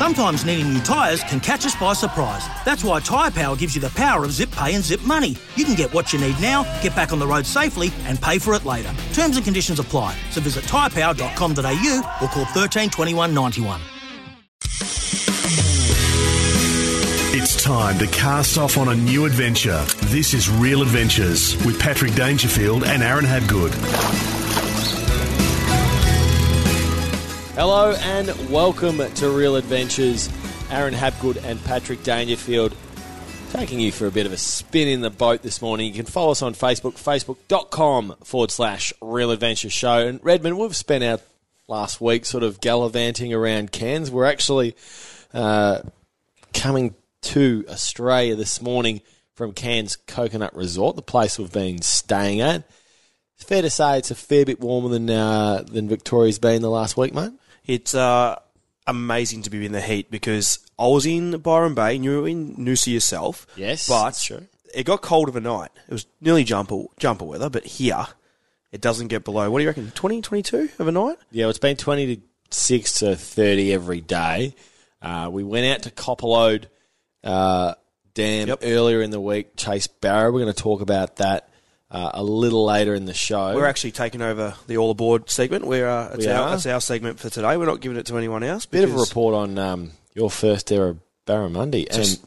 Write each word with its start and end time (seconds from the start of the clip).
Sometimes 0.00 0.46
needing 0.46 0.72
new 0.72 0.80
tyres 0.80 1.22
can 1.24 1.40
catch 1.40 1.66
us 1.66 1.74
by 1.74 1.92
surprise. 1.92 2.48
That's 2.64 2.82
why 2.82 3.00
Tyre 3.00 3.30
Power 3.30 3.54
gives 3.54 3.74
you 3.74 3.82
the 3.82 3.90
power 3.90 4.24
of 4.24 4.32
zip 4.32 4.50
pay 4.50 4.74
and 4.74 4.82
zip 4.82 5.02
money. 5.02 5.36
You 5.56 5.66
can 5.66 5.74
get 5.74 5.92
what 5.92 6.10
you 6.10 6.18
need 6.18 6.40
now, 6.40 6.62
get 6.80 6.96
back 6.96 7.12
on 7.12 7.18
the 7.18 7.26
road 7.26 7.44
safely, 7.44 7.92
and 8.04 8.18
pay 8.18 8.38
for 8.38 8.54
it 8.54 8.64
later. 8.64 8.90
Terms 9.12 9.36
and 9.36 9.44
conditions 9.44 9.78
apply. 9.78 10.16
So 10.30 10.40
visit 10.40 10.64
tyrepower.com.au 10.64 12.18
or 12.22 12.28
call 12.28 12.46
13 12.46 12.88
21 12.88 13.34
91. 13.34 13.78
It's 17.32 17.62
time 17.62 17.98
to 17.98 18.06
cast 18.06 18.56
off 18.56 18.78
on 18.78 18.88
a 18.88 18.94
new 18.94 19.26
adventure. 19.26 19.84
This 20.04 20.32
is 20.32 20.48
Real 20.48 20.80
Adventures 20.80 21.62
with 21.66 21.78
Patrick 21.78 22.14
Dangerfield 22.14 22.84
and 22.84 23.02
Aaron 23.02 23.26
Habgood. 23.26 24.29
Hello 27.54 27.90
and 27.90 28.28
welcome 28.48 28.98
to 29.14 29.28
Real 29.28 29.56
Adventures. 29.56 30.30
Aaron 30.70 30.94
Habgood 30.94 31.44
and 31.44 31.62
Patrick 31.64 32.04
Dangerfield 32.04 32.76
taking 33.50 33.80
you 33.80 33.90
for 33.90 34.06
a 34.06 34.10
bit 34.12 34.24
of 34.24 34.32
a 34.32 34.36
spin 34.36 34.86
in 34.86 35.00
the 35.00 35.10
boat 35.10 35.42
this 35.42 35.60
morning. 35.60 35.88
You 35.88 35.92
can 35.92 36.06
follow 36.06 36.30
us 36.30 36.42
on 36.42 36.54
Facebook, 36.54 36.92
facebook.com 36.92 38.14
forward 38.22 38.52
slash 38.52 38.92
Real 39.02 39.32
Adventure 39.32 39.68
Show. 39.68 40.06
And 40.06 40.20
Redmond, 40.22 40.58
we've 40.58 40.76
spent 40.76 41.02
our 41.02 41.18
last 41.66 42.00
week 42.00 42.24
sort 42.24 42.44
of 42.44 42.60
gallivanting 42.60 43.34
around 43.34 43.72
Cairns. 43.72 44.12
We're 44.12 44.26
actually 44.26 44.76
uh, 45.34 45.80
coming 46.54 46.94
to 47.22 47.64
Australia 47.68 48.36
this 48.36 48.62
morning 48.62 49.00
from 49.34 49.54
Cairns 49.54 49.96
Coconut 49.96 50.54
Resort, 50.54 50.94
the 50.94 51.02
place 51.02 51.36
we've 51.36 51.52
been 51.52 51.82
staying 51.82 52.40
at. 52.42 52.62
Fair 53.50 53.62
to 53.62 53.68
say 53.70 53.98
it's 53.98 54.12
a 54.12 54.14
fair 54.14 54.44
bit 54.44 54.60
warmer 54.60 54.88
than 54.90 55.10
uh, 55.10 55.64
than 55.66 55.88
Victoria's 55.88 56.38
been 56.38 56.62
the 56.62 56.70
last 56.70 56.96
week, 56.96 57.12
mate. 57.12 57.32
It's 57.66 57.96
uh, 57.96 58.38
amazing 58.86 59.42
to 59.42 59.50
be 59.50 59.66
in 59.66 59.72
the 59.72 59.80
heat 59.80 60.08
because 60.08 60.60
I 60.78 60.86
was 60.86 61.04
in 61.04 61.36
Byron 61.38 61.74
Bay 61.74 61.96
and 61.96 62.04
you 62.04 62.20
were 62.20 62.28
in 62.28 62.54
Noosa 62.54 62.92
yourself. 62.92 63.48
Yes, 63.56 63.88
but 63.88 64.16
true. 64.22 64.46
it 64.72 64.84
got 64.84 65.02
cold 65.02 65.28
overnight. 65.28 65.70
It 65.88 65.92
was 65.92 66.06
nearly 66.20 66.44
jumper 66.44 66.84
jumper 67.00 67.24
weather, 67.24 67.50
but 67.50 67.64
here 67.66 68.06
it 68.70 68.80
doesn't 68.80 69.08
get 69.08 69.24
below. 69.24 69.50
What 69.50 69.58
do 69.58 69.64
you 69.64 69.68
reckon? 69.70 69.90
20, 69.90 70.22
22 70.22 70.68
overnight? 70.78 71.16
Yeah, 71.32 71.48
it's 71.48 71.58
been 71.58 71.76
26 71.76 72.20
to 72.20 72.56
six 72.56 72.92
to 73.00 73.16
30 73.16 73.72
every 73.74 74.00
day. 74.00 74.54
Uh, 75.02 75.28
we 75.32 75.42
went 75.42 75.66
out 75.66 75.82
to 75.82 75.90
Copperlode 75.90 76.66
uh, 77.24 77.74
Dam 78.14 78.46
Yep. 78.46 78.60
earlier 78.62 79.02
in 79.02 79.10
the 79.10 79.20
week, 79.20 79.56
Chase 79.56 79.88
barra. 79.88 80.30
We're 80.30 80.42
going 80.42 80.54
to 80.54 80.62
talk 80.62 80.82
about 80.82 81.16
that 81.16 81.48
uh, 81.90 82.10
a 82.14 82.22
little 82.22 82.64
later 82.64 82.94
in 82.94 83.04
the 83.06 83.14
show. 83.14 83.54
We're 83.54 83.66
actually 83.66 83.92
taking 83.92 84.22
over 84.22 84.54
the 84.66 84.76
all 84.76 84.90
aboard 84.90 85.28
segment. 85.30 85.66
We're 85.66 85.88
uh, 85.88 86.10
it's 86.14 86.26
We 86.26 86.32
our 86.32 86.54
it's 86.54 86.66
our 86.66 86.80
segment 86.80 87.18
for 87.18 87.30
today. 87.30 87.56
We're 87.56 87.66
not 87.66 87.80
giving 87.80 87.98
it 87.98 88.06
to 88.06 88.16
anyone 88.18 88.42
else. 88.42 88.66
bit 88.66 88.84
of 88.84 88.94
a 88.94 88.98
report 88.98 89.34
on 89.34 89.58
um, 89.58 89.92
your 90.14 90.30
first 90.30 90.70
era 90.70 90.96
barramundi. 91.26 91.86
And 91.90 92.18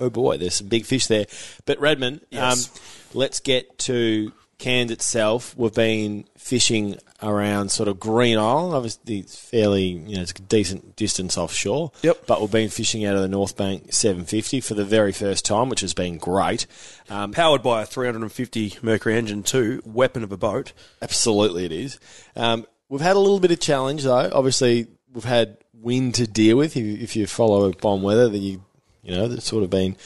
oh 0.00 0.10
boy, 0.10 0.38
there's 0.38 0.56
some 0.56 0.68
big 0.68 0.84
fish 0.84 1.06
there. 1.06 1.26
But 1.64 1.78
Redmond, 1.80 2.22
Yes. 2.30 2.68
um, 2.68 2.80
let's 3.14 3.40
get 3.40 3.78
to 3.80 4.32
Cairns 4.58 4.90
itself. 4.90 5.56
We've 5.56 5.72
been 5.72 6.24
fishing 6.36 6.98
around 7.22 7.70
sort 7.70 7.88
of 7.88 8.00
Green 8.00 8.38
Island. 8.38 8.74
Obviously, 8.74 9.18
it's 9.18 9.36
fairly, 9.36 9.84
you 9.84 10.16
know, 10.16 10.22
it's 10.22 10.32
a 10.32 10.42
decent 10.42 10.96
distance 10.96 11.38
offshore. 11.38 11.92
Yep. 12.02 12.26
But 12.26 12.40
we've 12.40 12.50
been 12.50 12.68
fishing 12.68 13.04
out 13.04 13.16
of 13.16 13.22
the 13.22 13.28
Northbank 13.28 13.92
750 13.94 14.60
for 14.60 14.74
the 14.74 14.84
very 14.84 15.12
first 15.12 15.44
time, 15.44 15.68
which 15.68 15.80
has 15.80 15.94
been 15.94 16.18
great. 16.18 16.66
Um, 17.08 17.32
Powered 17.32 17.62
by 17.62 17.82
a 17.82 17.86
350 17.86 18.78
Mercury 18.82 19.16
engine 19.16 19.42
too, 19.44 19.80
weapon 19.84 20.24
of 20.24 20.32
a 20.32 20.36
boat. 20.36 20.72
Absolutely, 21.00 21.64
it 21.64 21.72
is. 21.72 22.00
Um, 22.34 22.66
we've 22.88 23.00
had 23.00 23.16
a 23.16 23.20
little 23.20 23.40
bit 23.40 23.52
of 23.52 23.60
challenge 23.60 24.02
though. 24.02 24.30
Obviously, 24.32 24.88
we've 25.12 25.24
had 25.24 25.56
wind 25.72 26.16
to 26.16 26.26
deal 26.26 26.56
with. 26.56 26.76
If 26.76 26.82
you, 26.82 26.94
if 26.94 27.16
you 27.16 27.26
follow 27.26 27.72
BOM 27.72 28.02
weather, 28.02 28.28
then 28.28 28.42
you 28.42 28.64
you 29.02 29.14
know 29.14 29.26
it's 29.26 29.46
sort 29.46 29.62
of 29.62 29.70
been 29.70 29.96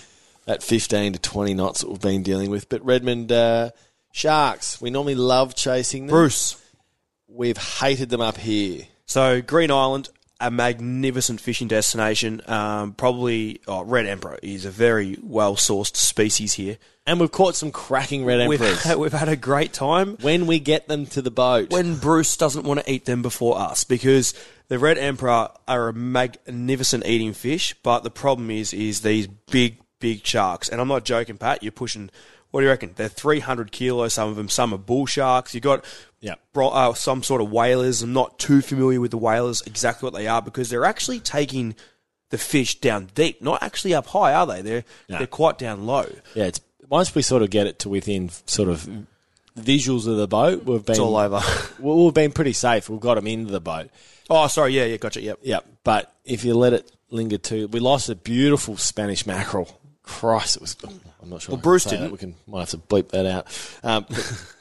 that 0.45 0.63
fifteen 0.63 1.13
to 1.13 1.19
twenty 1.19 1.55
knots 1.55 1.81
that 1.81 1.89
we've 1.89 2.01
been 2.01 2.23
dealing 2.23 2.51
with. 2.51 2.69
But 2.69 2.85
Redmond 2.85 3.33
uh, 3.33 3.71
sharks, 4.13 4.81
we 4.81 4.91
normally 4.91 5.17
love 5.17 5.57
chasing 5.57 6.07
them. 6.07 6.15
Bruce. 6.15 6.57
we've 7.27 7.57
hated 7.57 8.11
them 8.11 8.21
up 8.21 8.37
here. 8.37 8.85
So 9.07 9.43
Green 9.43 9.71
Island, 9.71 10.09
a 10.41 10.51
magnificent 10.51 11.41
fishing 11.41 11.69
destination. 11.69 12.41
Um, 12.47 12.93
probably 12.93 13.61
oh, 13.67 13.83
Red 13.83 14.07
Emperor 14.07 14.39
is 14.43 14.65
a 14.65 14.71
very 14.71 15.19
well 15.23 15.57
sourced 15.57 15.97
species 15.97 16.55
here. 16.55 16.79
And 17.05 17.19
we've 17.19 17.33
caught 17.33 17.57
some 17.57 17.73
cracking 17.73 18.25
red 18.25 18.49
We've 18.49 18.63
emperors. 18.63 18.83
had, 18.85 18.97
we've 18.97 19.13
had 19.13 19.29
a 19.29 19.35
great 19.35 19.73
time. 19.73 20.17
when 20.21 20.47
we 20.47 20.61
get 20.61 20.87
them 20.87 21.07
to 21.07 21.23
the 21.23 21.33
boat, 21.33 21.73
when 21.73 21.97
Bruce 21.97 22.37
doesn't 22.37 22.65
want 22.65 22.79
to 22.79 22.93
eat 22.93 23.07
them 23.07 23.23
before 23.23 23.59
us 23.59 23.83
because 23.83 24.35
the 24.69 24.79
red 24.79 24.99
emperor 24.99 25.49
are 25.67 25.89
a 25.89 25.93
magnificent 25.93 27.05
eating 27.05 27.33
fish, 27.33 27.75
but 27.83 28.05
the 28.05 28.11
problem 28.11 28.53
is 28.53 28.73
is 28.73 29.01
these 29.01 29.27
big 29.27 29.79
big 29.99 30.25
sharks, 30.25 30.69
and 30.69 30.81
I'm 30.81 30.89
not 30.89 31.05
joking, 31.05 31.39
Pat. 31.39 31.63
You're 31.63 31.73
pushing. 31.73 32.11
What 32.53 32.61
do 32.61 32.65
you 32.67 32.71
reckon? 32.71 32.93
They're 32.95 33.09
300 33.09 33.73
kilos. 33.73 34.15
Some 34.15 34.29
of 34.29 34.37
them. 34.37 34.49
Some 34.49 34.73
are 34.73 34.79
bull 34.79 35.07
sharks. 35.07 35.55
You've 35.55 35.65
got 35.65 35.85
Yeah. 36.21 36.35
uh, 36.55 36.95
some 36.95 37.23
sort 37.25 37.41
of 37.41 37.51
whalers. 37.51 38.03
I'm 38.03 38.13
not 38.13 38.39
too 38.39 38.61
familiar 38.63 39.01
with 39.01 39.11
the 39.11 39.19
whalers 39.19 39.63
exactly 39.67 40.07
what 40.07 40.15
they 40.15 40.29
are 40.29 40.41
because 40.41 40.71
they're 40.71 40.85
actually 40.85 41.19
taking 41.19 41.75
the 42.31 42.39
fish 42.39 42.79
down 42.81 43.09
deep, 43.15 43.43
not 43.43 43.63
actually 43.63 43.93
up 43.95 44.07
high, 44.07 44.33
are 44.33 44.47
they? 44.47 44.63
They're 44.63 44.85
No. 45.09 45.19
they're 45.19 45.27
quite 45.27 45.59
down 45.59 45.87
low. 45.87 46.07
yeah, 46.35 46.45
it's 46.45 46.61
once 46.89 47.15
we 47.15 47.23
sort 47.23 47.43
of 47.43 47.51
get 47.51 47.67
it 47.67 47.79
to 47.81 47.89
within 47.89 48.31
sort 48.47 48.69
of 48.69 48.87
visuals 49.59 50.07
of 50.07 50.17
the 50.17 50.29
boat, 50.29 50.65
we've 50.65 50.85
been 50.85 50.93
It's 50.93 50.99
all 51.01 51.17
over. 51.17 51.43
We've 51.79 52.15
been 52.15 52.33
pretty 52.33 52.53
safe. 52.53 52.89
We've 52.89 53.01
got 53.01 53.15
them 53.17 53.27
into 53.27 53.51
the 53.53 53.61
boat. 53.61 53.91
oh, 54.31 54.47
sorry. 54.47 54.75
Yeah, 54.75 54.85
yeah. 54.85 54.97
Gotcha. 54.99 55.21
Yep. 55.21 55.39
Yeah, 55.43 55.61
but 55.85 56.13
if 56.25 56.45
you 56.45 56.55
let 56.55 56.73
it 56.73 56.91
linger 57.11 57.39
too, 57.39 57.69
we 57.69 57.81
lost 57.81 58.09
a 58.09 58.15
beautiful 58.15 58.77
Spanish 58.77 59.27
mackerel. 59.27 59.69
Christ, 60.03 60.57
it 60.57 60.63
was. 60.63 60.77
I'm 61.23 61.31
not 61.31 61.43
sure. 61.43 61.55
Well, 61.55 61.63
Bruce 61.63 61.85
didn't. 61.85 62.05
that. 62.07 62.13
We 62.13 62.19
can 62.19 62.35
might 62.47 62.61
have 62.61 62.71
to 62.71 62.79
bleep 62.79 63.11
that 63.11 63.27
out. 63.27 63.47
Um, 63.85 64.05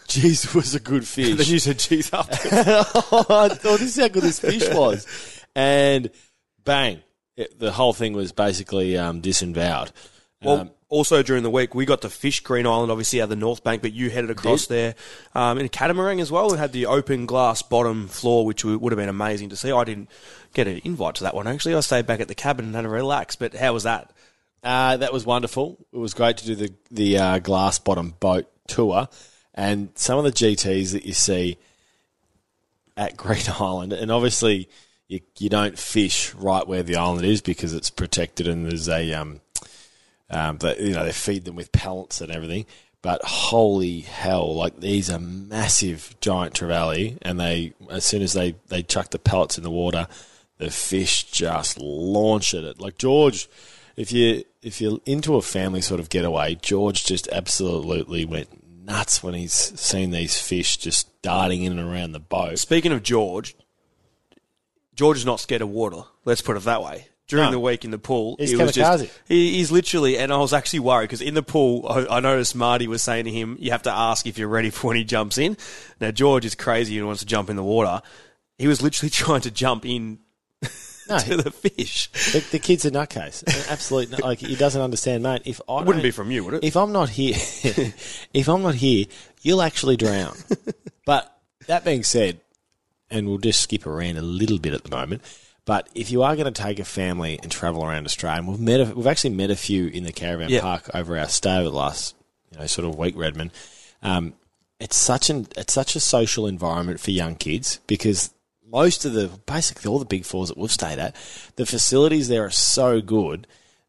jeez, 0.07 0.53
was 0.55 0.75
a 0.75 0.79
good 0.79 1.07
fish. 1.07 1.35
Then 1.35 1.47
you 1.47 1.59
said, 1.59 1.79
"Geez, 1.79 2.13
after 2.13 2.49
oh, 3.11 3.77
this 3.79 3.97
is 3.97 3.99
how 3.99 4.07
good 4.07 4.23
this 4.23 4.39
fish 4.39 4.67
was, 4.69 5.07
and 5.55 6.09
bang, 6.63 7.01
it, 7.35 7.59
the 7.59 7.71
whole 7.71 7.93
thing 7.93 8.13
was 8.13 8.31
basically 8.31 8.97
um, 8.97 9.21
disemboweled. 9.21 9.91
Well, 10.43 10.59
Um, 10.61 10.71
also 10.89 11.21
during 11.23 11.43
the 11.43 11.49
week, 11.49 11.73
we 11.75 11.85
got 11.85 12.01
to 12.01 12.09
fish 12.09 12.41
Green 12.41 12.65
Island, 12.67 12.91
obviously 12.91 13.21
out 13.21 13.31
of 13.31 13.39
the 13.39 13.43
Northbank, 13.45 13.81
but 13.81 13.93
you 13.93 14.09
headed 14.09 14.29
across 14.29 14.65
there 14.65 14.95
um, 15.33 15.57
in 15.57 15.65
a 15.65 15.69
catamaran 15.69 16.19
as 16.19 16.31
well 16.31 16.49
and 16.51 16.59
had 16.59 16.71
the 16.73 16.85
open 16.87 17.25
glass 17.25 17.61
bottom 17.61 18.07
floor, 18.07 18.43
which 18.45 18.65
would 18.65 18.91
have 18.91 18.97
been 18.97 19.07
amazing 19.07 19.49
to 19.49 19.55
see. 19.55 19.71
I 19.71 19.83
didn't 19.85 20.09
get 20.53 20.67
an 20.67 20.81
invite 20.83 21.15
to 21.15 21.23
that 21.23 21.33
one, 21.35 21.47
actually. 21.47 21.75
I 21.75 21.79
stayed 21.79 22.07
back 22.07 22.19
at 22.19 22.27
the 22.27 22.35
cabin 22.35 22.65
and 22.65 22.75
had 22.75 22.85
a 22.85 22.89
relax, 22.89 23.35
but 23.35 23.53
how 23.55 23.71
was 23.73 23.83
that? 23.83 24.11
Uh, 24.63 24.97
that 24.97 25.11
was 25.11 25.25
wonderful. 25.25 25.77
It 25.91 25.97
was 25.97 26.13
great 26.13 26.37
to 26.37 26.45
do 26.45 26.55
the 26.55 26.73
the 26.91 27.17
uh, 27.17 27.39
glass 27.39 27.79
bottom 27.79 28.13
boat 28.19 28.47
tour, 28.67 29.07
and 29.55 29.89
some 29.95 30.19
of 30.19 30.23
the 30.23 30.31
GTS 30.31 30.93
that 30.93 31.05
you 31.05 31.13
see 31.13 31.57
at 32.95 33.17
Green 33.17 33.41
Island, 33.59 33.93
and 33.93 34.11
obviously 34.11 34.69
you 35.07 35.19
you 35.39 35.49
don't 35.49 35.77
fish 35.77 36.33
right 36.35 36.67
where 36.67 36.83
the 36.83 36.95
island 36.95 37.25
is 37.25 37.41
because 37.41 37.73
it's 37.73 37.89
protected 37.89 38.47
and 38.47 38.65
there's 38.65 38.87
a 38.87 39.13
um, 39.13 39.41
um 40.29 40.57
but 40.57 40.79
you 40.79 40.93
know 40.93 41.03
they 41.03 41.11
feed 41.11 41.45
them 41.45 41.55
with 41.55 41.71
pellets 41.71 42.21
and 42.21 42.31
everything. 42.31 42.65
But 43.01 43.23
holy 43.23 44.01
hell, 44.01 44.53
like 44.55 44.79
these 44.79 45.09
are 45.09 45.17
massive 45.17 46.15
giant 46.21 46.53
trevally, 46.53 47.17
and 47.23 47.39
they 47.39 47.73
as 47.89 48.05
soon 48.05 48.21
as 48.21 48.33
they 48.33 48.55
they 48.67 48.83
chuck 48.83 49.09
the 49.09 49.17
pellets 49.17 49.57
in 49.57 49.63
the 49.63 49.71
water, 49.71 50.07
the 50.59 50.69
fish 50.69 51.23
just 51.23 51.79
launch 51.79 52.53
at 52.53 52.63
it. 52.63 52.79
Like 52.79 52.99
George, 52.99 53.49
if 54.01 54.11
you 54.11 54.43
if 54.61 54.81
you're 54.81 54.99
into 55.05 55.35
a 55.35 55.41
family 55.41 55.81
sort 55.81 55.99
of 55.99 56.09
getaway, 56.09 56.55
George 56.55 57.05
just 57.05 57.27
absolutely 57.31 58.25
went 58.25 58.49
nuts 58.85 59.21
when 59.23 59.33
he's 59.33 59.53
seen 59.53 60.11
these 60.11 60.39
fish 60.41 60.77
just 60.77 61.21
darting 61.21 61.63
in 61.63 61.77
and 61.77 61.87
around 61.91 62.11
the 62.13 62.19
boat. 62.19 62.57
Speaking 62.59 62.91
of 62.91 63.03
George, 63.03 63.55
George 64.95 65.17
is 65.17 65.25
not 65.25 65.39
scared 65.39 65.61
of 65.61 65.69
water. 65.69 66.01
Let's 66.25 66.41
put 66.41 66.57
it 66.57 66.63
that 66.63 66.83
way. 66.83 67.07
During 67.27 67.45
No. 67.45 67.51
the 67.51 67.59
week 67.59 67.85
in 67.85 67.91
the 67.91 67.97
pool, 67.97 68.35
He's 68.39 68.49
he 68.49 68.55
was 68.57 68.71
kamikaze. 68.71 68.99
just 69.03 69.19
he, 69.27 69.53
he's 69.57 69.71
literally, 69.71 70.17
and 70.17 70.33
I 70.33 70.37
was 70.37 70.51
actually 70.51 70.79
worried 70.79 71.05
because 71.05 71.21
in 71.21 71.33
the 71.33 71.43
pool, 71.43 71.87
I, 71.87 72.17
I 72.17 72.19
noticed 72.19 72.55
Marty 72.55 72.87
was 72.87 73.01
saying 73.01 73.23
to 73.25 73.31
him, 73.31 73.55
"You 73.59 73.71
have 73.71 73.83
to 73.83 73.91
ask 73.91 74.27
if 74.27 74.37
you're 74.37 74.49
ready 74.49 74.69
for 74.69 74.87
when 74.87 74.97
he 74.97 75.05
jumps 75.05 75.37
in." 75.37 75.55
Now 76.01 76.11
George 76.11 76.43
is 76.43 76.55
crazy 76.55 76.97
and 76.97 77.05
wants 77.07 77.21
to 77.21 77.25
jump 77.25 77.49
in 77.49 77.55
the 77.55 77.63
water. 77.63 78.01
He 78.57 78.67
was 78.67 78.81
literally 78.81 79.09
trying 79.21 79.41
to 79.41 79.51
jump 79.51 79.85
in. 79.85 80.19
No. 81.11 81.19
to 81.37 81.37
the 81.37 81.51
fish. 81.51 82.09
The, 82.31 82.39
the 82.51 82.59
kid's 82.59 82.85
a 82.85 82.91
nutcase. 82.91 83.43
Absolutely, 83.69 84.17
like 84.17 84.39
he 84.39 84.55
doesn't 84.55 84.81
understand, 84.81 85.23
mate. 85.23 85.43
If 85.45 85.61
I 85.69 85.83
Wouldn't 85.83 86.03
be 86.03 86.11
from 86.11 86.31
you, 86.31 86.43
would 86.45 86.55
it? 86.55 86.63
If 86.63 86.75
I'm 86.75 86.91
not 86.91 87.09
here, 87.09 87.35
if 88.33 88.47
I'm 88.47 88.61
not 88.63 88.75
here, 88.75 89.05
you'll 89.41 89.61
actually 89.61 89.97
drown. 89.97 90.35
but 91.05 91.35
that 91.67 91.83
being 91.85 92.03
said, 92.03 92.41
and 93.09 93.27
we'll 93.27 93.37
just 93.37 93.59
skip 93.61 93.85
around 93.85 94.17
a 94.17 94.21
little 94.21 94.57
bit 94.59 94.73
at 94.73 94.83
the 94.83 94.89
moment. 94.95 95.21
But 95.65 95.89
if 95.93 96.09
you 96.11 96.23
are 96.23 96.35
going 96.35 96.51
to 96.51 96.61
take 96.61 96.79
a 96.79 96.83
family 96.85 97.39
and 97.41 97.51
travel 97.51 97.85
around 97.85 98.05
Australia, 98.05 98.39
and 98.39 98.47
we've 98.47 98.59
met, 98.59 98.79
a, 98.81 98.85
we've 98.95 99.05
actually 99.07 99.29
met 99.31 99.51
a 99.51 99.55
few 99.55 99.87
in 99.87 100.03
the 100.03 100.11
caravan 100.11 100.49
Yeah. 100.49 100.61
park 100.61 100.89
over 100.93 101.17
our 101.17 101.27
stay 101.29 101.55
over 101.57 101.69
the 101.69 101.75
last, 101.75 102.15
you 102.51 102.57
know, 102.57 102.65
sort 102.65 102.87
of 102.87 102.97
week, 102.97 103.15
Redmond. 103.15 103.51
Um, 104.01 104.33
it's 104.79 104.95
such 104.95 105.29
an 105.29 105.47
it's 105.55 105.71
such 105.73 105.95
a 105.95 105.99
social 105.99 106.47
environment 106.47 106.99
for 106.99 107.11
young 107.11 107.35
kids 107.35 107.79
because 107.85 108.33
most 108.71 109.05
of 109.05 109.13
the 109.13 109.27
basically 109.45 109.89
all 109.89 109.99
the 109.99 110.05
big 110.05 110.25
fours 110.25 110.49
that 110.49 110.57
we've 110.57 110.71
stayed 110.71 110.99
at, 110.99 111.15
the 111.55 111.65
facilities 111.65 112.27
there 112.27 112.45
are 112.45 112.49
so 112.51 113.01
good 113.01 113.47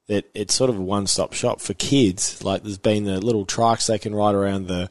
that 0.09 0.25
it's 0.35 0.55
sort 0.55 0.69
of 0.71 0.77
a 0.79 0.83
one 0.83 1.07
stop 1.07 1.33
shop 1.33 1.61
for 1.61 1.75
kids. 1.75 2.43
Like 2.45 2.63
there's 2.63 2.79
been 2.79 3.05
the 3.05 3.21
little 3.21 3.47
trikes 3.47 3.87
they 3.87 3.99
can 3.99 4.15
ride 4.15 4.35
around 4.35 4.67
the 4.67 4.91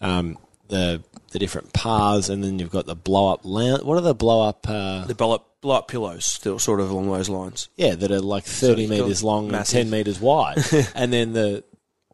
um, 0.00 0.38
the 0.68 1.02
the 1.32 1.38
different 1.38 1.72
paths, 1.72 2.28
and 2.28 2.42
then 2.44 2.58
you've 2.58 2.70
got 2.70 2.86
the 2.86 2.94
blow 2.94 3.32
up 3.32 3.40
lounge. 3.44 3.82
What 3.82 3.96
are 3.98 4.02
the 4.02 4.14
blow 4.14 4.46
up? 4.48 4.66
Uh, 4.68 5.04
The 5.06 5.14
blow 5.14 5.32
up, 5.32 5.60
blow 5.60 5.76
up 5.76 5.88
pillows, 5.88 6.24
still 6.26 6.58
sort 6.58 6.80
of 6.80 6.90
along 6.90 7.10
those 7.10 7.28
lines. 7.28 7.68
yeah, 7.76 7.94
that 7.94 8.10
are 8.10 8.20
like 8.20 8.44
thirty 8.44 8.82
you've 8.82 8.90
meters 8.90 9.22
long 9.24 9.50
massive- 9.50 9.78
and 9.80 9.90
ten 9.90 9.90
meters 9.98 10.20
wide, 10.20 10.58
and 10.94 11.12
then 11.12 11.32
the 11.32 11.64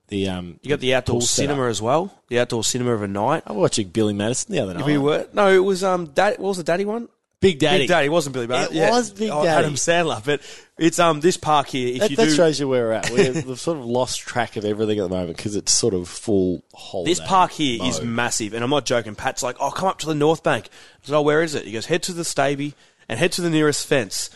the 0.08 0.28
um. 0.30 0.58
You 0.62 0.70
got 0.70 0.80
the 0.80 0.94
outdoor 0.94 1.20
cinema 1.22 1.66
as 1.68 1.82
well. 1.82 2.14
The 2.28 2.38
outdoor 2.40 2.64
cinema 2.64 2.92
of 2.92 3.02
a 3.02 3.08
night. 3.08 3.42
I 3.46 3.52
was 3.52 3.60
watching 3.60 3.88
Billy 3.88 4.14
Madison 4.14 4.52
the 4.54 4.60
other 4.60 4.74
night. 4.74 4.86
We 4.86 4.98
were 4.98 5.26
no, 5.32 5.48
it 5.52 5.58
was 5.64 5.84
um, 5.84 6.06
Dad, 6.06 6.38
what 6.38 6.48
was 6.48 6.56
the 6.56 6.62
daddy 6.64 6.84
one? 6.86 7.08
Big 7.40 7.60
Daddy. 7.60 7.84
Big 7.84 7.88
Daddy 7.88 8.08
wasn't 8.08 8.34
Billy 8.34 8.48
Madison. 8.48 8.76
It 8.76 8.90
was 8.90 9.10
Big 9.12 9.30
Oh, 9.30 9.44
Daddy. 9.44 9.64
Adam 9.64 9.74
Sandler, 9.76 10.24
but 10.24 10.40
it's 10.76 10.98
um 10.98 11.20
this 11.20 11.36
park 11.36 11.68
here. 11.68 11.94
If 11.94 12.00
That, 12.00 12.10
you 12.10 12.16
that 12.16 12.24
do 12.26 12.34
shows 12.34 12.58
you 12.58 12.66
where 12.66 12.86
we're 12.86 12.92
at. 12.92 13.10
We're, 13.10 13.32
we've 13.46 13.60
sort 13.60 13.78
of 13.78 13.84
lost 13.84 14.20
track 14.20 14.56
of 14.56 14.64
everything 14.64 14.98
at 14.98 15.02
the 15.04 15.08
moment 15.14 15.36
because 15.36 15.54
it's 15.54 15.72
sort 15.72 15.94
of 15.94 16.08
full 16.08 16.64
holiday. 16.74 17.10
This 17.12 17.20
park 17.20 17.52
here 17.52 17.78
is 17.84 18.00
mode. 18.00 18.08
massive, 18.08 18.54
and 18.54 18.64
I'm 18.64 18.70
not 18.70 18.86
joking. 18.86 19.14
Pat's 19.14 19.42
like, 19.44 19.56
"Oh, 19.60 19.70
come 19.70 19.88
up 19.88 19.98
to 20.00 20.06
the 20.06 20.14
Northbank." 20.14 20.64
I 20.66 20.68
said, 21.02 21.14
"Oh, 21.14 21.22
where 21.22 21.42
is 21.42 21.54
it?" 21.54 21.64
He 21.64 21.72
goes, 21.72 21.86
"Head 21.86 22.02
to 22.04 22.12
the 22.12 22.24
Staby 22.24 22.74
and 23.08 23.18
head 23.20 23.30
to 23.32 23.40
the 23.40 23.50
nearest 23.50 23.86
fence. 23.86 24.30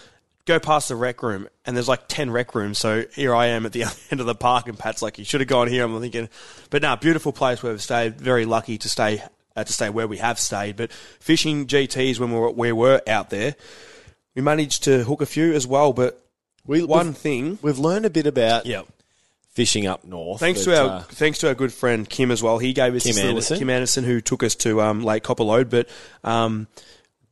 Go 0.45 0.59
past 0.59 0.89
the 0.89 0.97
rec 0.97 1.23
room, 1.23 1.49
and 1.65 1.77
there's 1.77 1.89
like 1.89 2.07
ten 2.09 2.31
rec 2.31 2.55
rooms. 2.55 2.79
So 2.79 3.05
here 3.15 3.35
I 3.35 3.47
am 3.47 3.67
at 3.67 3.73
the 3.73 3.83
other 3.85 3.95
end 4.13 4.21
of 4.21 4.27
the 4.27 4.35
park, 4.37 4.69
and 4.69 4.79
Pat's 4.79 5.03
like, 5.03 5.19
"You 5.19 5.25
should 5.25 5.41
have 5.41 5.49
gone 5.49 5.67
here." 5.67 5.85
I'm 5.85 6.01
thinking, 6.01 6.29
but 6.71 6.83
now 6.83 6.95
beautiful 6.95 7.33
place 7.33 7.63
where 7.65 7.73
we've 7.73 7.83
stayed. 7.83 8.21
Very 8.21 8.45
lucky 8.45 8.79
to 8.79 8.89
stay 8.89 9.23
uh, 9.57 9.65
to 9.65 9.73
stay 9.73 9.91
where 9.91 10.07
we 10.09 10.19
have 10.19 10.39
stayed. 10.39 10.77
But 10.77 10.93
fishing 10.93 11.67
GTS 11.67 12.19
when 12.19 12.33
we 12.33 12.39
were, 12.39 12.51
we 12.51 12.73
were 12.73 13.01
out 13.07 13.31
there, 13.31 13.55
we 14.35 14.43
managed 14.43 14.85
to 14.85 15.05
hook 15.05 15.21
a 15.21 15.27
few 15.27 15.53
as 15.53 15.67
well. 15.67 15.93
But 15.93 16.23
We, 16.67 16.83
one 16.85 17.09
we've, 17.09 17.17
thing, 17.17 17.59
we've 17.63 17.79
learned 17.79 18.07
a 18.07 18.11
bit 18.11 18.27
about 18.27 18.67
yeah. 18.67 18.83
fishing 19.51 19.87
up 19.87 20.05
north. 20.05 20.41
Thanks 20.41 20.65
but, 20.65 20.75
to 20.75 20.81
our 20.83 20.89
uh, 20.99 21.03
thanks 21.03 21.39
to 21.39 21.49
our 21.49 21.55
good 21.55 21.73
friend 21.73 22.09
Kim 22.09 22.31
as 22.31 22.43
well. 22.43 22.59
He 22.59 22.73
gave 22.73 22.95
us 22.95 23.03
Kim 23.03 23.11
this 23.11 23.17
little- 23.17 23.31
Anderson. 23.31 23.59
Kim 23.59 23.71
Anderson, 23.71 24.05
who 24.05 24.21
took 24.21 24.43
us 24.43 24.55
to 24.57 24.81
um, 24.81 25.03
Lake 25.05 25.23
Copperlode, 25.23 25.69
but 25.71 25.89
um, 26.25 26.67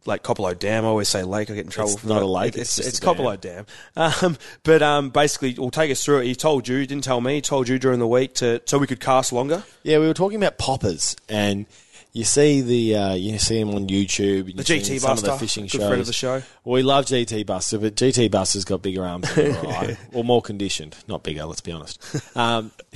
Lake 0.06 0.22
Copperlode 0.22 0.58
Dam. 0.58 0.84
I 0.84 0.88
always 0.88 1.08
say 1.08 1.22
lake. 1.22 1.50
I 1.50 1.54
get 1.54 1.64
in 1.66 1.70
trouble. 1.70 1.92
It's 1.92 2.00
for 2.00 2.08
not 2.08 2.20
that. 2.20 2.24
a 2.24 2.26
lake, 2.26 2.56
It's, 2.56 2.78
it's 2.78 2.88
it's, 2.88 3.00
Copperlode 3.00 3.40
Dam. 3.40 3.66
Um, 3.96 4.36
but 4.62 4.82
um, 4.82 5.10
basically, 5.10 5.54
we'll 5.58 5.70
take 5.70 5.90
us 5.90 6.02
through 6.04 6.20
it. 6.20 6.24
He 6.26 6.34
told 6.34 6.66
you, 6.68 6.78
he 6.78 6.86
didn't 6.86 7.04
tell 7.04 7.20
me. 7.20 7.34
He 7.34 7.40
told 7.42 7.68
you 7.68 7.78
during 7.78 7.98
the 7.98 8.06
week 8.08 8.34
to 8.36 8.62
so 8.66 8.78
we 8.78 8.86
could 8.86 9.00
cast 9.00 9.32
longer. 9.32 9.62
yeah, 9.82 9.98
we 9.98 10.06
were 10.06 10.14
talking 10.14 10.36
about 10.42 10.56
poppers, 10.58 11.16
and 11.28 11.66
you 12.12 12.24
see 12.24 12.60
the 12.60 12.96
uh, 12.96 13.14
you 13.14 13.38
see 13.38 13.60
them 13.60 13.74
on 13.74 13.86
YouTube. 13.86 14.48
You 14.48 14.54
The 14.54 14.64
GT 14.64 15.00
some 15.00 15.12
of 15.12 15.22
the 15.22 15.32
fishing 15.34 15.64
good 15.64 15.72
shows. 15.72 15.86
friend 15.86 16.00
of 16.00 16.06
the 16.06 16.12
show. 16.12 16.42
Well, 16.64 16.74
we 16.74 16.82
love 16.82 17.06
GT 17.06 17.46
Buster, 17.46 17.78
but 17.78 17.94
GT 17.94 18.30
Buster's 18.30 18.64
got 18.64 18.82
bigger 18.82 19.04
arms, 19.04 19.32
than 19.34 19.54
or 19.64 19.68
I, 19.68 19.98
or 20.12 20.24
more 20.24 20.42
conditioned, 20.42 20.96
not 21.06 21.22
bigger. 21.22 21.44
Let's 21.44 21.60
be 21.60 21.72
honest. 21.72 22.36
Um, 22.36 22.72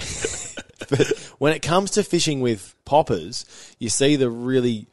but 0.90 1.08
when 1.38 1.52
it 1.52 1.62
comes 1.62 1.92
to 1.92 2.02
fishing 2.02 2.40
with 2.40 2.74
poppers, 2.84 3.44
you 3.78 3.88
see 3.88 4.16
the 4.16 4.30
really 4.30 4.88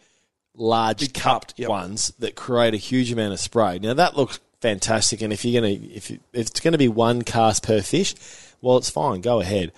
large 0.56 1.00
Big 1.00 1.14
cupped 1.14 1.56
yep. 1.58 1.70
ones 1.70 2.14
that 2.20 2.36
create 2.36 2.74
a 2.74 2.78
huge 2.78 3.12
amount 3.12 3.34
of 3.34 3.40
spray. 3.40 3.80
Now 3.80 3.96
that 3.96 4.16
looks 4.16 4.40
fantastic, 4.62 5.22
and 5.22 5.34
if 5.34 5.44
you're 5.44 5.62
gonna 5.62 5.74
if, 5.74 6.12
you, 6.12 6.20
if 6.34 6.48
it's 6.48 6.60
going 6.60 6.74
to 6.74 6.78
be 6.78 6.88
one 6.88 7.24
cast 7.24 7.64
per 7.64 7.82
fish, 7.82 8.14
well, 8.62 8.78
it's 8.78 8.90
fine. 8.90 9.22
Go 9.22 9.42
ahead, 9.42 9.72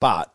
but 0.00 0.32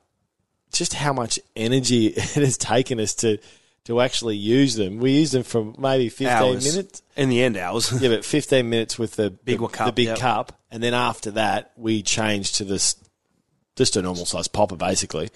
just 0.71 0.94
how 0.94 1.13
much 1.13 1.39
energy 1.56 2.07
it 2.15 2.19
has 2.35 2.57
taken 2.57 3.00
us 3.00 3.15
to 3.15 3.38
to 3.85 4.00
actually 4.00 4.38
use 4.38 4.75
them. 4.75 5.00
We 5.00 5.12
use 5.12 5.31
them 5.31 5.44
for 5.44 5.73
maybe 5.77 6.09
15 6.09 6.27
Hours. 6.27 6.71
minutes. 6.71 7.01
In 7.15 7.29
the 7.29 7.41
end, 7.44 7.57
hours. 7.57 7.91
Yeah, 8.01 8.09
but 8.09 8.23
15 8.23 8.69
minutes 8.69 9.00
with 9.00 9.15
the 9.15 9.31
Big 9.31 9.59
the, 9.59 9.68
cup, 9.68 9.88
the 9.88 9.91
big 9.91 10.07
yep. 10.07 10.19
cup, 10.19 10.59
and 10.69 10.83
then 10.83 10.94
after 10.94 11.31
that 11.31 11.71
we 11.75 12.03
changed 12.03 12.56
to 12.56 12.63
this 12.63 12.95
just 13.75 13.95
a 13.95 14.01
normal 14.01 14.25
size 14.25 14.47
popper. 14.47 14.75
Basically, 14.75 15.29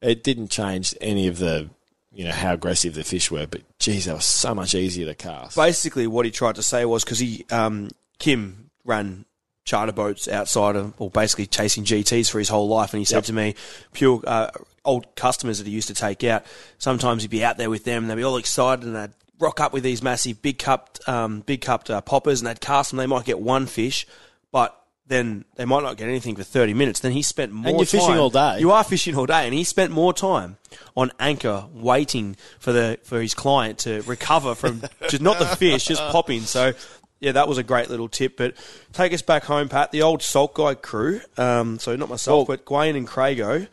it 0.00 0.22
didn't 0.22 0.48
change 0.48 0.94
any 1.00 1.28
of 1.28 1.38
the 1.38 1.70
you 2.12 2.24
know 2.24 2.32
how 2.32 2.54
aggressive 2.54 2.94
the 2.94 3.04
fish 3.04 3.30
were, 3.30 3.46
but 3.46 3.62
geez, 3.78 4.06
that 4.06 4.14
was 4.14 4.24
so 4.24 4.54
much 4.54 4.74
easier 4.74 5.06
to 5.06 5.14
cast. 5.14 5.56
basically 5.56 6.06
what 6.06 6.24
he 6.24 6.30
tried 6.32 6.54
to 6.54 6.62
say 6.62 6.84
was 6.84 7.04
because 7.04 7.18
he 7.18 7.44
um, 7.50 7.90
Kim 8.18 8.70
ran 8.84 9.25
charter 9.66 9.92
boats 9.92 10.28
outside 10.28 10.76
of, 10.76 10.94
or 10.98 11.10
basically 11.10 11.44
chasing 11.46 11.84
GTS 11.84 12.30
for 12.30 12.38
his 12.38 12.48
whole 12.48 12.68
life, 12.68 12.94
and 12.94 12.98
he 13.00 13.04
said 13.04 13.16
Yep. 13.16 13.24
to 13.24 13.32
me, 13.34 13.54
pure 13.92 14.22
uh, 14.26 14.50
old 14.84 15.14
customers 15.16 15.58
that 15.58 15.66
he 15.66 15.72
used 15.74 15.88
to 15.88 15.94
take 15.94 16.24
out. 16.24 16.46
Sometimes 16.78 17.22
he'd 17.22 17.30
be 17.30 17.44
out 17.44 17.58
there 17.58 17.68
with 17.68 17.84
them, 17.84 18.04
and 18.04 18.10
they'd 18.10 18.14
be 18.14 18.22
all 18.24 18.38
excited, 18.38 18.84
and 18.86 18.96
they'd 18.96 19.10
rock 19.38 19.60
up 19.60 19.74
with 19.74 19.82
these 19.82 20.02
massive 20.02 20.40
big 20.40 20.58
cupped, 20.58 21.06
um, 21.06 21.40
big 21.40 21.60
cupped 21.60 21.90
uh, 21.90 22.00
poppers, 22.00 22.40
and 22.40 22.46
they'd 22.48 22.60
cast 22.60 22.90
them. 22.90 22.96
They 22.96 23.06
might 23.06 23.26
get 23.26 23.38
one 23.40 23.66
fish, 23.66 24.06
but 24.50 24.80
then 25.08 25.44
they 25.56 25.64
might 25.64 25.82
not 25.82 25.96
get 25.96 26.08
anything 26.08 26.34
for 26.36 26.42
30 26.42 26.72
minutes. 26.74 27.00
Then 27.00 27.12
he 27.12 27.22
spent 27.22 27.52
more 27.52 27.64
time. 27.64 27.76
you're 27.76 27.86
fishing 27.86 28.16
all 28.16 28.30
day. 28.30 28.58
You 28.60 28.70
are 28.70 28.82
fishing 28.84 29.14
all 29.16 29.26
day, 29.26 29.44
and 29.44 29.52
he 29.54 29.62
spent 29.64 29.90
more 29.92 30.12
time 30.12 30.56
on 30.96 31.10
anchor 31.20 31.66
waiting 31.74 32.36
for 32.58 32.72
the 32.72 32.98
for 33.02 33.20
his 33.20 33.34
client 33.34 33.78
to 33.80 34.02
recover 34.02 34.54
from 34.54 34.82
just 35.08 35.22
not 35.22 35.38
the 35.38 35.46
fish, 35.46 35.84
just 35.86 36.02
popping. 36.12 36.42
So. 36.42 36.72
Yeah, 37.20 37.32
that 37.32 37.48
was 37.48 37.58
a 37.58 37.62
great 37.62 37.88
little 37.88 38.08
tip. 38.08 38.36
But 38.36 38.54
take 38.92 39.12
us 39.12 39.22
back 39.22 39.44
home, 39.44 39.68
Pat. 39.68 39.90
The 39.90 40.02
old 40.02 40.22
Salt 40.22 40.54
Guy 40.54 40.74
crew. 40.74 41.20
Um, 41.36 41.78
so 41.78 41.96
not 41.96 42.08
myself, 42.08 42.48
Well- 42.48 42.56
but 42.56 42.64
Gwaine 42.66 42.96
and 42.96 43.08
Crago. 43.08 43.68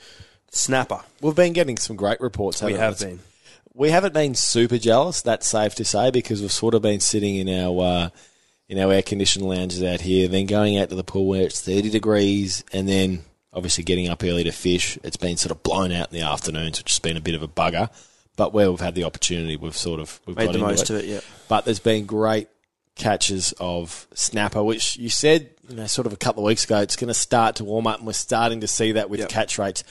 Snapper. 0.52 1.02
We've 1.20 1.36
been 1.36 1.54
getting 1.54 1.78
some 1.78 1.96
great 1.96 2.22
reports. 2.22 2.62
We 2.62 2.74
haven't 2.74 3.00
have 3.00 3.00
been. 3.00 3.20
We 3.74 3.90
haven't 3.90 4.14
been 4.14 4.36
super 4.36 4.78
jealous. 4.78 5.24
That's 5.24 5.48
safe 5.48 5.74
to 5.76 5.86
say 5.86 6.12
because 6.12 6.42
we've 6.42 6.52
sort 6.52 6.76
of 6.76 6.84
been 6.84 7.00
sitting 7.00 7.38
in 7.38 7.50
our 7.50 7.84
uh, 7.84 8.10
in 8.70 8.78
our 8.78 8.94
air 8.94 9.02
conditioned 9.02 9.46
lounges 9.46 9.82
out 9.82 10.02
here, 10.02 10.28
then 10.28 10.46
going 10.46 10.78
out 10.78 10.90
to 10.90 10.96
the 10.96 11.04
pool 11.04 11.26
where 11.26 11.42
it's 11.42 11.60
thirty 11.60 11.90
degrees, 11.90 12.64
and 12.72 12.88
then 12.88 13.24
obviously 13.52 13.84
getting 13.84 14.10
up 14.10 14.24
early 14.24 14.44
to 14.44 14.52
fish. 14.52 15.00
It's 15.04 15.18
been 15.18 15.38
sort 15.38 15.52
of 15.52 15.64
blown 15.64 15.92
out 15.92 16.14
in 16.14 16.20
the 16.20 16.26
afternoons, 16.26 16.80
which 16.80 16.92
has 16.92 17.00
been 17.00 17.18
a 17.18 17.22
bit 17.22 17.34
of 17.34 17.42
a 17.42 17.48
bugger. 17.48 17.90
But 18.36 18.54
where 18.54 18.70
we've 18.70 18.80
had 18.80 18.94
the 18.94 19.06
opportunity, 19.06 19.58
we've 19.58 19.76
sort 19.78 20.00
of 20.00 20.20
we've 20.28 20.38
Made 20.38 20.46
got 20.46 20.54
the 20.54 20.60
most 20.60 20.90
of 20.92 20.98
it, 20.98 21.06
yeah. 21.06 21.22
But 21.48 21.66
there's 21.66 21.80
been 21.80 22.06
great 22.06 22.48
catches 22.96 23.54
of 23.60 24.08
snapper, 24.14 24.64
which 24.64 24.98
you 24.98 25.10
said, 25.10 25.50
you 25.68 25.76
know, 25.76 25.88
sort 25.88 26.06
of 26.08 26.14
a 26.14 26.18
couple 26.18 26.44
of 26.44 26.48
weeks 26.48 26.64
ago, 26.66 26.80
it's 26.80 26.96
going 26.96 27.08
to 27.08 27.14
start 27.14 27.56
to 27.58 27.64
warm 27.64 27.88
up, 27.88 27.98
and 27.98 28.08
we're 28.08 28.14
starting 28.14 28.62
to 28.62 28.68
see 28.68 28.92
that 28.94 29.10
with 29.10 29.20
Yep. 29.22 29.30
catch 29.30 29.58
rates. 29.58 29.84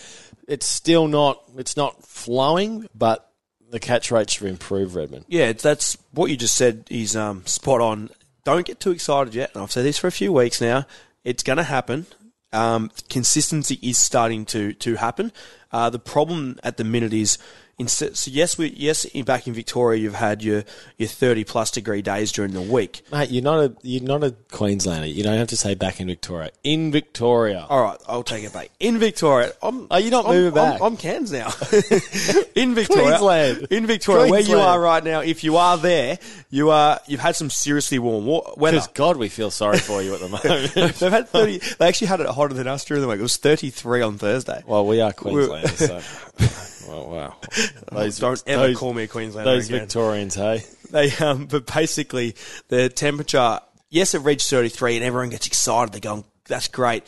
It's 0.48 0.66
still 0.66 1.08
not, 1.08 1.42
it's 1.56 1.76
not 1.76 2.04
flowing, 2.04 2.88
but 2.94 3.30
the 3.70 3.80
catch 3.80 4.10
rates 4.10 4.36
have 4.36 4.48
improved, 4.48 4.94
Redmond. 4.94 5.24
Yeah, 5.28 5.52
that's 5.52 5.96
what 6.12 6.30
you 6.30 6.36
just 6.36 6.56
said 6.56 6.84
is 6.90 7.16
um, 7.16 7.46
spot 7.46 7.80
on. 7.80 8.10
Don't 8.44 8.66
get 8.66 8.80
too 8.80 8.90
excited 8.90 9.34
yet. 9.34 9.52
And 9.54 9.62
I've 9.62 9.72
said 9.72 9.84
this 9.84 9.98
for 9.98 10.08
a 10.08 10.12
few 10.12 10.32
weeks 10.32 10.60
now. 10.60 10.84
It's 11.24 11.42
going 11.42 11.58
to 11.58 11.62
happen. 11.62 12.06
Um, 12.52 12.90
consistency 13.08 13.78
is 13.80 13.96
starting 13.96 14.44
to 14.46 14.74
to 14.74 14.96
happen. 14.96 15.32
Uh, 15.70 15.88
the 15.88 15.98
problem 15.98 16.58
at 16.62 16.76
the 16.76 16.84
minute 16.84 17.14
is, 17.14 17.38
instead, 17.78 18.16
so 18.16 18.30
yes, 18.30 18.56
we 18.58 18.68
yes 18.68 19.04
in, 19.06 19.24
back 19.24 19.46
in 19.46 19.54
Victoria 19.54 20.00
you've 20.00 20.14
had 20.14 20.42
your 20.42 20.64
your 20.98 21.08
thirty 21.08 21.44
plus 21.44 21.70
degree 21.70 22.02
days 22.02 22.32
during 22.32 22.52
the 22.52 22.60
week. 22.62 23.02
Mate, 23.12 23.30
you're 23.30 23.42
not 23.42 23.64
a 23.64 23.74
you're 23.82 24.02
not 24.02 24.22
a 24.24 24.32
Queenslander. 24.50 25.06
You 25.06 25.22
don't 25.22 25.38
have 25.38 25.48
to 25.48 25.56
say 25.56 25.74
back 25.74 26.00
in 26.00 26.06
Victoria. 26.06 26.50
In 26.64 26.92
Victoria. 26.92 27.66
All 27.68 27.82
right, 27.82 27.98
I'll 28.06 28.22
take 28.22 28.44
it 28.44 28.52
back. 28.52 28.70
In 28.80 28.98
Victoria, 28.98 29.52
I'm. 29.62 29.86
Are 29.90 30.00
you 30.00 30.10
not 30.10 30.26
I'm, 30.26 30.32
moving 30.32 30.58
I'm- 30.58 30.72
back? 30.72 30.80
I'm, 30.82 30.96
Cairns 30.96 31.32
now. 31.32 31.48
in 32.54 32.74
Victoria, 32.74 33.18
Queensland. 33.18 33.66
in 33.70 33.86
Victoria, 33.86 34.30
where 34.30 34.40
you 34.40 34.58
are 34.58 34.80
right 34.80 35.02
now, 35.02 35.20
if 35.20 35.42
you 35.44 35.56
are 35.56 35.76
there, 35.78 36.18
you 36.50 36.70
are. 36.70 37.00
You've 37.06 37.20
had 37.20 37.36
some 37.36 37.50
seriously 37.50 37.98
warm 37.98 38.26
wa- 38.26 38.54
weather. 38.56 38.76
Because 38.76 38.88
God, 38.88 39.16
we 39.16 39.28
feel 39.28 39.50
sorry 39.50 39.78
for 39.78 40.02
you 40.02 40.14
at 40.14 40.20
the 40.20 40.28
moment. 40.28 40.74
They've 40.98 41.12
had 41.12 41.28
thirty. 41.28 41.58
They 41.58 41.88
actually 41.88 42.06
had 42.08 42.20
it 42.20 42.26
hotter 42.28 42.54
than 42.54 42.66
us 42.66 42.84
during 42.84 43.00
the 43.00 43.08
week. 43.08 43.18
It 43.18 43.22
was 43.22 43.36
thirty-three 43.36 44.02
on 44.02 44.18
Thursday. 44.18 44.62
well, 44.66 44.86
we 44.86 45.00
are 45.00 45.12
Queenslanders, 45.12 45.78
so. 45.78 46.00
Well, 46.92 47.08
wow. 47.10 47.36
Those, 47.92 48.18
Don't 48.18 48.42
ever 48.46 48.68
those- 48.68 48.76
call 48.78 48.92
me 48.92 49.04
a 49.04 49.08
Queenslander 49.08 49.50
Those 49.50 49.68
again. 49.68 49.80
Victorians, 49.80 50.34
hey? 50.34 50.62
They, 50.90 51.10
um, 51.16 51.46
but 51.46 51.66
basically, 51.72 52.34
the 52.68 52.88
temperature. 52.90 53.60
Yes, 53.88 54.14
it 54.14 54.18
reached 54.20 54.48
thirty-three, 54.50 54.96
and 54.96 55.04
everyone 55.04 55.30
gets 55.30 55.46
excited. 55.46 55.92
They're 55.92 56.00
going, 56.00 56.24
"That's 56.46 56.68
great." 56.68 57.04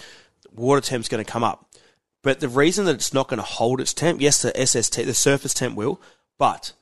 Water 0.54 0.80
temp's 0.80 1.08
going 1.08 1.22
to 1.24 1.30
come 1.30 1.44
up, 1.44 1.68
but 2.22 2.40
the 2.40 2.48
reason 2.48 2.86
that 2.86 2.94
it's 2.94 3.12
not 3.12 3.28
going 3.28 3.38
to 3.38 3.44
hold 3.44 3.80
its 3.80 3.92
temp, 3.92 4.20
yes, 4.20 4.40
the 4.42 4.52
SST, 4.66 4.96
the 5.04 5.12
surface 5.14 5.52
temp 5.52 5.76
will, 5.76 6.00
but 6.38 6.72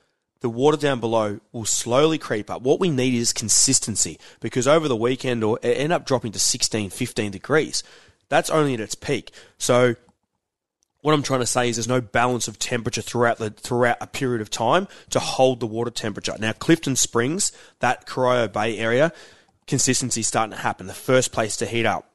the 0.40 0.48
water 0.50 0.76
down 0.76 1.00
below 1.00 1.40
will 1.52 1.64
slowly 1.64 2.18
creep 2.18 2.50
up. 2.50 2.62
What 2.62 2.78
we 2.80 2.90
need 2.90 3.14
is 3.14 3.32
consistency 3.32 4.18
because 4.40 4.68
over 4.68 4.88
the 4.88 4.96
weekend 4.96 5.42
or 5.42 5.58
it 5.62 5.78
end 5.78 5.92
up 5.92 6.04
dropping 6.04 6.32
to 6.32 6.38
16, 6.38 6.90
15 6.90 7.30
degrees. 7.32 7.82
That's 8.28 8.50
only 8.50 8.74
at 8.74 8.80
its 8.80 8.94
peak. 8.94 9.30
So 9.58 9.94
what 11.02 11.14
I'm 11.14 11.22
trying 11.22 11.40
to 11.40 11.46
say 11.46 11.68
is 11.68 11.76
there's 11.76 11.88
no 11.88 12.00
balance 12.00 12.48
of 12.48 12.58
temperature 12.58 13.02
throughout 13.02 13.38
the 13.38 13.50
throughout 13.50 13.98
a 14.00 14.06
period 14.06 14.40
of 14.40 14.50
time 14.50 14.88
to 15.10 15.20
hold 15.20 15.60
the 15.60 15.66
water 15.66 15.90
temperature. 15.90 16.34
Now 16.38 16.52
Clifton 16.52 16.96
Springs, 16.96 17.52
that 17.80 18.06
Corio 18.06 18.48
Bay 18.48 18.78
area, 18.78 19.12
consistency 19.66 20.22
starting 20.22 20.56
to 20.56 20.62
happen. 20.62 20.86
The 20.86 20.94
first 20.94 21.32
place 21.32 21.56
to 21.56 21.66
heat 21.66 21.86
up. 21.86 22.08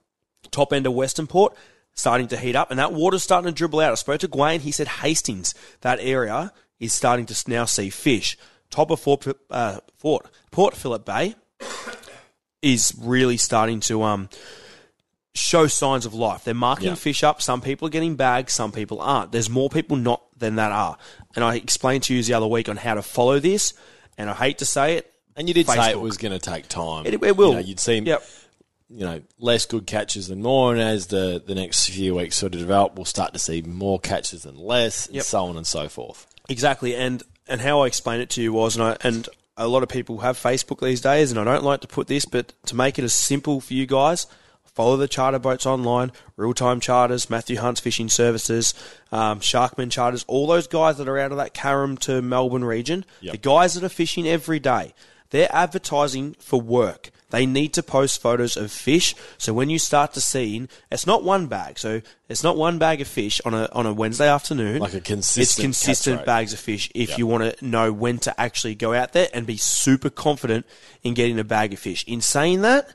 Top 0.51 0.72
end 0.72 0.88
of 0.88 0.94
Western 0.94 1.27
Port 1.27 1.56
starting 1.94 2.27
to 2.29 2.38
heat 2.38 2.56
up, 2.56 2.72
and 2.72 2.79
that 2.79 2.94
water's 2.94 3.24
starting 3.24 3.51
to 3.51 3.56
dribble 3.56 3.79
out. 3.79 3.91
I 3.91 3.96
spoke 3.96 4.22
to 4.22 4.27
Gwaine. 4.27 4.62
He 4.62 4.72
said 4.72 4.88
Hastings, 4.88 5.53
that 5.82 6.00
area 6.00 6.53
is 6.79 6.94
starting 6.94 7.25
to 7.25 7.50
now 7.50 7.65
see 7.65 7.89
fish. 7.89 8.38
Top 8.70 8.91
of 8.91 9.00
Fort, 9.00 9.25
uh, 9.50 9.79
Fort 9.98 10.29
Port 10.51 10.75
Phillip 10.75 11.06
Bay 11.06 11.36
is 12.62 12.94
really 12.98 13.38
starting 13.38 13.79
to 13.82 14.03
um, 14.03 14.29
show 15.38 15.67
signs 15.67 16.06
of 16.06 16.13
life. 16.13 16.44
They're 16.44 16.53
marking 16.53 16.88
Yeah. 16.89 16.96
fish 16.96 17.24
up. 17.24 17.41
Some 17.41 17.62
people 17.62 17.88
are 17.88 17.91
getting 17.91 18.15
bags, 18.15 18.53
some 18.53 18.72
people 18.72 19.00
aren't. 19.01 19.32
There's 19.32 19.50
more 19.50 19.70
people 19.70 19.96
not 19.98 20.22
than 20.38 20.56
that 20.56 20.72
are. 20.72 20.98
And 21.36 21.44
I 21.46 21.56
explained 21.56 22.03
to 22.03 22.13
you 22.15 22.24
the 22.24 22.34
other 22.34 22.48
week 22.48 22.67
on 22.70 22.77
how 22.77 22.96
to 22.96 23.01
follow 23.01 23.39
this, 23.39 23.74
and 24.17 24.29
I 24.29 24.34
hate 24.34 24.58
to 24.60 24.65
say 24.65 24.96
it. 24.98 25.13
And 25.36 25.48
you 25.48 25.53
did 25.53 25.67
say 25.67 25.91
it 25.91 26.00
was 26.00 26.17
going 26.17 26.32
to 26.32 26.39
take 26.39 26.67
time. 26.67 27.06
It, 27.06 27.13
it 27.24 27.38
will. 27.38 27.50
You 27.50 27.56
know, 27.56 27.60
you'd 27.62 27.79
see, 27.79 28.00
Yep. 28.00 28.24
you 28.89 29.06
know, 29.06 29.22
less 29.38 29.65
good 29.65 29.86
catches 29.86 30.27
than 30.27 30.41
more, 30.41 30.72
and 30.74 30.82
as 30.82 31.08
the, 31.08 31.41
the 31.46 31.53
next 31.56 31.89
few 31.89 32.15
weeks 32.15 32.38
sort 32.38 32.56
of 32.56 32.60
develop, 32.62 32.96
we'll 32.96 33.06
start 33.06 33.34
to 33.34 33.39
see 33.39 33.62
more 33.62 34.00
catches 34.00 34.44
than 34.44 34.58
less, 34.58 35.06
and 35.08 35.15
Yep. 35.17 35.25
so 35.25 35.46
on 35.46 35.58
and 35.58 35.67
so 35.67 35.88
forth. 35.89 36.25
Exactly, 36.50 36.96
and 36.96 37.24
and 37.50 37.62
how 37.62 37.82
I 37.82 37.88
explained 37.88 38.22
it 38.24 38.29
to 38.32 38.41
you 38.41 38.51
was, 38.51 38.75
and 38.75 38.84
I, 38.84 38.98
and 39.01 39.29
a 39.56 39.67
lot 39.67 39.82
of 39.84 39.89
people 39.89 40.17
have 40.20 40.38
Facebook 40.38 40.82
these 40.82 41.00
days, 41.01 41.32
and 41.32 41.39
I 41.39 41.44
don't 41.44 41.63
like 41.63 41.82
to 41.82 41.88
put 41.88 42.08
this, 42.08 42.25
but 42.25 42.51
to 42.65 42.75
make 42.75 42.98
it 43.00 43.03
as 43.06 43.13
simple 43.13 43.62
for 43.62 43.74
you 43.74 43.86
guys, 43.86 44.27
follow 44.77 44.96
the 44.96 45.07
charter 45.07 45.39
boats 45.39 45.65
online, 45.65 46.12
real 46.36 46.53
time 46.53 46.79
charters, 46.79 47.29
Matthew 47.31 47.57
Hunt's 47.57 47.79
fishing 47.81 48.10
services, 48.10 48.75
um, 49.12 49.39
Sharkman 49.39 49.89
charters, 49.91 50.24
all 50.27 50.46
those 50.46 50.67
guys 50.67 50.98
that 51.00 51.07
are 51.10 51.17
out 51.17 51.31
of 51.31 51.38
that 51.38 51.55
Carrum 51.55 51.98
to 52.01 52.22
Melbourne 52.22 52.63
region, 52.63 53.03
Yep. 53.22 53.31
the 53.31 53.38
guys 53.39 53.74
that 53.74 53.84
are 53.84 53.89
fishing 53.89 54.27
every 54.27 54.60
day, 54.60 54.93
they're 55.31 55.50
advertising 55.53 56.36
for 56.39 56.62
work. 56.62 57.10
They 57.29 57.46
need 57.46 57.74
to 57.74 57.84
post 57.84 58.22
photos 58.22 58.55
of 58.55 58.72
fish. 58.72 59.13
So 59.38 59.51
when 59.51 59.69
you 59.69 59.79
start 59.79 60.13
to 60.13 60.22
see, 60.22 60.65
it's 60.89 61.05
not 61.05 61.25
one 61.25 61.48
bag. 61.48 61.77
So 61.77 62.01
it's 62.29 62.41
not 62.41 62.55
one 62.55 62.77
bag 62.77 63.01
of 63.01 63.07
fish 63.10 63.41
on 63.43 63.53
a 63.53 63.67
on 63.74 63.86
a 63.86 63.91
Wednesday 63.91 64.29
afternoon. 64.29 64.79
Like 64.79 64.93
a 64.93 65.01
consistent, 65.01 65.43
It's 65.43 65.55
consistent 65.55 65.63
consistent 65.63 66.13
catch 66.13 66.19
rate. 66.22 66.25
bags 66.25 66.53
of 66.53 66.60
fish 66.60 66.89
if 66.96 67.10
Yep. 67.10 67.17
you 67.17 67.27
want 67.27 67.43
to 67.57 67.65
know 67.65 67.91
when 67.91 68.19
to 68.19 68.39
actually 68.39 68.75
go 68.75 68.93
out 68.93 69.12
there 69.12 69.27
and 69.34 69.46
be 69.46 69.57
super 69.57 70.10
confident 70.10 70.65
in 71.03 71.15
getting 71.15 71.38
a 71.38 71.43
bag 71.43 71.74
of 71.74 71.79
fish. 71.79 72.05
In 72.07 72.22
saying 72.22 72.62
that, 72.62 72.93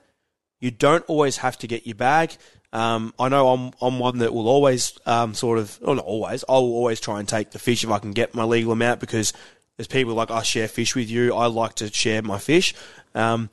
you 0.62 0.70
don't 0.70 1.04
always 1.08 1.38
have 1.38 1.58
to 1.58 1.66
get 1.66 1.88
your 1.88 1.96
bag. 1.96 2.36
Um, 2.72 3.12
I 3.18 3.28
know 3.28 3.48
I'm, 3.48 3.72
I'm 3.82 3.98
one 3.98 4.18
that 4.18 4.32
will 4.32 4.48
always 4.48 4.96
um, 5.04 5.34
sort 5.34 5.58
of, 5.58 5.76
well, 5.82 5.96
not 5.96 6.04
always, 6.04 6.44
I 6.48 6.52
will 6.52 6.72
always 6.72 7.00
try 7.00 7.18
and 7.18 7.28
take 7.28 7.50
the 7.50 7.58
fish 7.58 7.82
if 7.82 7.90
I 7.90 7.98
can 7.98 8.12
get 8.12 8.32
my 8.32 8.44
legal 8.44 8.70
amount 8.70 9.00
because 9.00 9.32
there's 9.76 9.88
people 9.88 10.14
like, 10.14 10.30
I 10.30 10.42
share 10.42 10.68
fish 10.68 10.94
with 10.94 11.10
you. 11.10 11.34
I 11.34 11.46
like 11.46 11.74
to 11.74 11.92
share 11.92 12.22
my 12.22 12.38
fish. 12.38 12.74
Um, 13.12 13.50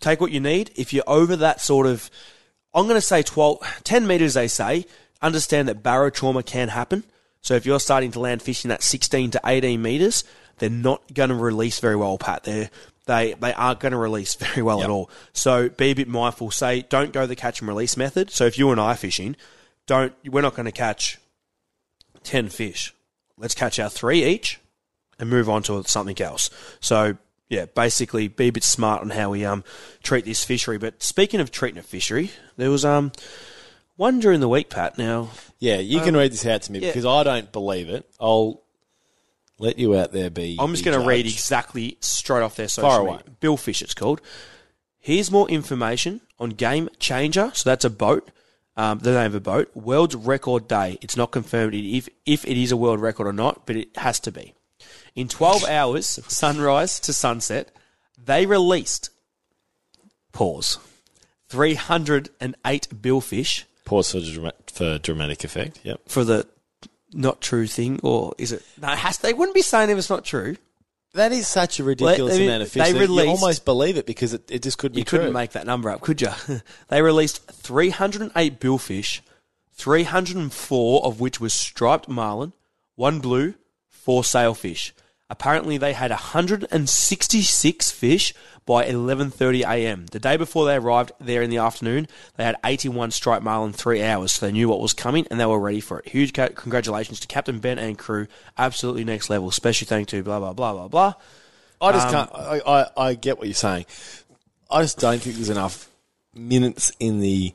take 0.00 0.18
what 0.18 0.32
you 0.32 0.40
need. 0.40 0.70
If 0.76 0.94
you're 0.94 1.04
over 1.06 1.36
that 1.36 1.60
sort 1.60 1.86
of, 1.86 2.10
I'm 2.72 2.84
going 2.84 2.96
to 2.96 3.02
say 3.02 3.22
12, 3.22 3.82
10 3.84 4.06
meters, 4.06 4.32
they 4.32 4.48
say, 4.48 4.86
understand 5.20 5.68
that 5.68 5.82
barotrauma 5.82 6.44
can 6.44 6.68
happen. 6.68 7.04
So 7.42 7.54
if 7.54 7.66
you're 7.66 7.80
starting 7.80 8.12
to 8.12 8.20
land 8.20 8.40
fish 8.40 8.64
in 8.64 8.70
that 8.70 8.82
16 8.82 9.32
to 9.32 9.40
18 9.44 9.80
meters, 9.80 10.24
they're 10.56 10.70
not 10.70 11.02
going 11.12 11.28
to 11.28 11.34
release 11.34 11.80
very 11.80 11.96
well, 11.96 12.16
Pat. 12.16 12.44
They're, 12.44 12.70
they, 13.06 13.34
they 13.34 13.52
aren't 13.52 13.80
going 13.80 13.92
to 13.92 13.98
release 13.98 14.34
very 14.34 14.62
well 14.62 14.82
at 14.82 14.90
all. 14.90 15.10
So 15.32 15.68
be 15.68 15.86
a 15.86 15.94
bit 15.94 16.08
mindful. 16.08 16.50
Say, 16.50 16.82
don't 16.82 17.12
go 17.12 17.26
the 17.26 17.36
catch 17.36 17.60
and 17.60 17.68
release 17.68 17.96
method. 17.96 18.30
So 18.30 18.46
if 18.46 18.58
you 18.58 18.70
and 18.70 18.80
I 18.80 18.92
are 18.92 18.96
fishing, 18.96 19.36
don't, 19.86 20.12
we're 20.26 20.42
not 20.42 20.54
going 20.54 20.66
to 20.66 20.72
catch 20.72 21.18
10 22.24 22.48
fish. 22.50 22.94
Let's 23.36 23.54
catch 23.54 23.78
our 23.78 23.88
three 23.88 24.24
each 24.24 24.60
and 25.18 25.30
move 25.30 25.48
on 25.48 25.62
to 25.64 25.82
something 25.84 26.20
else. 26.20 26.50
So 26.80 27.16
yeah, 27.48 27.64
basically 27.64 28.28
be 28.28 28.48
a 28.48 28.52
bit 28.52 28.62
smart 28.64 29.00
on 29.02 29.10
how 29.10 29.30
we 29.30 29.44
um 29.44 29.64
treat 30.02 30.24
this 30.24 30.44
fishery. 30.44 30.78
But 30.78 31.02
speaking 31.02 31.40
of 31.40 31.50
treating 31.50 31.78
a 31.78 31.82
fishery, 31.82 32.30
there 32.56 32.70
was 32.70 32.84
um 32.84 33.12
one 33.96 34.20
during 34.20 34.40
the 34.40 34.48
week, 34.48 34.68
Pat. 34.70 34.98
Now 34.98 35.30
Yeah, 35.58 35.78
you 35.78 36.00
can 36.00 36.14
read 36.16 36.32
this 36.32 36.46
out 36.46 36.62
to 36.62 36.72
me 36.72 36.78
Um, 36.78 36.84
yeah. 36.84 36.88
because 36.90 37.06
I 37.06 37.22
don't 37.24 37.50
believe 37.50 37.88
it. 37.88 38.08
I'll 38.20 38.62
let 39.60 39.78
you 39.78 39.96
out 39.96 40.12
there 40.12 40.30
be. 40.30 40.56
I'm 40.58 40.72
just 40.72 40.84
going 40.84 40.98
to 40.98 41.06
read 41.06 41.26
exactly 41.26 41.96
straight 42.00 42.42
off 42.42 42.56
their 42.56 42.68
social 42.68 43.04
media. 43.04 43.12
away. 43.12 43.22
Bill 43.40 43.56
Fish, 43.56 43.82
it's 43.82 43.94
called. 43.94 44.20
Here's 44.98 45.30
more 45.30 45.48
information 45.48 46.20
on 46.38 46.50
Game 46.50 46.88
Changer. 46.98 47.52
So 47.54 47.68
that's 47.70 47.84
a 47.84 47.90
boat. 47.90 48.30
Um, 48.76 48.98
the 49.00 49.12
name 49.12 49.26
of 49.26 49.34
a 49.34 49.40
boat. 49.40 49.74
World 49.76 50.26
record 50.26 50.66
day. 50.66 50.98
It's 51.02 51.16
not 51.16 51.30
confirmed 51.30 51.74
if 51.74 52.08
if 52.24 52.44
it 52.46 52.56
is 52.56 52.72
a 52.72 52.76
world 52.76 53.00
record 53.00 53.26
or 53.26 53.32
not, 53.32 53.66
but 53.66 53.76
it 53.76 53.96
has 53.96 54.18
to 54.20 54.32
be. 54.32 54.54
In 55.14 55.28
12 55.28 55.64
hours, 55.68 56.18
sunrise 56.28 56.98
to 57.00 57.12
sunset, 57.12 57.70
they 58.22 58.46
released 58.46 59.10
pause 60.32 60.78
308 61.48 62.88
billfish 63.02 63.64
Pause 63.84 64.12
for, 64.12 64.20
drama- 64.20 64.52
for 64.72 64.98
dramatic 64.98 65.42
effect. 65.44 65.80
Yep. 65.82 66.02
for 66.06 66.22
the 66.24 66.46
not 67.12 67.40
true 67.40 67.66
thing, 67.66 68.00
or 68.02 68.34
is 68.38 68.52
it? 68.52 68.62
No, 68.80 68.92
it 68.92 68.98
has. 68.98 69.18
They 69.18 69.32
wouldn't 69.34 69.54
be 69.54 69.62
saying 69.62 69.90
if 69.90 69.98
it's 69.98 70.10
not 70.10 70.24
true. 70.24 70.56
That 71.14 71.32
is 71.32 71.48
such 71.48 71.80
a 71.80 71.84
ridiculous 71.84 72.36
they- 72.36 72.46
amount 72.46 72.62
of 72.62 72.70
fish. 72.70 72.84
they 72.86 72.92
released- 72.92 73.24
you 73.24 73.30
almost 73.30 73.64
believe 73.64 73.96
it 73.96 74.06
because 74.06 74.32
it, 74.32 74.48
it 74.48 74.62
just 74.62 74.78
could 74.78 74.92
be 74.92 74.98
You 75.00 75.04
true. 75.04 75.18
couldn't 75.18 75.32
make 75.34 75.50
that 75.52 75.66
number 75.66 75.90
up, 75.90 76.00
could 76.02 76.20
you? 76.20 76.30
they 76.88 77.02
released 77.02 77.44
308 77.50 78.60
billfish, 78.60 79.20
304 79.72 81.04
of 81.04 81.20
which 81.20 81.40
was 81.40 81.52
striped 81.52 82.08
marlin, 82.08 82.52
one 82.94 83.18
blue, 83.18 83.54
four 83.88 84.22
sailfish. 84.22 84.94
Apparently, 85.30 85.78
they 85.78 85.92
had 85.92 86.10
166 86.10 87.90
fish 87.92 88.34
by 88.66 88.84
11:30 88.84 89.62
a.m. 89.62 90.06
The 90.06 90.18
day 90.18 90.36
before 90.36 90.66
they 90.66 90.76
arrived 90.76 91.12
there 91.20 91.40
in 91.42 91.50
the 91.50 91.58
afternoon, 91.58 92.08
they 92.36 92.44
had 92.44 92.56
81 92.64 93.12
striped 93.12 93.44
marlin, 93.44 93.72
three 93.72 94.02
hours, 94.02 94.32
so 94.32 94.46
they 94.46 94.52
knew 94.52 94.68
what 94.68 94.80
was 94.80 94.92
coming 94.92 95.26
and 95.30 95.40
they 95.40 95.46
were 95.46 95.58
ready 95.58 95.80
for 95.80 96.00
it. 96.00 96.08
Huge 96.08 96.32
congratulations 96.32 97.20
to 97.20 97.26
Captain 97.26 97.58
Ben 97.60 97.78
and 97.78 97.96
crew, 97.96 98.26
absolutely 98.58 99.04
next 99.04 99.30
level. 99.30 99.50
Special 99.50 99.86
thank 99.86 100.08
to 100.08 100.22
blah 100.22 100.38
blah 100.40 100.52
blah 100.52 100.72
blah 100.72 100.88
blah. 100.88 101.14
I 101.80 101.92
just 101.92 102.08
Um, 102.08 102.12
can't. 102.12 102.30
I, 102.34 102.60
I, 102.66 103.08
I 103.08 103.14
get 103.14 103.38
what 103.38 103.46
you're 103.46 103.54
saying. 103.54 103.86
I 104.70 104.82
just 104.82 104.98
don't 104.98 105.20
think 105.20 105.36
there's 105.36 105.48
enough 105.48 105.88
minutes 106.34 106.92
in 107.00 107.20
the, 107.20 107.54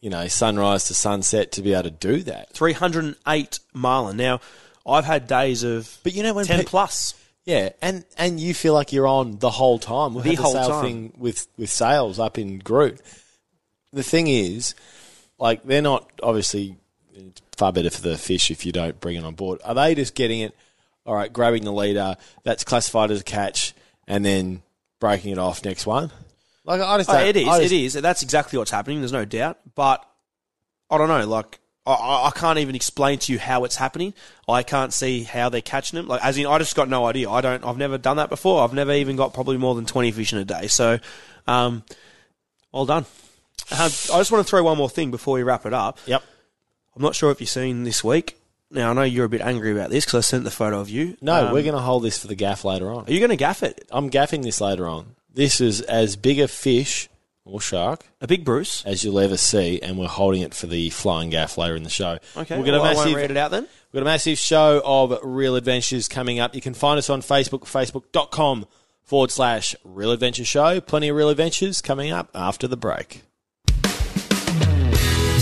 you 0.00 0.08
know, 0.10 0.26
sunrise 0.28 0.84
to 0.84 0.94
sunset 0.94 1.52
to 1.52 1.62
be 1.62 1.72
able 1.74 1.84
to 1.84 1.90
do 1.90 2.22
that. 2.22 2.52
308 2.54 3.58
marlin. 3.74 4.16
Now, 4.16 4.40
I've 4.86 5.04
had 5.04 5.26
days 5.26 5.62
of 5.62 5.98
But 6.02 6.14
you 6.14 6.22
know 6.22 6.34
when 6.34 6.44
10 6.46 6.60
pe- 6.60 6.64
plus. 6.64 7.14
Yeah, 7.44 7.70
and 7.80 8.04
and 8.16 8.38
you 8.38 8.54
feel 8.54 8.72
like 8.74 8.92
you're 8.92 9.06
on 9.06 9.38
the 9.38 9.50
whole 9.50 9.78
time. 9.80 10.14
We 10.14 10.22
The 10.22 10.34
whole 10.36 10.52
sail 10.52 10.68
time. 10.68 10.84
thing 10.84 11.12
with 11.16 11.48
with 11.56 11.70
sails 11.70 12.18
up 12.20 12.38
in 12.38 12.60
Groote. 12.60 13.00
The 13.92 14.02
thing 14.04 14.28
is, 14.28 14.74
like 15.38 15.64
they're 15.64 15.82
not 15.82 16.08
obviously 16.22 16.76
far 17.56 17.72
better 17.72 17.90
for 17.90 18.00
the 18.00 18.16
fish 18.16 18.50
if 18.50 18.64
you 18.64 18.70
don't 18.72 18.98
bring 19.00 19.16
it 19.16 19.24
on 19.24 19.34
board. 19.34 19.60
Are 19.64 19.74
they 19.74 19.94
just 19.94 20.14
getting 20.14 20.40
it? 20.40 20.54
All 21.04 21.14
right, 21.16 21.32
grabbing 21.32 21.64
the 21.64 21.72
leader 21.72 22.16
that's 22.44 22.62
classified 22.62 23.10
as 23.10 23.20
a 23.22 23.24
catch, 23.24 23.74
and 24.06 24.24
then 24.24 24.62
breaking 25.00 25.32
it 25.32 25.38
off 25.38 25.64
next 25.64 25.84
one. 25.84 26.12
Like 26.64 26.80
I 26.80 26.96
just 26.98 27.10
Oh, 27.10 27.18
it 27.18 27.36
is, 27.36 27.44
just, 27.44 27.62
it 27.62 27.72
is. 27.72 27.92
That's 27.94 28.22
exactly 28.22 28.56
what's 28.56 28.70
happening. 28.70 29.00
There's 29.00 29.10
no 29.12 29.24
doubt. 29.24 29.58
But 29.74 30.08
I 30.88 30.96
don't 30.96 31.08
know. 31.08 31.26
Like 31.26 31.58
I- 31.86 32.28
I, 32.28 32.30
can't 32.34 32.58
even 32.60 32.74
explain 32.74 33.18
to 33.20 33.32
you 33.32 33.38
how 33.38 33.64
it's 33.64 33.76
happening. 33.76 34.14
I 34.48 34.62
can't 34.62 34.92
see 34.92 35.24
how 35.24 35.48
they're 35.48 35.60
catching 35.60 35.96
them. 35.96 36.06
Like 36.06 36.24
as 36.24 36.38
in, 36.38 36.46
I 36.46 36.58
just 36.58 36.76
got 36.76 36.88
no 36.88 37.06
idea. 37.06 37.28
I 37.28 37.40
don't. 37.40 37.64
I've 37.64 37.76
never 37.76 37.98
done 37.98 38.18
that 38.18 38.28
before. 38.28 38.62
I've 38.62 38.72
never 38.72 38.92
even 38.92 39.16
got 39.16 39.34
probably 39.34 39.56
more 39.56 39.74
than 39.74 39.84
twenty 39.86 40.12
fish 40.12 40.32
in 40.32 40.38
a 40.38 40.44
day. 40.44 40.68
So, 40.68 40.98
um, 41.46 41.82
well 42.70 42.86
done. 42.86 43.04
Um, 43.70 43.78
I 43.80 43.88
just 43.88 44.30
want 44.30 44.44
to 44.46 44.48
throw 44.50 44.62
one 44.62 44.78
more 44.78 44.90
thing 44.90 45.10
before 45.10 45.34
we 45.34 45.42
wrap 45.42 45.66
it 45.66 45.72
up. 45.74 45.98
Yep. 46.06 46.22
I'm 46.94 47.02
not 47.02 47.14
sure 47.14 47.30
if 47.30 47.40
you've 47.40 47.48
seen 47.50 47.84
this 47.84 48.04
week. 48.04 48.36
Now 48.70 48.90
I 48.90 48.92
know 48.92 49.02
you're 49.02 49.24
a 49.24 49.28
bit 49.28 49.40
angry 49.40 49.72
about 49.72 49.90
this 49.90 50.04
because 50.04 50.24
I 50.24 50.28
sent 50.28 50.44
the 50.44 50.50
photo 50.50 50.80
of 50.80 50.88
you. 50.88 51.16
No, 51.20 51.46
Um, 51.46 51.52
we're 51.52 51.62
going 51.62 51.74
to 51.74 51.80
hold 51.80 52.02
this 52.02 52.18
for 52.18 52.26
the 52.26 52.34
gaff 52.34 52.64
later 52.64 52.90
on. 52.90 53.06
Are 53.06 53.12
you 53.12 53.18
going 53.18 53.30
to 53.30 53.36
gaff 53.36 53.62
it? 53.62 53.86
I'm 53.90 54.10
gaffing 54.10 54.42
this 54.42 54.60
later 54.60 54.86
on. 54.86 55.14
This 55.32 55.60
is 55.60 55.80
as 55.82 56.16
big 56.16 56.38
a 56.38 56.48
fish 56.48 57.08
or 57.44 57.60
shark 57.60 58.04
A 58.20 58.26
big 58.26 58.44
Bruce. 58.44 58.84
as 58.84 59.02
you'll 59.04 59.18
ever 59.18 59.36
see, 59.36 59.80
and 59.82 59.98
we're 59.98 60.06
holding 60.06 60.42
it 60.42 60.54
for 60.54 60.66
the 60.66 60.90
flying 60.90 61.30
gaff 61.30 61.58
later 61.58 61.74
in 61.76 61.82
the 61.82 61.90
show. 61.90 62.18
Okay. 62.36 62.56
we've 62.56 62.64
got 62.66 62.74
a 62.74 62.80
well, 62.80 62.84
I 62.90 62.94
won't 62.94 62.98
massive, 63.08 63.14
read 63.16 63.30
it 63.30 63.36
out 63.36 63.50
then. 63.50 63.62
we've 63.64 64.00
got 64.00 64.02
a 64.02 64.04
massive 64.12 64.38
show 64.38 64.80
of 64.84 65.18
real 65.22 65.56
adventures 65.56 66.08
coming 66.08 66.38
up. 66.40 66.54
You 66.54 66.60
can 66.60 66.74
find 66.74 66.98
us 66.98 67.10
on 67.10 67.20
Facebook, 67.20 67.62
facebook.com 67.62 68.66
forward 69.02 69.30
slash 69.30 69.74
real 69.84 70.12
adventure 70.12 70.44
show. 70.44 70.80
Plenty 70.80 71.08
of 71.08 71.16
real 71.16 71.28
adventures 71.30 71.80
coming 71.82 72.12
up 72.12 72.30
after 72.34 72.68
the 72.68 72.76
break. 72.76 73.22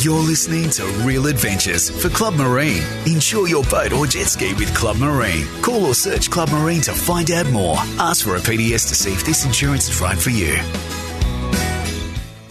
You're 0.02 0.14
listening 0.22 0.70
to 0.70 0.84
Real 1.04 1.26
Adventures 1.26 1.90
for 1.90 2.08
Club 2.08 2.32
Marine. 2.32 2.82
Insure 3.04 3.46
your 3.48 3.62
boat 3.64 3.92
or 3.92 4.06
jet 4.06 4.28
ski 4.28 4.54
with 4.54 4.74
Club 4.74 4.96
Marine. 4.96 5.46
Call 5.60 5.84
or 5.84 5.94
search 5.94 6.30
Club 6.30 6.48
Marine 6.50 6.80
to 6.82 6.92
find 6.92 7.30
out 7.30 7.46
more. 7.50 7.76
Ask 7.98 8.24
for 8.24 8.36
a 8.36 8.38
PDS 8.40 8.88
to 8.88 8.94
see 8.94 9.12
if 9.12 9.26
this 9.26 9.44
insurance 9.44 9.90
is 9.90 10.00
right 10.00 10.16
for 10.16 10.30
you. 10.30 10.56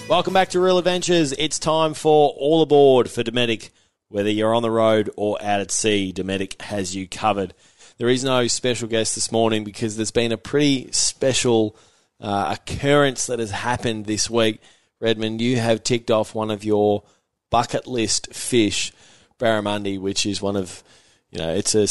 Welcome 0.10 0.34
back 0.34 0.50
to 0.50 0.60
Real 0.60 0.80
Adventures. 0.80 1.34
It's 1.34 1.60
time 1.60 1.94
for 1.94 2.32
All 2.32 2.64
Aboard 2.64 3.12
for 3.12 3.22
Dometic. 3.22 3.70
Whether 4.08 4.32
you're 4.32 4.56
on 4.56 4.64
the 4.64 4.72
road 4.72 5.12
or 5.16 5.38
out 5.40 5.60
at 5.60 5.70
sea, 5.70 6.12
Dometic 6.12 6.60
has 6.64 6.96
you 6.96 7.08
covered. 7.08 7.54
There 8.00 8.10
is 8.10 8.24
no 8.24 8.48
special 8.48 8.88
guest 8.88 9.14
this 9.14 9.32
morning 9.32 9.64
because 9.64 9.96
there's 9.96 10.10
been 10.10 10.32
a 10.32 10.38
pretty 10.38 10.92
special 10.94 11.76
uh, 12.20 12.58
occurrence 12.58 13.28
that 13.28 13.38
has 13.38 13.52
happened 13.52 14.08
this 14.08 14.28
week. 14.28 14.60
Redmond, 15.00 15.42
you 15.42 15.58
have 15.58 15.84
ticked 15.84 16.10
off 16.10 16.34
one 16.34 16.50
of 16.50 16.64
your 16.64 17.04
bucket 17.52 17.86
list 17.86 18.34
fish, 18.34 18.92
barramundi, 19.38 20.00
which 20.02 20.26
is 20.26 20.42
one 20.42 20.56
of, 20.56 20.84
you 21.30 21.38
know, 21.38 21.54
it's 21.54 21.76
a 21.76 21.84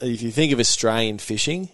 if 0.00 0.22
you 0.22 0.30
think 0.30 0.54
of 0.54 0.60
Australian 0.60 1.18
fishing, 1.18 1.68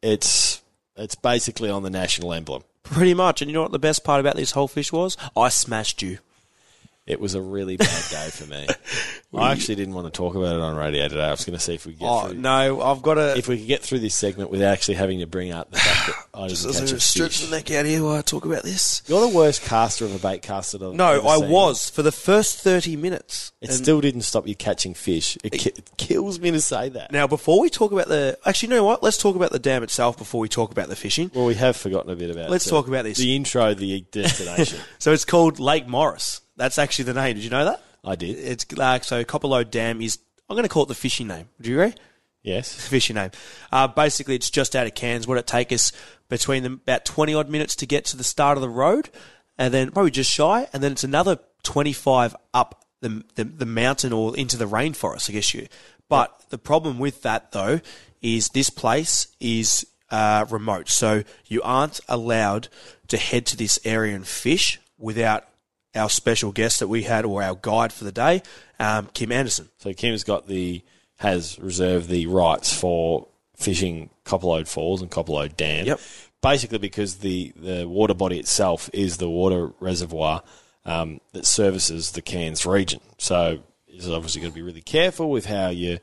it's 0.00 0.62
it's 0.96 1.14
basically 1.14 1.68
on 1.68 1.82
the 1.82 1.90
national 1.90 2.32
emblem. 2.32 2.62
Pretty 2.90 3.14
much. 3.14 3.42
And 3.42 3.50
you 3.50 3.54
know 3.54 3.62
what 3.62 3.72
the 3.72 3.78
best 3.78 4.04
part 4.04 4.20
about 4.20 4.36
this 4.36 4.52
whole 4.52 4.68
fish 4.68 4.92
was? 4.92 5.16
I 5.36 5.48
smashed 5.48 6.02
you. 6.02 6.18
It 7.06 7.20
was 7.20 7.34
a 7.36 7.40
really 7.40 7.76
bad 7.76 8.04
day 8.10 8.30
for 8.30 8.46
me. 8.50 8.66
I 9.38 9.52
actually 9.52 9.74
didn't 9.76 9.94
want 9.94 10.06
to 10.06 10.16
talk 10.16 10.34
about 10.34 10.56
it 10.56 10.60
on 10.62 10.74
radio 10.76 11.06
today. 11.06 11.22
I 11.24 11.30
was 11.30 11.44
going 11.44 11.56
to 11.56 11.62
see 11.62 11.74
if 11.74 11.86
we 11.86 11.92
could 11.92 12.00
get 12.00 12.08
Oh, 12.08 12.28
through. 12.28 12.38
no, 12.38 12.80
I've 12.80 13.00
got 13.02 13.14
to. 13.14 13.36
If 13.36 13.46
we 13.48 13.58
could 13.58 13.66
get 13.68 13.82
through 13.82 13.98
this 14.00 14.14
segment 14.14 14.50
without 14.50 14.72
actually 14.72 14.94
having 14.94 15.20
to 15.20 15.26
bring 15.26 15.52
up 15.52 15.70
the 15.70 15.78
fact 15.78 16.06
that 16.06 16.40
I 16.40 16.48
Just 16.48 16.64
didn't 16.66 16.80
catch 16.80 16.92
a 16.92 17.00
stretch 17.00 17.38
fish. 17.38 17.48
the 17.48 17.54
neck 17.56 17.70
out 17.70 17.84
here 17.86 18.02
while 18.02 18.16
I 18.16 18.22
talk 18.22 18.44
about 18.44 18.62
this. 18.64 19.02
You're 19.06 19.20
the 19.20 19.36
worst 19.36 19.62
caster 19.62 20.04
of 20.04 20.14
a 20.14 20.18
bait 20.18 20.42
caster. 20.42 20.78
I've 20.84 20.94
No, 20.94 21.12
ever 21.18 21.28
I 21.28 21.36
seen. 21.38 21.50
was 21.50 21.90
for 21.90 22.02
the 22.02 22.10
first 22.12 22.58
30 22.60 22.96
minutes. 22.96 23.52
It 23.60 23.68
And 23.68 23.78
still 23.78 24.00
didn't 24.00 24.22
stop 24.22 24.48
you 24.48 24.56
catching 24.56 24.94
fish. 24.94 25.36
It, 25.44 25.50
ki- 25.52 25.72
it 25.76 25.90
kills 25.98 26.40
me 26.40 26.50
to 26.50 26.60
say 26.60 26.88
that. 26.88 27.12
Now, 27.12 27.26
before 27.28 27.60
we 27.60 27.68
talk 27.70 27.92
about 27.92 28.08
the. 28.08 28.36
Actually, 28.46 28.70
you 28.70 28.74
know 28.76 28.84
what? 28.84 29.02
Let's 29.04 29.18
talk 29.18 29.36
about 29.36 29.52
the 29.52 29.58
dam 29.60 29.82
itself 29.84 30.18
before 30.18 30.40
we 30.40 30.48
talk 30.48 30.72
about 30.72 30.88
the 30.88 30.96
fishing. 30.96 31.30
Well, 31.34 31.46
we 31.46 31.54
have 31.54 31.76
forgotten 31.76 32.10
a 32.10 32.16
bit 32.16 32.30
about. 32.30 32.50
Let's 32.50 32.64
the- 32.64 32.70
talk 32.72 32.88
about 32.88 33.04
this. 33.04 33.18
The 33.18 33.36
intro, 33.36 33.74
the 33.74 34.00
destination. 34.10 34.80
So 34.98 35.12
it's 35.12 35.24
called 35.24 35.60
Lake 35.60 35.86
Morris. 35.86 36.40
That's 36.56 36.78
actually 36.78 37.06
the 37.06 37.14
name. 37.14 37.34
Did 37.34 37.44
you 37.44 37.50
know 37.50 37.64
that? 37.64 37.82
I 38.04 38.16
did. 38.16 38.38
It's 38.38 38.70
like 38.72 39.04
so. 39.04 39.24
Copperlode 39.24 39.70
Dam 39.70 40.00
is. 40.00 40.18
I'm 40.48 40.54
going 40.54 40.62
to 40.62 40.68
call 40.68 40.84
it 40.84 40.88
the 40.88 40.94
fishing 40.94 41.26
name. 41.26 41.48
Do 41.60 41.70
you 41.70 41.80
agree? 41.80 41.94
Yes. 42.42 42.72
Fishing 42.88 43.16
name. 43.16 43.32
Uh, 43.72 43.88
basically, 43.88 44.36
it's 44.36 44.50
just 44.50 44.76
out 44.76 44.86
of 44.86 44.94
Cairns. 44.94 45.26
What 45.26 45.38
it 45.38 45.46
take 45.46 45.72
us 45.72 45.92
between 46.28 46.62
them 46.62 46.80
about 46.84 47.04
20 47.04 47.34
odd 47.34 47.50
minutes 47.50 47.76
to 47.76 47.86
get 47.86 48.04
to 48.06 48.16
the 48.16 48.24
start 48.24 48.56
of 48.56 48.62
the 48.62 48.68
road, 48.68 49.10
and 49.58 49.74
then 49.74 49.90
probably 49.90 50.12
just 50.12 50.30
shy, 50.30 50.68
and 50.72 50.82
then 50.82 50.92
it's 50.92 51.04
another 51.04 51.38
25 51.64 52.36
up 52.54 52.84
the 53.00 53.24
the, 53.34 53.44
the 53.44 53.66
mountain 53.66 54.12
or 54.12 54.36
into 54.36 54.56
the 54.56 54.68
rainforest. 54.68 55.28
I 55.28 55.32
guess 55.32 55.52
you. 55.52 55.66
But 56.08 56.44
the 56.50 56.58
problem 56.58 56.98
with 56.98 57.22
that 57.22 57.50
though 57.50 57.80
is 58.22 58.48
this 58.50 58.70
place 58.70 59.26
is 59.40 59.86
uh, 60.10 60.46
remote, 60.48 60.88
so 60.88 61.24
you 61.46 61.62
aren't 61.62 62.00
allowed 62.08 62.68
to 63.08 63.16
head 63.16 63.46
to 63.46 63.56
this 63.56 63.78
area 63.84 64.14
and 64.14 64.26
fish 64.26 64.80
without 64.98 65.48
our 65.96 66.10
special 66.10 66.52
guest 66.52 66.80
that 66.80 66.88
we 66.88 67.02
had 67.02 67.24
or 67.24 67.42
our 67.42 67.54
guide 67.54 67.92
for 67.92 68.04
the 68.04 68.12
day, 68.12 68.42
um, 68.78 69.08
Kim 69.14 69.32
Anderson. 69.32 69.68
So 69.78 69.92
Kim's 69.92 70.24
got 70.24 70.46
the 70.46 70.82
has 71.18 71.58
reserved 71.58 72.08
the 72.08 72.26
rights 72.26 72.72
for 72.72 73.26
fishing 73.56 74.10
Copperlode 74.24 74.68
Falls 74.68 75.00
and 75.00 75.10
Copperlode 75.10 75.56
Dam. 75.56 75.86
Yep. 75.86 76.00
Basically, 76.42 76.78
because 76.78 77.16
the 77.16 77.52
the 77.56 77.88
water 77.88 78.14
body 78.14 78.38
itself 78.38 78.90
is 78.92 79.16
the 79.16 79.30
water 79.30 79.72
reservoir 79.80 80.42
um, 80.84 81.20
that 81.32 81.46
services 81.46 82.12
the 82.12 82.22
Cairns 82.22 82.64
region. 82.66 83.00
So 83.18 83.60
you're 83.88 84.14
obviously 84.14 84.42
got 84.42 84.48
to 84.48 84.54
be 84.54 84.62
really 84.62 84.82
careful 84.82 85.30
with 85.30 85.46
how 85.46 85.68
you 85.68 85.98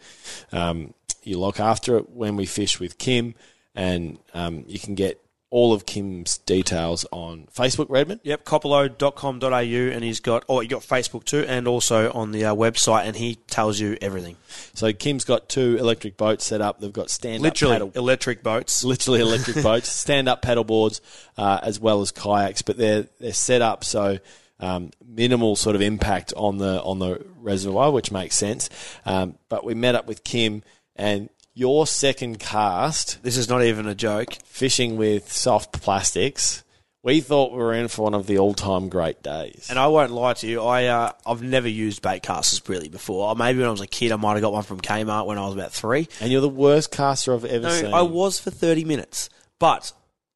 um, 0.52 0.94
you 1.24 1.40
look 1.40 1.60
after 1.60 1.98
it 1.98 2.10
when 2.10 2.36
we 2.36 2.46
fish 2.46 2.80
with 2.80 2.98
Kim, 2.98 3.36
and 3.76 4.20
um, 4.34 4.66
you 4.68 4.80
can 4.80 4.96
get 4.96 5.23
all 5.54 5.72
of 5.72 5.86
Kim's 5.86 6.40
details 6.40 7.06
on 7.12 7.48
Facebook, 7.56 7.86
Redmond. 7.88 8.22
Yep, 8.24 8.44
copperload.com.au, 8.44 9.50
and 9.94 10.04
he's 10.04 10.20
got, 10.20 10.44
oh, 10.50 10.62
you 10.62 10.68
got 10.68 10.82
Facebook 10.82 11.26
too, 11.26 11.46
and 11.48 11.68
also 11.68 12.12
on 12.12 12.32
the 12.32 12.44
uh, 12.44 12.56
website, 12.56 13.06
and 13.06 13.16
he 13.16 13.36
tells 13.36 13.80
you 13.80 13.96
everything. 14.02 14.36
So 14.74 14.92
Kim's 14.94 15.24
got 15.24 15.50
two 15.50 15.78
electric 15.78 16.18
boats 16.18 16.44
set 16.44 16.60
up. 16.60 16.80
They've 16.80 16.92
got 16.92 17.12
stand 17.12 17.44
Literally, 17.44 17.76
up 17.76 17.82
paddle. 17.82 17.92
electric 18.04 18.42
boats. 18.42 18.84
literally 18.84 19.22
electric 19.22 19.62
boats, 19.63 19.89
stand 19.89 20.28
up 20.28 20.42
paddle 20.42 20.63
boards, 20.63 21.02
uh, 21.38 21.60
as 21.62 21.80
well 21.80 22.02
as 22.02 22.12
kayaks. 22.12 22.63
But 22.63 22.78
they're 22.78 23.06
they're 23.20 23.32
set 23.32 23.62
up 23.62 23.84
so 23.84 24.18
um, 24.60 24.89
minimal 25.06 25.56
sort 25.56 25.76
of 25.76 25.84
impact 25.84 26.34
on 26.36 26.58
the 26.58 26.82
on 26.82 26.98
the 26.98 27.24
reservoir, 27.38 27.92
which 27.92 28.12
makes 28.12 28.36
sense. 28.36 28.72
Um, 29.06 29.38
but 29.50 29.63
we 29.63 29.76
met 29.76 29.94
up 29.94 30.08
with 30.08 30.24
Kim 30.24 30.63
and. 30.96 31.30
Your 31.56 31.86
second 31.86 32.39
cast, 32.39 33.22
This 33.22 33.38
is 33.38 33.48
not 33.48 33.62
even 33.63 33.88
a 33.88 33.94
joke. 33.96 34.34
fishing 34.44 34.98
with 34.98 35.32
soft 35.32 35.72
plastics, 35.82 36.63
we 37.04 37.22
thought 37.22 37.52
we 37.52 37.60
were 37.60 37.74
in 37.74 37.89
for 37.89 38.04
one 38.04 38.16
of 38.16 38.26
the 38.26 38.39
all-time 38.39 38.89
great 38.89 39.22
days. 39.22 39.68
And 39.70 39.78
I 39.78 39.86
won't 39.88 40.12
lie 40.12 40.34
to 40.34 40.48
you, 40.48 40.63
I, 40.63 40.86
uh, 40.86 41.12
I've 41.28 41.44
never 41.44 41.68
used 41.68 42.02
bait 42.02 42.24
casters 42.24 42.62
really 42.68 42.89
before. 42.89 43.28
Or 43.30 43.36
maybe 43.36 43.60
when 43.60 43.68
I 43.68 43.72
was 43.72 43.82
a 43.82 43.88
kid, 43.88 44.12
I 44.12 44.16
might 44.16 44.34
have 44.34 44.42
got 44.42 44.52
one 44.54 44.63
from 44.63 44.82
Kmart 44.82 45.28
when 45.28 45.38
I 45.38 45.46
was 45.46 45.54
about 45.54 45.72
three. 45.72 46.08
And 46.20 46.32
you're 46.32 46.42
the 46.42 46.50
worst 46.50 46.92
caster 46.92 47.34
I've 47.36 47.46
ever 47.46 47.68
No, 47.68 47.82
seen. 47.82 47.94
I 47.94 48.02
was 48.02 48.39
for 48.39 48.50
30 48.50 48.84
minutes. 48.86 49.30
But 49.60 49.92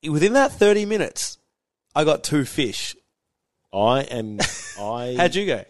within 0.07 0.33
that 0.33 0.51
30 0.51 0.85
minutes, 0.85 1.39
I 1.95 2.03
got 2.03 2.23
two 2.23 2.45
fish. 2.45 2.95
I 3.73 4.01
am. 4.01 4.37
I 4.79 5.15
How'd 5.17 5.33
you 5.33 5.47
go? 5.47 5.65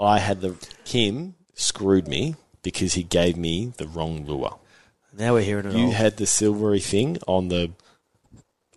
I 0.00 0.20
had 0.20 0.40
the 0.40 0.56
Kim 0.86 1.34
screwed 1.54 2.08
me 2.08 2.36
because 2.62 2.94
he 2.94 3.02
gave 3.02 3.36
me 3.36 3.74
the 3.76 3.86
wrong 3.86 4.24
lure. 4.26 4.56
Now 5.20 5.34
we're 5.34 5.42
hearing 5.42 5.66
it 5.66 5.74
You 5.76 5.84
all. 5.86 5.90
had 5.92 6.16
the 6.16 6.26
silvery 6.26 6.80
thing 6.80 7.18
on 7.28 7.48
the 7.48 7.70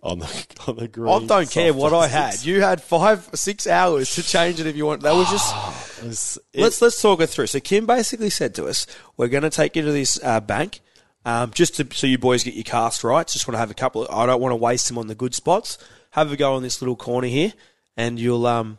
on 0.02 0.18
the 0.18 0.46
on 0.68 0.76
the 0.76 0.86
green. 0.88 1.08
I 1.12 1.26
don't 1.26 1.50
care 1.50 1.68
soft 1.72 1.78
what 1.80 1.92
I 1.94 2.06
had. 2.06 2.44
You 2.44 2.60
had 2.60 2.82
five, 2.82 3.28
six 3.34 3.66
hours 3.66 4.14
to 4.16 4.22
change 4.22 4.60
it 4.60 4.66
if 4.66 4.76
you 4.76 4.84
want. 4.86 5.02
That 5.02 5.14
was 5.14 5.30
just. 5.30 5.54
It 6.04 6.08
was- 6.08 6.38
let's 6.54 6.82
let's 6.82 7.00
talk 7.00 7.22
it 7.22 7.28
through. 7.28 7.46
So 7.46 7.60
Kim 7.60 7.86
basically 7.86 8.28
said 8.28 8.54
to 8.56 8.66
us, 8.66 8.86
"We're 9.16 9.28
going 9.28 9.42
to 9.44 9.48
take 9.48 9.74
you 9.74 9.80
to 9.82 9.90
this 9.90 10.20
uh, 10.22 10.40
bank, 10.40 10.80
um, 11.24 11.50
just 11.54 11.76
to, 11.76 11.88
so 11.92 12.06
you 12.06 12.18
boys 12.18 12.44
get 12.44 12.52
your 12.52 12.64
cast 12.64 13.02
right. 13.04 13.26
Just 13.26 13.48
want 13.48 13.54
to 13.54 13.58
have 13.58 13.70
a 13.70 13.74
couple. 13.74 14.04
Of, 14.04 14.14
I 14.14 14.26
don't 14.26 14.40
want 14.42 14.52
to 14.52 14.56
waste 14.56 14.86
them 14.88 14.98
on 14.98 15.06
the 15.06 15.14
good 15.14 15.34
spots. 15.34 15.78
Have 16.10 16.30
a 16.30 16.36
go 16.36 16.54
on 16.56 16.62
this 16.62 16.82
little 16.82 16.94
corner 16.96 17.26
here, 17.28 17.54
and 17.96 18.20
you'll 18.20 18.46
um, 18.46 18.78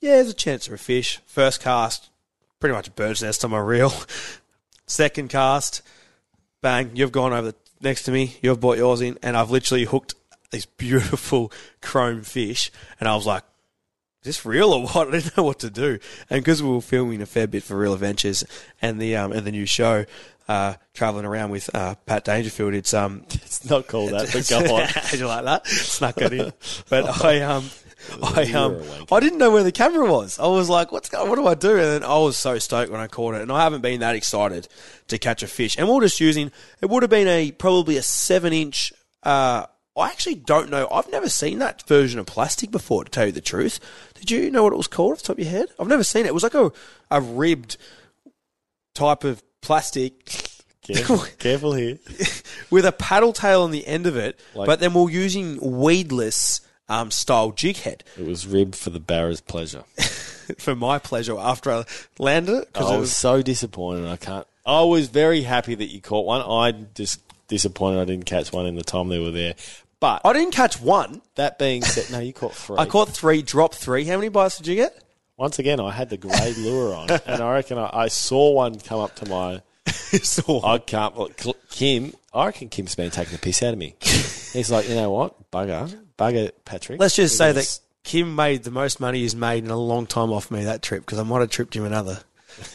yeah, 0.00 0.12
there's 0.16 0.30
a 0.30 0.34
chance 0.34 0.68
for 0.68 0.74
a 0.74 0.78
fish. 0.78 1.18
First 1.26 1.60
cast, 1.60 2.10
pretty 2.60 2.74
much 2.76 2.86
a 2.86 2.92
bird's 2.92 3.22
nest 3.24 3.44
on 3.44 3.50
my 3.50 3.58
reel. 3.58 3.92
Second 4.86 5.30
cast, 5.30 5.82
bang, 6.60 6.90
you've 6.94 7.12
gone 7.12 7.32
over 7.32 7.52
the, 7.52 7.56
next 7.80 8.04
to 8.04 8.12
me. 8.12 8.36
You've 8.42 8.60
brought 8.60 8.78
yours 8.78 9.00
in, 9.00 9.18
and 9.22 9.36
I've 9.36 9.50
literally 9.50 9.84
hooked 9.84 10.14
this 10.50 10.66
beautiful 10.66 11.52
chrome 11.82 12.22
fish, 12.22 12.70
and 12.98 13.08
I 13.08 13.14
was 13.14 13.26
like." 13.26 13.44
is 14.22 14.26
this 14.26 14.44
real 14.44 14.74
or 14.74 14.86
what? 14.86 15.08
I 15.08 15.10
didn't 15.12 15.36
know 15.36 15.44
what 15.44 15.60
to 15.60 15.70
do. 15.70 15.98
And 16.28 16.40
because 16.40 16.62
we 16.62 16.68
were 16.68 16.82
filming 16.82 17.22
a 17.22 17.26
fair 17.26 17.46
bit 17.46 17.62
for 17.62 17.76
Real 17.76 17.94
Adventures 17.94 18.44
and 18.82 19.00
the 19.00 19.16
um, 19.16 19.32
and 19.32 19.46
the 19.46 19.50
new 19.50 19.64
show, 19.64 20.04
uh, 20.48 20.74
traveling 20.94 21.24
around 21.24 21.50
with 21.50 21.74
uh, 21.74 21.94
Pat 22.06 22.24
Dangerfield, 22.24 22.74
it's 22.74 22.92
um, 22.92 23.24
it's 23.30 23.68
not 23.68 23.86
called 23.86 24.10
that, 24.10 24.30
but 24.32 24.46
go 24.48 24.76
on. 24.76 24.88
Did 25.10 25.20
you 25.20 25.26
like 25.26 25.44
that? 25.44 25.66
Snuck 25.66 26.18
it 26.18 26.32
in. 26.32 26.52
But 26.88 27.24
I 27.24 27.40
um, 27.42 27.70
I 28.22 28.50
um, 28.52 28.72
were 28.74 28.78
a 28.80 28.82
wanker. 28.82 29.16
I 29.16 29.20
didn't 29.20 29.38
know 29.38 29.50
where 29.50 29.62
the 29.62 29.72
camera 29.72 30.10
was. 30.10 30.38
I 30.38 30.46
was 30.46 30.68
like, 30.68 30.92
"What's 30.92 31.08
going? 31.08 31.28
What 31.28 31.36
do 31.36 31.46
I 31.46 31.54
do?" 31.54 31.70
And 31.72 32.02
then 32.02 32.04
I 32.04 32.18
was 32.18 32.36
so 32.36 32.58
stoked 32.58 32.90
when 32.90 33.00
I 33.00 33.06
caught 33.06 33.34
it, 33.34 33.42
and 33.42 33.52
I 33.52 33.62
haven't 33.62 33.80
been 33.82 34.00
that 34.00 34.14
excited 34.16 34.68
to 35.08 35.18
catch 35.18 35.42
a 35.42 35.46
fish. 35.46 35.76
And 35.78 35.88
we're 35.88 36.00
just 36.00 36.20
using. 36.20 36.50
It 36.80 36.90
would 36.90 37.02
have 37.02 37.10
been 37.10 37.28
a 37.28 37.52
probably 37.52 37.96
a 37.96 38.02
seven 38.02 38.52
inch. 38.52 38.92
Uh, 39.22 39.66
I 39.96 40.08
actually 40.08 40.36
don't 40.36 40.70
know. 40.70 40.88
I've 40.90 41.10
never 41.10 41.28
seen 41.28 41.58
that 41.58 41.86
version 41.86 42.18
of 42.18 42.26
plastic 42.26 42.70
before. 42.70 43.04
To 43.04 43.10
tell 43.10 43.26
you 43.26 43.32
the 43.32 43.40
truth, 43.40 43.80
did 44.14 44.30
you 44.30 44.50
know 44.50 44.62
what 44.62 44.72
it 44.72 44.76
was 44.76 44.86
called 44.86 45.12
off 45.12 45.18
the 45.18 45.24
top 45.24 45.38
of 45.38 45.44
your 45.44 45.50
head? 45.52 45.68
I've 45.78 45.88
never 45.88 46.04
seen 46.04 46.24
it. 46.24 46.28
It 46.28 46.34
was 46.34 46.42
like 46.42 46.54
a 46.54 46.72
a 47.10 47.20
ribbed 47.20 47.76
type 48.94 49.24
of 49.24 49.42
plastic 49.60 50.32
Careful, 50.82 51.18
careful 51.38 51.74
here. 51.74 51.98
with 52.70 52.86
a 52.86 52.92
paddle 52.92 53.32
tail 53.32 53.62
on 53.62 53.70
the 53.70 53.86
end 53.86 54.06
of 54.06 54.16
it, 54.16 54.38
Like- 54.54 54.66
but 54.66 54.80
then 54.80 54.94
we're 54.94 55.10
using 55.10 55.58
weedless 55.60 56.60
um, 56.90 57.10
style 57.10 57.52
jig 57.52 57.78
head 57.78 58.04
It 58.18 58.26
was 58.26 58.46
ribbed 58.46 58.76
for 58.76 58.90
the 58.90 59.00
barra's 59.00 59.40
pleasure. 59.40 59.84
for 60.58 60.74
my 60.74 60.98
pleasure 60.98 61.38
after 61.38 61.70
I 61.70 61.84
landed 62.18 62.62
it. 62.62 62.68
I 62.74 62.96
was 62.96 63.16
so 63.16 63.40
disappointed. 63.40 64.06
I 64.06 64.16
can't. 64.16 64.46
I 64.66 64.82
was 64.82 65.08
very 65.08 65.42
happy 65.42 65.74
that 65.74 65.86
you 65.86 66.00
caught 66.00 66.26
one. 66.26 66.42
I 66.42 66.72
just 66.94 67.20
disappointed 67.48 68.00
I 68.00 68.04
didn't 68.04 68.26
catch 68.26 68.52
one 68.52 68.66
in 68.66 68.74
the 68.74 68.82
time 68.82 69.08
they 69.08 69.18
were 69.18 69.30
there. 69.30 69.54
But 70.00 70.22
I 70.24 70.32
didn't 70.32 70.52
catch 70.52 70.80
one. 70.80 71.20
that 71.34 71.58
being 71.58 71.82
said, 71.82 72.10
no, 72.10 72.20
you 72.20 72.32
caught 72.32 72.54
three. 72.54 72.76
I 72.78 72.86
caught 72.86 73.10
three, 73.10 73.42
dropped 73.42 73.74
three. 73.74 74.04
How 74.04 74.16
many 74.16 74.28
bites 74.28 74.56
did 74.58 74.66
you 74.66 74.76
get? 74.76 74.96
Once 75.36 75.58
again, 75.58 75.80
I 75.80 75.90
had 75.90 76.10
the 76.10 76.16
grey 76.16 76.54
lure 76.58 76.94
on, 76.94 77.10
and 77.10 77.42
I 77.42 77.54
reckon 77.54 77.78
I, 77.78 77.90
I 77.92 78.08
saw 78.08 78.52
one 78.52 78.78
come 78.78 79.00
up 79.00 79.14
to 79.16 79.28
my. 79.28 79.62
I 80.64 80.78
can't. 80.78 81.16
Look, 81.16 81.56
Kim, 81.70 82.12
I 82.34 82.46
reckon 82.46 82.68
Kim's 82.68 82.94
been 82.94 83.10
taking 83.10 83.32
the 83.32 83.38
piss 83.38 83.62
out 83.62 83.72
of 83.72 83.78
me. 83.78 83.94
He's 84.52 84.70
like, 84.70 84.88
you 84.88 84.94
know 84.94 85.10
what, 85.10 85.50
bugger, 85.50 85.96
bugger, 86.18 86.52
Patrick. 86.64 87.00
Let's 87.00 87.16
just 87.16 87.36
say 87.36 87.52
that 87.52 87.80
Kim 88.02 88.34
made 88.34 88.64
the 88.64 88.70
most 88.70 89.00
money 89.00 89.20
he's 89.20 89.36
made 89.36 89.64
in 89.64 89.70
a 89.70 89.76
long 89.76 90.06
time 90.06 90.32
off 90.32 90.50
me 90.50 90.64
that 90.64 90.82
trip 90.82 91.04
because 91.04 91.18
I 91.18 91.22
might 91.22 91.40
have 91.40 91.50
tripped 91.50 91.74
him 91.74 91.84
another. 91.84 92.18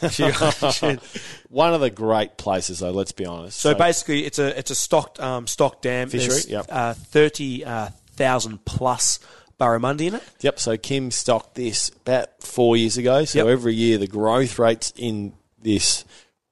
One 1.48 1.74
of 1.74 1.80
the 1.80 1.90
great 1.94 2.38
places, 2.38 2.78
though. 2.80 2.90
Let's 2.90 3.12
be 3.12 3.26
honest. 3.26 3.60
So 3.60 3.74
basically, 3.74 4.24
it's 4.24 4.38
a 4.38 4.58
it's 4.58 4.70
a 4.70 4.74
stocked 4.74 5.20
um, 5.20 5.46
stock 5.46 5.82
dam. 5.82 6.08
Fishery, 6.08 6.50
yep. 6.50 6.66
uh, 6.68 6.94
thirty 6.94 7.64
uh, 7.64 7.90
thousand 8.12 8.64
plus 8.64 9.20
barramundi 9.60 10.08
in 10.08 10.14
it. 10.14 10.22
Yep. 10.40 10.58
So 10.60 10.76
Kim 10.76 11.10
stocked 11.10 11.54
this 11.54 11.90
about 11.90 12.42
four 12.42 12.76
years 12.76 12.96
ago. 12.96 13.24
So 13.24 13.40
Yep. 13.40 13.46
every 13.48 13.74
year 13.74 13.98
the 13.98 14.06
growth 14.06 14.58
rates 14.58 14.92
in 14.96 15.34
this 15.60 16.04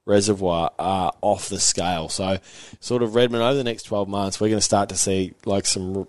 reservoir 0.05 0.71
are 0.77 1.13
off 1.21 1.49
the 1.49 1.59
scale. 1.59 2.09
So 2.09 2.37
sort 2.79 3.03
of 3.03 3.15
Redmond 3.15 3.43
over 3.43 3.55
the 3.55 3.63
next 3.63 3.83
twelve 3.83 4.07
months, 4.07 4.39
we're 4.39 4.49
going 4.49 4.59
to 4.59 4.61
start 4.61 4.89
to 4.89 4.97
see 4.97 5.33
like 5.45 5.65
some 5.65 6.07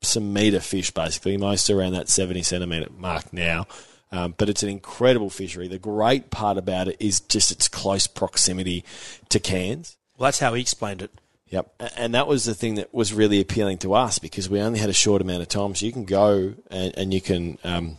some 0.00 0.32
meter 0.32 0.60
fish, 0.60 0.90
basically 0.90 1.36
most 1.36 1.70
around 1.70 1.92
that 1.92 2.08
seventy 2.08 2.42
centimeter 2.42 2.88
mark 2.96 3.32
now. 3.32 3.66
Um, 4.10 4.34
but 4.36 4.50
it's 4.50 4.62
an 4.62 4.68
incredible 4.68 5.30
fishery. 5.30 5.68
The 5.68 5.78
great 5.78 6.30
part 6.30 6.58
about 6.58 6.86
it 6.88 6.96
is 7.00 7.20
just 7.20 7.50
its 7.50 7.66
close 7.66 8.06
proximity 8.06 8.84
to 9.30 9.40
Cairns. 9.40 9.96
Well, 10.18 10.26
that's 10.26 10.38
how 10.38 10.52
he 10.52 10.60
explained 10.60 11.00
it. 11.00 11.10
Yep. 11.48 11.74
And 11.96 12.14
that 12.14 12.26
was 12.26 12.44
the 12.44 12.54
thing 12.54 12.74
that 12.76 12.92
was 12.92 13.12
really 13.12 13.40
appealing 13.40 13.78
to 13.78 13.94
us 13.94 14.18
because 14.18 14.48
we 14.50 14.60
only 14.60 14.78
had 14.78 14.90
a 14.90 14.94
short 14.94 15.22
amount 15.22 15.42
of 15.42 15.48
time. 15.48 15.74
So 15.74 15.86
you 15.86 15.92
can 15.92 16.04
go 16.04 16.54
and, 16.70 16.96
and 16.98 17.14
you 17.14 17.20
can 17.20 17.58
um, 17.64 17.98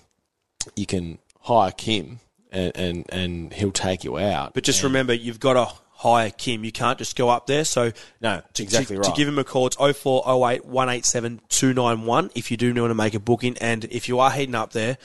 you 0.76 0.86
can 0.86 1.20
hire 1.42 1.72
Kim 1.72 2.20
and, 2.54 2.72
and, 2.76 3.06
and 3.10 3.54
he'll 3.54 3.72
take 3.72 4.04
you 4.04 4.18
out. 4.18 4.54
But 4.54 4.64
just 4.64 4.84
remember, 4.84 5.14
you've 5.14 5.40
got 5.40 5.54
to 5.54 5.74
hire 5.92 6.30
Kim. 6.32 6.64
You 6.64 6.72
can't 6.72 6.98
just 6.98 7.16
go 7.16 7.30
up 7.30 7.48
there. 7.48 7.66
So 7.66 7.92
No, 8.22 8.42
to, 8.54 8.64
exactly 8.64 8.96
to, 8.96 9.02
right. 9.02 9.10
To 9.10 9.18
give 9.18 9.28
him 9.28 9.40
a 9.40 9.44
call, 9.44 9.68
it's 9.68 9.78
0408 9.78 10.66
187 10.66 11.42
291 11.50 12.32
if 12.36 12.52
you 12.52 12.58
do 12.58 12.74
want 12.74 12.92
to 12.92 12.96
make 12.96 13.14
a 13.14 13.20
booking. 13.20 13.58
And 13.60 13.86
if 13.86 14.08
you 14.08 14.20
are 14.20 14.30
heading 14.30 14.56
up 14.56 14.72
there, 14.72 14.98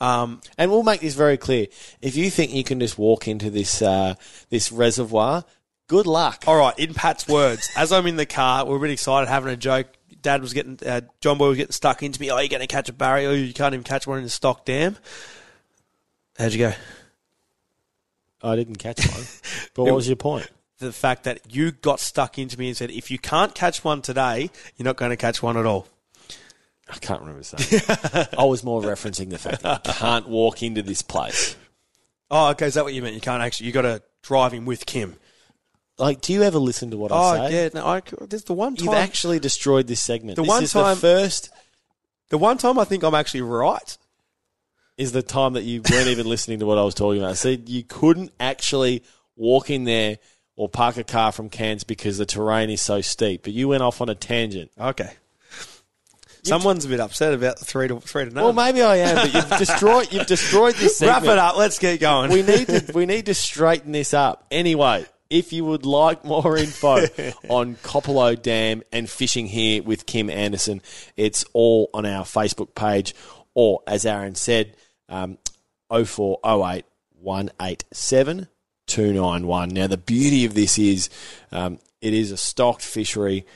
um, 0.00 0.40
And 0.58 0.70
we'll 0.70 0.82
make 0.82 1.00
this 1.00 1.14
very 1.14 1.36
clear. 1.36 1.68
If 2.00 2.16
you 2.16 2.28
think 2.28 2.52
you 2.52 2.64
can 2.64 2.80
just 2.80 2.98
walk 2.98 3.28
into 3.28 3.50
this 3.50 3.80
uh, 3.80 4.14
this 4.50 4.72
reservoir, 4.72 5.44
good 5.86 6.06
luck. 6.06 6.42
all 6.48 6.56
right, 6.56 6.76
in 6.76 6.92
Pat's 6.92 7.28
words, 7.28 7.70
as 7.76 7.92
I'm 7.92 8.08
in 8.08 8.16
the 8.16 8.26
car, 8.26 8.66
we're 8.66 8.78
really 8.78 8.94
excited, 8.94 9.28
having 9.28 9.52
a 9.52 9.56
joke. 9.56 9.86
Dad 10.20 10.40
was 10.40 10.52
getting, 10.52 10.78
uh, 10.86 11.02
John 11.20 11.38
Boy 11.38 11.48
was 11.48 11.56
getting 11.56 11.72
stuck 11.72 12.02
into 12.02 12.20
me. 12.20 12.30
Oh, 12.30 12.38
you're 12.38 12.48
going 12.48 12.60
to 12.60 12.68
catch 12.68 12.88
a 12.88 12.92
barrier. 12.92 13.32
You 13.32 13.52
can't 13.52 13.74
even 13.74 13.82
catch 13.84 14.06
one 14.06 14.18
in 14.18 14.24
the 14.24 14.30
stock 14.30 14.64
dam. 14.64 14.96
How'd 16.38 16.52
you 16.52 16.58
go? 16.58 16.72
I 18.42 18.56
didn't 18.56 18.76
catch 18.76 19.06
one. 19.06 19.24
But 19.74 19.84
what 19.84 19.94
was 19.96 20.06
your 20.08 20.16
point? 20.16 20.50
The 20.78 20.92
fact 20.92 21.24
that 21.24 21.40
you 21.54 21.70
got 21.70 22.00
stuck 22.00 22.38
into 22.38 22.58
me 22.58 22.68
and 22.68 22.76
said, 22.76 22.90
if 22.90 23.10
you 23.10 23.18
can't 23.18 23.54
catch 23.54 23.84
one 23.84 24.02
today, 24.02 24.50
you're 24.76 24.84
not 24.84 24.96
going 24.96 25.10
to 25.10 25.16
catch 25.16 25.42
one 25.42 25.56
at 25.56 25.64
all. 25.66 25.86
I 26.88 26.96
can't 26.98 27.20
remember 27.20 27.44
saying. 27.44 27.82
I 28.36 28.44
was 28.44 28.64
more 28.64 28.82
referencing 28.82 29.30
the 29.30 29.38
fact 29.38 29.62
that 29.62 29.86
you 29.86 29.92
can't 29.94 30.28
walk 30.28 30.62
into 30.62 30.82
this 30.82 31.00
place. 31.00 31.54
Oh, 32.30 32.48
okay. 32.50 32.66
Is 32.66 32.74
that 32.74 32.84
what 32.84 32.92
you 32.94 33.00
meant? 33.02 33.14
You 33.14 33.20
can't 33.20 33.42
actually. 33.42 33.66
You 33.68 33.72
got 33.72 33.82
to 33.82 34.02
drive 34.22 34.52
him 34.52 34.64
with 34.66 34.84
Kim. 34.84 35.16
Like, 35.98 36.20
do 36.20 36.32
you 36.32 36.42
ever 36.42 36.58
listen 36.58 36.90
to 36.90 36.96
what 36.96 37.12
I 37.12 37.16
Oh, 37.16 37.48
say? 37.48 37.62
yeah. 37.64 37.68
No, 37.74 37.86
I, 37.86 38.02
there's 38.22 38.44
the 38.44 38.52
one 38.54 38.74
time. 38.74 38.86
You've 38.86 38.94
actually 38.94 39.38
destroyed 39.38 39.86
this 39.86 40.02
segment. 40.02 40.36
The 40.36 40.42
this 40.42 40.48
one 40.48 40.62
is 40.64 40.72
time- 40.72 40.94
the 40.96 41.00
first 41.00 41.50
the 42.30 42.38
one 42.38 42.58
time 42.58 42.78
I 42.78 42.84
think 42.84 43.04
I'm 43.04 43.14
actually 43.14 43.42
right. 43.42 43.96
Is 44.98 45.12
the 45.12 45.22
time 45.22 45.54
that 45.54 45.62
you 45.62 45.82
weren't 45.90 46.08
even 46.08 46.26
listening 46.26 46.58
to 46.58 46.66
what 46.66 46.78
I 46.78 46.82
was 46.82 46.94
talking 46.94 47.22
about. 47.22 47.36
So 47.36 47.48
you 47.48 47.82
couldn't 47.82 48.30
actually 48.38 49.02
walk 49.36 49.70
in 49.70 49.84
there 49.84 50.18
or 50.54 50.68
park 50.68 50.96
a 50.96 51.04
car 51.04 51.32
from 51.32 51.48
Cairns 51.48 51.82
because 51.82 52.18
the 52.18 52.26
terrain 52.26 52.70
is 52.70 52.82
so 52.82 53.00
steep. 53.00 53.42
But 53.42 53.52
you 53.52 53.68
went 53.68 53.82
off 53.82 54.00
on 54.00 54.08
a 54.08 54.14
tangent. 54.14 54.70
Okay. 54.78 55.10
Someone's 56.44 56.84
a 56.84 56.88
bit 56.88 56.98
upset 56.98 57.32
about 57.34 57.58
the 57.58 57.64
three 57.64 57.86
to 57.86 58.00
three 58.00 58.24
to 58.24 58.30
none. 58.30 58.42
Well, 58.42 58.52
maybe 58.52 58.82
I 58.82 58.96
am, 58.96 59.16
but 59.16 59.34
you've 59.34 59.58
destroyed 59.58 60.12
you've 60.12 60.26
destroyed 60.26 60.74
this 60.74 60.98
segment. 60.98 61.24
Wrap 61.24 61.32
it 61.32 61.38
up. 61.38 61.56
Let's 61.56 61.78
get 61.78 62.00
going. 62.00 62.32
We 62.32 62.42
need 62.42 62.66
to 62.66 62.92
we 62.94 63.06
need 63.06 63.26
to 63.26 63.34
straighten 63.34 63.92
this 63.92 64.12
up. 64.12 64.44
Anyway, 64.50 65.06
if 65.30 65.52
you 65.52 65.64
would 65.64 65.86
like 65.86 66.24
more 66.24 66.56
info 66.56 66.96
on 67.48 67.76
Copperlode 67.76 68.42
Dam 68.42 68.82
and 68.90 69.08
fishing 69.08 69.46
here 69.46 69.84
with 69.84 70.04
Kim 70.04 70.28
Anderson, 70.28 70.82
it's 71.16 71.44
all 71.52 71.90
on 71.94 72.04
our 72.04 72.24
Facebook 72.24 72.74
page, 72.74 73.14
or 73.54 73.82
as 73.86 74.06
Aaron 74.06 74.34
said, 74.34 74.76
um, 75.08 75.38
0408 75.90 76.84
187 77.20 78.48
291. 78.86 79.68
Now, 79.70 79.86
the 79.86 79.96
beauty 79.96 80.44
of 80.44 80.54
this 80.54 80.78
is 80.78 81.08
um, 81.50 81.78
it 82.00 82.12
is 82.12 82.30
a 82.32 82.36
stocked 82.36 82.82
fishery. 82.82 83.46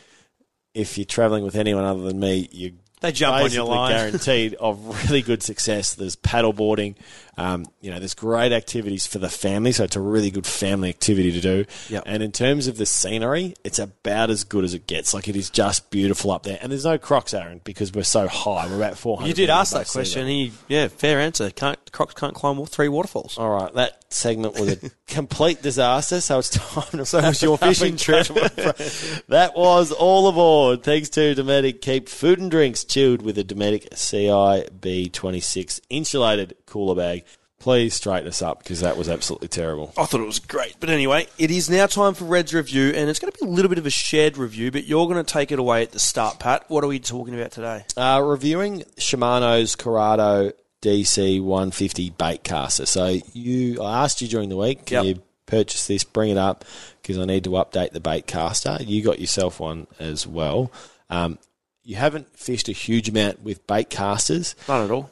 If 0.75 0.99
you're 0.99 1.05
travelling 1.05 1.45
with 1.45 1.57
anyone 1.57 1.85
other 1.85 2.03
than 2.03 2.21
me, 2.21 2.49
you 2.53 2.75
They 3.01 3.13
jump 3.13 3.43
on 3.43 3.51
your 3.51 3.65
line. 3.65 3.93
guaranteed 3.93 4.55
of 4.55 5.05
really 5.05 5.23
good 5.23 5.43
success. 5.43 5.95
There's 5.95 6.17
paddle 6.17 6.53
boarding. 6.53 6.97
Um, 7.37 7.67
you 7.81 7.91
know, 7.91 7.99
there's 7.99 8.15
great 8.15 8.53
activities 8.53 9.07
for 9.07 9.19
the 9.19 9.29
family, 9.29 9.73
so 9.73 9.85
it's 9.85 9.97
a 9.97 10.01
really 10.01 10.31
good 10.31 10.47
family 10.47 10.89
activity 10.89 11.33
to 11.33 11.41
do. 11.41 11.65
Yep. 11.89 12.03
And 12.07 12.23
in 12.23 12.33
terms 12.33 12.67
of 12.67 12.79
the 12.79 12.87
scenery, 12.87 13.55
it's 13.63 13.79
about 13.79 14.31
as 14.31 14.45
good 14.45 14.65
as 14.65 14.73
it 14.75 14.87
gets. 14.87 15.13
Like 15.13 15.29
it 15.29 15.37
is 15.37 15.51
just 15.51 15.91
beautiful 15.91 16.31
up 16.31 16.45
there. 16.45 16.59
And 16.61 16.73
there's 16.73 16.85
no 16.85 16.99
crocs, 16.99 17.35
Aaron, 17.35 17.61
because 17.65 17.93
we're 17.93 18.05
so 18.05 18.27
high. 18.27 18.67
We're 18.67 18.77
about 18.77 18.97
400. 18.97 19.29
you 19.29 19.35
did 19.35 19.51
ask 19.51 19.75
that 19.75 19.89
question. 19.89 20.27
He, 20.27 20.53
yeah, 20.69 20.89
fair 20.89 21.21
answer. 21.21 21.51
Can't 21.51 21.79
crocs 21.93 22.15
can't 22.15 22.35
climb 22.35 22.59
all 22.59 22.67
three 22.67 22.89
waterfalls. 22.89 23.39
All 23.39 23.51
right, 23.51 23.73
that 23.75 24.13
segment 24.13 24.59
was 24.59 24.73
a 24.73 24.91
complete 25.07 25.63
disaster. 25.63 26.21
So 26.21 26.39
it's 26.39 26.51
time 26.51 26.99
to. 26.99 27.07
So 27.07 27.21
was 27.21 27.43
your 27.43 27.59
fishing 27.59 27.97
trip. 27.97 28.27
that 28.27 29.53
was 29.57 29.93
all 29.93 30.29
aboard. 30.29 30.83
Thanks 30.83 31.09
to 31.11 31.35
Dometic. 31.35 31.81
Keep 31.81 32.09
food 32.09 32.39
and 32.39 32.51
drinks 32.51 32.85
chilled 32.85 33.23
with 33.23 33.39
a 33.39 33.45
Dometic 33.45 33.91
CIB26 33.91 35.81
insulated 35.91 36.55
cooler 36.67 36.95
bag. 36.95 37.25
Please 37.59 37.95
straighten 37.95 38.29
us 38.29 38.43
up 38.43 38.59
because 38.63 38.81
that 38.81 38.99
was 38.99 39.09
absolutely 39.09 39.49
terrible. 39.49 39.93
I 39.97 40.05
thought 40.05 40.21
it 40.21 40.27
was 40.27 40.39
great. 40.41 40.77
But 40.79 40.91
anyway, 40.91 41.27
it 41.39 41.51
is 41.51 41.71
now 41.71 41.87
time 41.87 42.13
for 42.13 42.25
Red's 42.27 42.53
review, 42.53 42.91
and 42.95 43.09
it's 43.09 43.19
going 43.19 43.33
to 43.33 43.39
be 43.39 43.47
a 43.47 43.51
little 43.51 43.71
bit 43.71 43.79
of 43.79 43.87
a 43.87 43.91
shared 43.91 44.37
review, 44.37 44.71
but 44.71 44.85
you're 44.85 45.07
going 45.07 45.25
to 45.25 45.33
take 45.33 45.51
it 45.51 45.59
away 45.59 45.83
at 45.83 45.93
the 45.93 45.99
start, 45.99 46.39
Pat. 46.39 46.65
What 46.69 46.85
are 46.85 46.87
we 46.87 46.99
talking 46.99 47.35
about 47.35 47.53
today? 47.53 47.85
Uh, 47.97 48.23
reviewing 48.23 48.83
Shimano's 48.99 49.75
Curado 49.75 50.53
DC 50.83 51.41
150 51.43 52.11
bait 52.11 52.45
caster. 52.45 52.85
So 52.85 53.19
you, 53.33 53.83
I 53.83 54.05
asked 54.05 54.21
you 54.21 54.29
during 54.29 54.51
the 54.51 54.57
week, 54.57 54.85
can 54.85 55.05
Yep. 55.05 55.17
you 55.17 55.23
purchase 55.47 55.87
this? 55.87 56.05
Bring 56.05 56.31
it 56.31 56.37
up 56.39 56.63
because 57.01 57.19
I 57.19 57.25
need 57.25 57.45
to 57.45 57.51
update 57.51 57.93
the 57.93 58.01
bait 58.01 58.27
caster. 58.27 58.77
You 58.81 59.03
got 59.03 59.19
yourself 59.19 59.61
one 59.61 59.87
as 59.99 60.27
well. 60.27 60.71
Um, 61.09 61.39
you 61.83 61.97
haven't 61.97 62.37
fished 62.37 62.69
a 62.69 62.73
huge 62.73 63.09
amount 63.09 63.43
with 63.43 63.67
bait 63.67 63.89
casters 63.89 64.55
Not 64.69 64.85
at 64.85 64.91
all. 64.91 65.11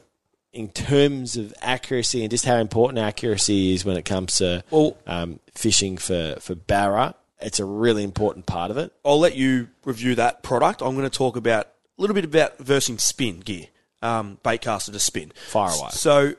In 0.55 0.69
terms 0.69 1.35
of 1.35 1.53
accuracy 1.61 2.21
and 2.21 2.31
just 2.31 2.45
how 2.45 2.55
important 2.55 2.97
accuracy 2.99 3.73
is 3.73 3.83
when 3.83 3.97
it 3.97 4.05
comes 4.05 4.37
to 4.37 4.63
Well- 4.71 4.97
um, 5.05 5.39
fishing 5.53 5.97
for 5.97 6.37
for 6.39 6.55
barra. 6.55 7.15
It's 7.41 7.59
a 7.59 7.65
really 7.65 8.03
important 8.03 8.45
part 8.45 8.71
of 8.71 8.77
it. 8.77 8.93
I'll 9.03 9.19
let 9.19 9.35
you 9.35 9.67
review 9.83 10.15
that 10.15 10.41
product. 10.41 10.81
I'm 10.81 10.95
going 10.95 11.09
to 11.09 11.15
talk 11.15 11.35
about 11.35 11.65
a 11.65 12.01
little 12.01 12.13
bit 12.13 12.23
about 12.23 12.57
versing 12.57 12.97
spin 12.97 13.41
gear, 13.41 13.67
um, 14.01 14.39
baitcaster 14.43 14.93
to 14.93 14.99
spin. 14.99 15.33
Fire 15.49 15.71
away. 15.77 15.89
So 15.91 16.33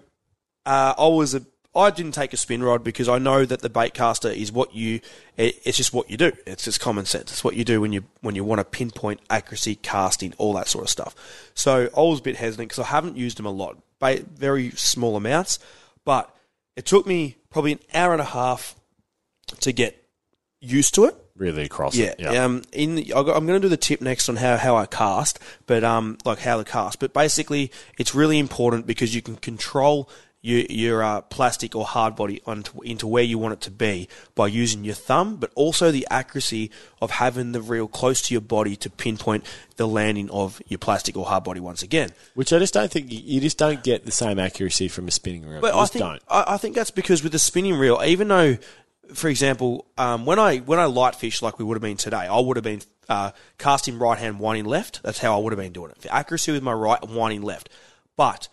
uh, 0.65 0.95
I 0.99 1.07
was 1.09 1.35
a 1.35 1.43
I 1.77 1.91
didn't 1.91 2.13
take 2.13 2.33
a 2.33 2.37
spin 2.37 2.63
rod 2.63 2.83
because 2.83 3.09
I 3.09 3.19
know 3.19 3.45
that 3.45 3.61
the 3.61 3.69
baitcaster 3.71 4.35
is 4.35 4.51
what 4.51 4.75
you. 4.75 5.01
It, 5.37 5.61
it's 5.65 5.77
just 5.77 5.93
what 5.93 6.11
you 6.11 6.17
do. 6.17 6.33
It's 6.47 6.65
just 6.65 6.81
common 6.81 7.05
sense. 7.05 7.31
It's 7.33 7.45
what 7.45 7.55
you 7.57 7.65
do 7.65 7.81
when 7.81 7.93
you 7.93 8.05
when 8.23 8.35
you 8.35 8.43
want 8.45 8.61
to 8.61 8.65
pinpoint 8.65 9.21
accuracy, 9.31 9.75
casting, 9.77 10.33
all 10.39 10.55
that 10.55 10.69
sort 10.69 10.85
of 10.85 10.91
stuff. 10.91 11.15
So 11.55 11.89
I 11.97 12.01
was 12.01 12.21
a 12.21 12.23
bit 12.23 12.37
hesitant 12.37 12.71
because 12.71 12.83
I 12.85 12.89
haven't 12.89 13.17
used 13.17 13.37
them 13.39 13.47
a 13.47 13.51
lot, 13.51 13.77
ba- 13.99 14.25
very 14.35 14.71
small 14.73 15.17
amounts. 15.17 15.59
But 16.05 16.35
it 16.77 16.87
took 16.87 17.07
me 17.07 17.37
probably 17.51 17.73
an 17.73 17.81
hour 17.95 18.13
and 18.13 18.21
a 18.23 18.27
half 18.27 18.75
to 19.61 19.73
get 19.73 20.03
used 20.61 20.95
to 20.95 21.05
it. 21.05 21.15
Really 21.37 21.65
across 21.65 21.95
Yeah. 21.95 22.07
it. 22.07 22.21
Yeah. 22.21 22.45
Um. 22.45 22.63
In 22.73 22.95
the, 22.95 23.13
I'm 23.15 23.25
going 23.25 23.49
to 23.49 23.61
do 23.61 23.69
the 23.69 23.77
tip 23.77 24.01
next 24.01 24.31
on 24.31 24.37
how, 24.37 24.57
how 24.57 24.75
I 24.77 24.87
cast, 24.87 25.39
but 25.67 25.85
um, 25.85 26.17
like 26.25 26.39
how 26.39 26.57
to 26.57 26.65
cast. 26.65 26.99
But 26.99 27.13
basically, 27.13 27.71
it's 27.99 28.15
really 28.15 28.39
important 28.39 28.87
because 28.87 29.15
you 29.15 29.21
can 29.21 29.37
control 29.37 30.09
your 30.47 30.61
your 30.71 31.03
uh, 31.03 31.21
plastic 31.23 31.75
or 31.75 31.85
hard 31.85 32.15
body 32.15 32.41
onto, 32.47 32.81
into 32.83 33.07
where 33.07 33.23
you 33.25 33.37
want 33.39 33.55
it 33.55 33.61
to 33.63 33.71
be 33.71 34.09
by 34.35 34.47
using 34.47 34.85
your 34.85 34.95
thumb, 34.95 35.37
but 35.37 35.51
also 35.55 35.91
the 35.91 36.07
accuracy 36.11 36.71
of 37.03 37.11
having 37.11 37.53
the 37.53 37.61
reel 37.61 37.89
close 37.89 38.23
to 38.23 38.35
your 38.35 38.41
body 38.41 38.77
to 38.77 38.89
pinpoint 38.89 39.45
the 39.77 39.89
landing 39.89 40.31
of 40.31 40.63
your 40.69 40.79
plastic 40.79 41.17
or 41.17 41.27
hard 41.27 41.43
body 41.45 41.61
once 41.61 41.83
again. 41.83 42.11
Which 42.35 42.53
I 42.53 42.59
just 42.61 42.75
don't 42.75 42.91
think 42.91 43.07
you- 43.11 43.41
just 43.41 43.59
don't 43.59 43.83
get 43.83 44.05
the 44.07 44.13
same 44.13 44.39
accuracy 44.39 44.89
from 44.89 45.09
a 45.09 45.11
spinning 45.11 45.45
reel. 45.47 45.61
But 45.61 45.75
you 45.75 45.81
I 45.81 45.87
think 45.87 46.05
don't. 46.05 46.23
I, 46.29 46.45
I 46.55 46.57
think 46.57 46.75
that's 46.77 46.91
because 46.93 47.23
with 47.25 47.35
a 47.35 47.39
spinning 47.41 47.75
reel, 47.75 48.01
even 48.05 48.29
though, 48.29 48.57
for 49.15 49.29
example, 49.29 49.87
um, 49.99 50.27
when 50.27 50.39
I 50.39 50.59
when 50.59 50.79
I 50.79 50.85
light 50.85 51.17
fish 51.17 51.43
like 51.43 51.59
we 51.59 51.65
would 51.65 51.75
have 51.75 51.83
been 51.83 51.97
today, 51.97 52.27
I 52.27 52.39
would 52.39 52.57
have 52.57 52.65
been 52.65 52.83
uh, 53.09 53.33
casting 53.59 53.99
right 53.99 54.19
hand, 54.19 54.39
winding 54.39 54.65
left. 54.65 55.03
That's 55.03 55.19
how 55.19 55.37
I 55.37 55.43
would 55.43 55.53
have 55.53 55.59
been 55.61 55.73
doing 55.73 55.91
it. 55.91 56.03
For 56.03 56.13
accuracy 56.13 56.53
with 56.53 56.63
my 56.63 56.73
right 56.73 57.03
winding 57.09 57.43
left, 57.43 57.69
but 58.17 58.49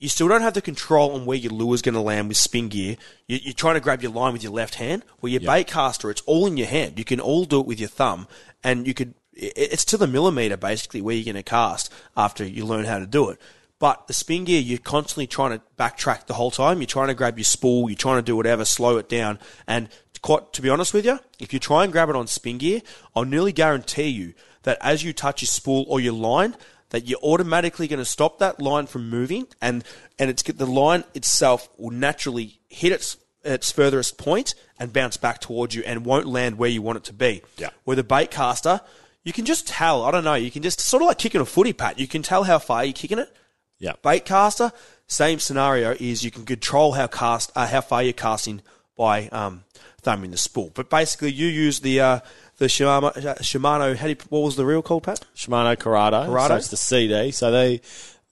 you 0.00 0.08
still 0.08 0.26
don't 0.26 0.40
have 0.42 0.54
the 0.54 0.62
control 0.62 1.12
on 1.14 1.26
where 1.26 1.36
your 1.36 1.52
lure 1.52 1.74
is 1.74 1.82
going 1.82 1.94
to 1.94 2.00
land 2.00 2.26
with 2.28 2.36
spin 2.38 2.68
gear. 2.68 2.96
You, 3.28 3.38
you're 3.42 3.54
trying 3.54 3.74
to 3.74 3.80
grab 3.80 4.02
your 4.02 4.10
line 4.12 4.32
with 4.32 4.42
your 4.42 4.52
left 4.52 4.74
hand. 4.76 5.04
Where 5.20 5.30
your 5.30 5.42
bait 5.42 5.68
caster, 5.68 6.10
it's 6.10 6.22
all 6.22 6.46
in 6.46 6.56
your 6.56 6.66
hand. 6.66 6.98
You 6.98 7.04
can 7.04 7.20
all 7.20 7.44
do 7.44 7.60
it 7.60 7.66
with 7.66 7.78
your 7.78 7.88
thumb, 7.90 8.26
and 8.64 8.86
you 8.86 8.94
could. 8.94 9.14
it- 9.34 9.52
It's 9.56 9.84
to 9.86 9.96
the 9.96 10.06
millimeter 10.08 10.56
basically 10.56 11.00
where 11.00 11.14
you're 11.14 11.24
going 11.32 11.36
to 11.36 11.42
cast 11.44 11.92
after 12.16 12.44
you 12.44 12.64
learn 12.66 12.86
how 12.86 12.98
to 12.98 13.06
do 13.06 13.28
it. 13.30 13.38
But 13.78 14.08
the 14.08 14.12
spin 14.12 14.44
gear, 14.44 14.60
you're 14.60 14.78
constantly 14.78 15.26
trying 15.26 15.52
to 15.58 15.62
backtrack 15.78 16.26
the 16.26 16.34
whole 16.34 16.50
time. 16.50 16.80
You're 16.80 16.86
trying 16.86 17.08
to 17.08 17.14
grab 17.14 17.38
your 17.38 17.44
spool, 17.46 17.88
you're 17.88 17.96
trying 17.96 18.18
to 18.18 18.22
do 18.22 18.36
whatever, 18.36 18.64
slow 18.66 18.98
it 18.98 19.08
down. 19.08 19.38
And 19.66 19.88
quite, 20.20 20.52
to 20.52 20.60
be 20.60 20.68
honest 20.68 20.92
with 20.92 21.06
you, 21.06 21.18
if 21.38 21.54
you 21.54 21.58
try 21.58 21.84
and 21.84 21.90
grab 21.92 22.10
it 22.10 22.16
on 22.16 22.26
spin 22.26 22.58
gear, 22.58 22.82
I'll 23.16 23.24
nearly 23.24 23.52
guarantee 23.52 24.08
you 24.08 24.34
that 24.64 24.76
as 24.82 25.02
you 25.02 25.14
touch 25.14 25.40
your 25.40 25.46
spool 25.46 25.86
or 25.88 25.98
your 25.98 26.12
line, 26.12 26.56
that 26.90 27.06
you're 27.06 27.20
automatically 27.22 27.88
going 27.88 27.98
to 27.98 28.04
stop 28.04 28.38
that 28.38 28.60
line 28.60 28.86
from 28.86 29.08
moving, 29.08 29.46
and 29.60 29.84
and 30.18 30.30
it's 30.30 30.42
the 30.42 30.66
line 30.66 31.04
itself 31.14 31.68
will 31.78 31.90
naturally 31.90 32.60
hit 32.68 32.92
its 32.92 33.16
its 33.42 33.72
furthest 33.72 34.18
point 34.18 34.54
and 34.78 34.92
bounce 34.92 35.16
back 35.16 35.40
towards 35.40 35.74
you, 35.74 35.82
and 35.84 36.04
won't 36.04 36.26
land 36.26 36.58
where 36.58 36.70
you 36.70 36.82
want 36.82 36.98
it 36.98 37.04
to 37.04 37.12
be. 37.12 37.42
Yeah. 37.56 37.70
With 37.84 37.98
a 37.98 38.04
bait 38.04 38.30
caster, 38.30 38.80
you 39.24 39.32
can 39.32 39.44
just 39.44 39.66
tell. 39.66 40.04
I 40.04 40.10
don't 40.10 40.24
know. 40.24 40.34
You 40.34 40.50
can 40.50 40.62
just 40.62 40.80
sort 40.80 41.02
of 41.02 41.08
like 41.08 41.18
kicking 41.18 41.40
a 41.40 41.46
footy 41.46 41.72
pat. 41.72 41.98
You 41.98 42.06
can 42.06 42.22
tell 42.22 42.44
how 42.44 42.58
far 42.58 42.84
you're 42.84 42.92
kicking 42.92 43.18
it. 43.18 43.34
Yeah. 43.78 43.94
Bait 44.02 44.24
caster, 44.24 44.72
same 45.06 45.38
scenario 45.38 45.96
is 45.98 46.22
you 46.22 46.30
can 46.30 46.44
control 46.44 46.92
how 46.92 47.06
cast 47.06 47.50
uh, 47.56 47.66
how 47.66 47.80
far 47.80 48.02
you're 48.02 48.12
casting 48.12 48.62
by 48.96 49.28
um, 49.28 49.64
thumbing 50.02 50.30
the 50.30 50.36
spool. 50.36 50.70
But 50.74 50.90
basically, 50.90 51.32
you 51.32 51.46
use 51.46 51.80
the 51.80 52.00
uh, 52.00 52.20
the 52.60 52.66
Shimano, 52.66 53.12
Shimano. 53.38 53.96
How 53.96 54.04
do 54.04 54.10
you, 54.10 54.16
what 54.28 54.40
was 54.40 54.56
the 54.56 54.66
real 54.66 54.82
called, 54.82 55.02
Pat? 55.02 55.24
Shimano 55.34 55.76
Curado. 55.76 56.26
Curado? 56.26 56.48
So 56.48 56.56
it's 56.56 56.68
the 56.68 56.76
CD. 56.76 57.30
So 57.30 57.50
they, 57.50 57.80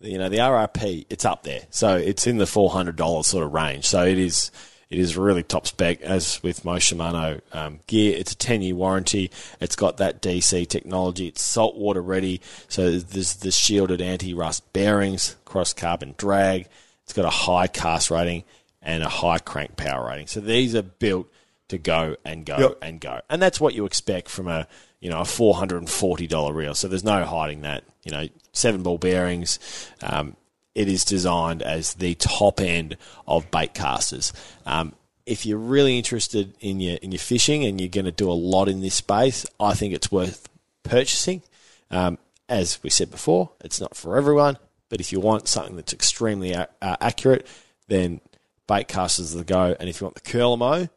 you 0.00 0.18
know, 0.18 0.28
the 0.28 0.36
RRP, 0.36 1.06
it's 1.08 1.24
up 1.24 1.44
there. 1.44 1.62
So 1.70 1.96
it's 1.96 2.26
in 2.26 2.36
the 2.36 2.46
four 2.46 2.70
hundred 2.70 2.96
dollars 2.96 3.26
sort 3.26 3.44
of 3.44 3.52
range. 3.52 3.86
So 3.86 4.04
it 4.04 4.18
is. 4.18 4.52
It 4.90 4.98
is 4.98 5.18
really 5.18 5.42
top 5.42 5.66
spec, 5.66 6.00
as 6.00 6.42
with 6.42 6.64
most 6.64 6.90
Shimano 6.90 7.42
um, 7.52 7.80
gear. 7.86 8.16
It's 8.16 8.32
a 8.32 8.36
10 8.36 8.62
year 8.62 8.74
warranty. 8.74 9.30
It's 9.60 9.76
got 9.76 9.98
that 9.98 10.22
DC 10.22 10.66
technology. 10.66 11.26
It's 11.26 11.42
saltwater 11.42 12.00
ready. 12.00 12.40
So 12.68 12.98
there's 12.98 13.34
the 13.34 13.50
shielded 13.50 14.00
anti 14.00 14.32
rust 14.32 14.72
bearings, 14.72 15.36
cross 15.44 15.74
carbon 15.74 16.14
drag. 16.16 16.68
It's 17.04 17.12
got 17.12 17.26
a 17.26 17.30
high 17.30 17.66
cast 17.66 18.10
rating 18.10 18.44
and 18.80 19.02
a 19.02 19.10
high 19.10 19.40
crank 19.40 19.76
power 19.76 20.08
rating. 20.08 20.26
So 20.26 20.40
these 20.40 20.74
are 20.74 20.80
built 20.80 21.30
to 21.68 21.78
go 21.78 22.16
and 22.24 22.44
go 22.46 22.56
Yep. 22.58 22.78
and 22.82 23.00
go. 23.00 23.20
And 23.28 23.40
that's 23.42 23.60
what 23.60 23.74
you 23.74 23.84
expect 23.84 24.28
from 24.28 24.48
a 24.48 24.66
you 25.00 25.10
know 25.10 25.20
a 25.20 25.24
four 25.24 25.54
hundred 25.54 25.78
and 25.78 25.90
forty 25.90 26.26
dollar 26.26 26.52
reel. 26.52 26.74
So 26.74 26.88
there's 26.88 27.04
no 27.04 27.24
hiding 27.24 27.62
that. 27.62 27.84
You 28.04 28.12
know, 28.12 28.28
seven 28.52 28.82
ball 28.82 28.98
bearings. 28.98 29.58
Um, 30.02 30.36
it 30.74 30.88
is 30.88 31.04
designed 31.04 31.62
as 31.62 31.94
the 31.94 32.14
top 32.14 32.60
end 32.60 32.96
of 33.26 33.50
bait 33.50 33.74
casters. 33.74 34.32
Um, 34.64 34.94
if 35.26 35.44
you're 35.44 35.58
really 35.58 35.98
interested 35.98 36.54
in 36.60 36.80
your 36.80 36.96
in 37.02 37.12
your 37.12 37.18
fishing 37.18 37.64
and 37.64 37.78
you're 37.80 37.90
going 37.90 38.06
to 38.06 38.12
do 38.12 38.30
a 38.30 38.32
lot 38.32 38.68
in 38.68 38.80
this 38.80 38.94
space, 38.94 39.44
I 39.60 39.74
think 39.74 39.92
it's 39.92 40.10
worth 40.10 40.48
purchasing. 40.84 41.42
Um, 41.90 42.16
as 42.48 42.82
we 42.82 42.88
said 42.90 43.10
before, 43.10 43.50
it's 43.62 43.78
not 43.80 43.94
for 43.94 44.16
everyone, 44.16 44.56
but 44.88 45.00
if 45.00 45.12
you 45.12 45.20
want 45.20 45.48
something 45.48 45.76
that's 45.76 45.92
extremely 45.92 46.52
a- 46.52 46.68
uh, 46.80 46.96
accurate, 47.00 47.46
then 47.88 48.20
bait 48.66 48.88
casters 48.88 49.34
are 49.34 49.38
the 49.38 49.44
go. 49.44 49.76
And 49.78 49.88
if 49.88 50.00
you 50.00 50.06
want 50.06 50.14
the 50.14 50.22
Curlamo, 50.22 50.88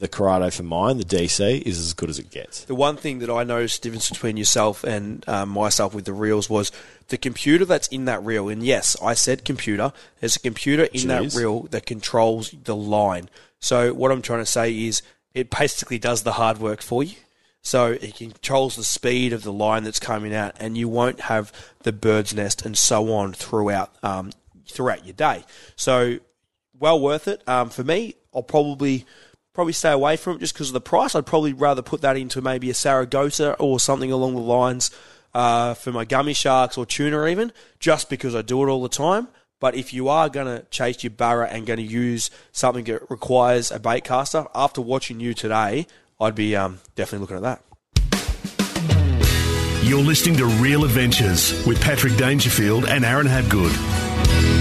the 0.00 0.08
Curado 0.08 0.50
for 0.50 0.62
mine, 0.62 0.96
the 0.96 1.04
DC, 1.04 1.62
is 1.62 1.78
as 1.78 1.92
good 1.92 2.08
as 2.08 2.18
it 2.18 2.30
gets. 2.30 2.64
The 2.64 2.74
one 2.74 2.96
thing 2.96 3.18
that 3.18 3.28
I 3.28 3.44
noticed 3.44 3.82
difference 3.82 4.08
between 4.08 4.38
yourself 4.38 4.82
and 4.82 5.26
um, 5.28 5.50
myself 5.50 5.94
with 5.94 6.06
the 6.06 6.14
reels 6.14 6.48
was 6.48 6.72
the 7.08 7.18
computer 7.18 7.66
that's 7.66 7.86
in 7.88 8.06
that 8.06 8.24
reel. 8.24 8.48
And 8.48 8.62
yes, 8.62 8.96
I 9.02 9.12
said 9.12 9.44
computer. 9.44 9.92
There's 10.18 10.36
a 10.36 10.40
computer 10.40 10.84
in 10.84 11.02
It 11.02 11.06
that 11.08 11.34
reel 11.34 11.64
that 11.64 11.84
controls 11.84 12.50
the 12.64 12.74
line. 12.74 13.28
So 13.60 13.92
what 13.92 14.10
I'm 14.10 14.22
trying 14.22 14.40
to 14.40 14.46
say 14.46 14.72
is 14.74 15.02
it 15.34 15.50
basically 15.50 15.98
does 15.98 16.22
the 16.22 16.32
hard 16.32 16.58
work 16.58 16.80
for 16.80 17.02
you. 17.02 17.16
So 17.60 17.92
it 17.92 18.16
controls 18.16 18.76
the 18.76 18.84
speed 18.84 19.34
of 19.34 19.42
the 19.42 19.52
line 19.52 19.84
that's 19.84 20.00
coming 20.00 20.34
out, 20.34 20.56
and 20.58 20.78
you 20.78 20.88
won't 20.88 21.20
have 21.20 21.52
the 21.82 21.92
bird's 21.92 22.34
nest 22.34 22.64
and 22.64 22.76
so 22.76 23.12
on 23.12 23.34
throughout 23.34 23.94
um, 24.02 24.32
throughout 24.66 25.04
your 25.04 25.12
day. 25.12 25.44
So 25.76 26.20
well 26.78 26.98
worth 26.98 27.28
it. 27.28 27.46
Um, 27.46 27.68
for 27.68 27.84
me, 27.84 28.14
I'll 28.34 28.42
probably 28.42 29.04
probably 29.52 29.72
stay 29.72 29.92
away 29.92 30.16
from 30.16 30.36
it 30.36 30.40
just 30.40 30.54
because 30.54 30.68
of 30.68 30.74
the 30.74 30.80
price. 30.80 31.14
I'd 31.14 31.26
probably 31.26 31.52
rather 31.52 31.82
put 31.82 32.00
that 32.02 32.16
into 32.16 32.40
maybe 32.40 32.70
a 32.70 32.74
Saragosa 32.74 33.56
or 33.58 33.80
something 33.80 34.12
along 34.12 34.34
the 34.34 34.40
lines 34.40 34.90
uh, 35.34 35.74
for 35.74 35.92
my 35.92 36.04
gummy 36.04 36.34
sharks 36.34 36.76
or 36.76 36.86
tuna 36.86 37.26
even, 37.26 37.52
just 37.78 38.08
because 38.10 38.34
I 38.34 38.42
do 38.42 38.62
it 38.62 38.68
all 38.70 38.82
the 38.82 38.88
time. 38.88 39.28
But 39.60 39.74
if 39.74 39.92
you 39.92 40.08
are 40.08 40.30
going 40.30 40.46
to 40.46 40.64
chase 40.70 41.04
your 41.04 41.10
barra 41.10 41.46
and 41.48 41.66
going 41.66 41.78
to 41.78 41.82
use 41.82 42.30
something 42.50 42.84
that 42.84 43.10
requires 43.10 43.70
a 43.70 43.78
bait 43.78 44.04
caster, 44.04 44.46
after 44.54 44.80
watching 44.80 45.20
you 45.20 45.34
today, 45.34 45.86
I'd 46.18 46.34
be 46.34 46.56
um, 46.56 46.80
definitely 46.94 47.26
looking 47.26 47.36
at 47.36 47.42
that. 47.42 47.62
You're 49.82 50.02
listening 50.02 50.36
to 50.36 50.46
Real 50.46 50.84
Adventures 50.84 51.66
with 51.66 51.80
Patrick 51.80 52.16
Dangerfield 52.16 52.84
and 52.86 53.04
Aaron 53.04 53.26
Habgood. 53.26 54.59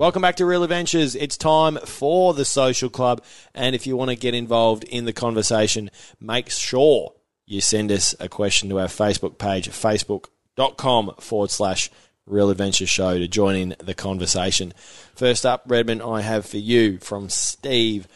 Welcome 0.00 0.22
back 0.22 0.36
to 0.36 0.46
Real 0.46 0.62
Adventures. 0.62 1.14
It's 1.14 1.36
time 1.36 1.76
for 1.76 2.32
the 2.32 2.46
social 2.46 2.88
club. 2.88 3.22
And 3.54 3.74
if 3.74 3.86
you 3.86 3.98
want 3.98 4.08
to 4.08 4.16
get 4.16 4.32
involved 4.32 4.82
in 4.84 5.04
the 5.04 5.12
conversation, 5.12 5.90
make 6.18 6.48
sure 6.48 7.12
you 7.44 7.60
send 7.60 7.92
us 7.92 8.14
a 8.18 8.26
question 8.26 8.70
to 8.70 8.80
our 8.80 8.86
Facebook 8.86 9.36
page, 9.36 9.68
facebook.com 9.68 11.16
forward 11.18 11.50
slash 11.50 11.90
Real 12.24 12.48
Adventures 12.48 12.88
Show 12.88 13.18
to 13.18 13.28
join 13.28 13.56
in 13.56 13.76
the 13.78 13.92
conversation. 13.92 14.72
First 15.14 15.44
up, 15.44 15.64
Redmond, 15.66 16.00
I 16.02 16.22
have 16.22 16.46
for 16.46 16.56
you 16.56 16.96
from 16.96 17.28
Steve. 17.28 18.08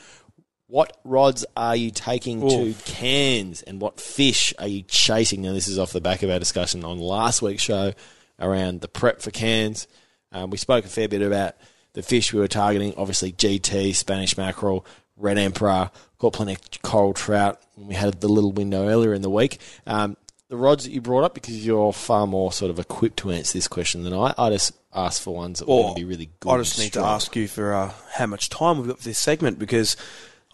What 0.69 0.97
rods 1.05 1.45
are 1.55 1.77
you 1.77 1.91
taking 1.91 2.49
to 2.49 2.73
Cairns 2.87 3.61
and 3.61 3.79
what 3.79 4.01
fish 4.01 4.55
are 4.59 4.69
you 4.69 4.85
chasing? 4.89 5.43
Now, 5.43 5.53
this 5.53 5.69
is 5.69 5.79
off 5.79 5.93
the 5.93 6.01
back 6.01 6.23
of 6.23 6.31
our 6.31 6.39
discussion 6.39 6.83
on 6.83 6.99
last 6.99 7.43
week's 7.43 7.63
show 7.63 7.93
around 8.41 8.81
the 8.81 8.89
prep 8.89 9.21
for 9.21 9.31
Cairns. 9.31 9.87
Um, 10.33 10.49
we 10.49 10.57
spoke 10.57 10.87
a 10.87 10.89
fair 10.89 11.09
bit 11.09 11.21
about 11.21 11.57
the 11.95 12.03
fish 12.03 12.33
we 12.33 12.41
were 12.41 12.49
targeting, 12.49 12.95
obviously 12.97 13.33
GT, 13.33 13.95
Spanish 13.95 14.37
mackerel, 14.37 14.85
red 15.17 15.39
emperor, 15.39 15.91
caught 16.19 16.35
plenty 16.35 16.55
of 16.55 16.83
coral 16.83 17.15
trout. 17.15 17.61
when 17.75 17.89
We 17.89 17.95
had 17.95 18.21
the 18.21 18.29
little 18.29 18.53
window 18.53 18.89
earlier 18.89 19.15
in 19.15 19.23
the 19.23 19.31
week. 19.31 19.59
Um, 19.87 20.17
the 20.49 20.57
rods 20.57 20.85
that 20.85 20.93
you 20.93 21.01
brought 21.01 21.25
up, 21.25 21.35
because 21.35 21.65
you're 21.65 21.93
far 21.93 22.27
more 22.27 22.53
sort 22.53 22.71
of 22.71 22.79
equipped 22.79 23.17
to 23.19 23.31
answer 23.31 23.57
this 23.57 23.67
question 23.67 24.03
than 24.05 24.13
I, 24.13 24.35
I 24.37 24.51
just 24.51 24.73
asked 24.95 25.23
for 25.23 25.35
ones 25.35 25.59
that 25.59 25.69
were 25.69 25.83
going 25.83 25.95
be 25.95 26.05
really 26.05 26.31
good. 26.41 26.51
I 26.51 26.59
just 26.59 26.79
need 26.79 26.93
to 26.93 27.01
ask 27.01 27.35
you 27.35 27.49
for 27.49 27.73
uh, 27.73 27.93
how 28.13 28.27
much 28.27 28.51
time 28.51 28.79
we've 28.79 28.87
got 28.87 28.99
for 28.99 29.05
this 29.05 29.19
segment 29.19 29.59
because 29.59 29.97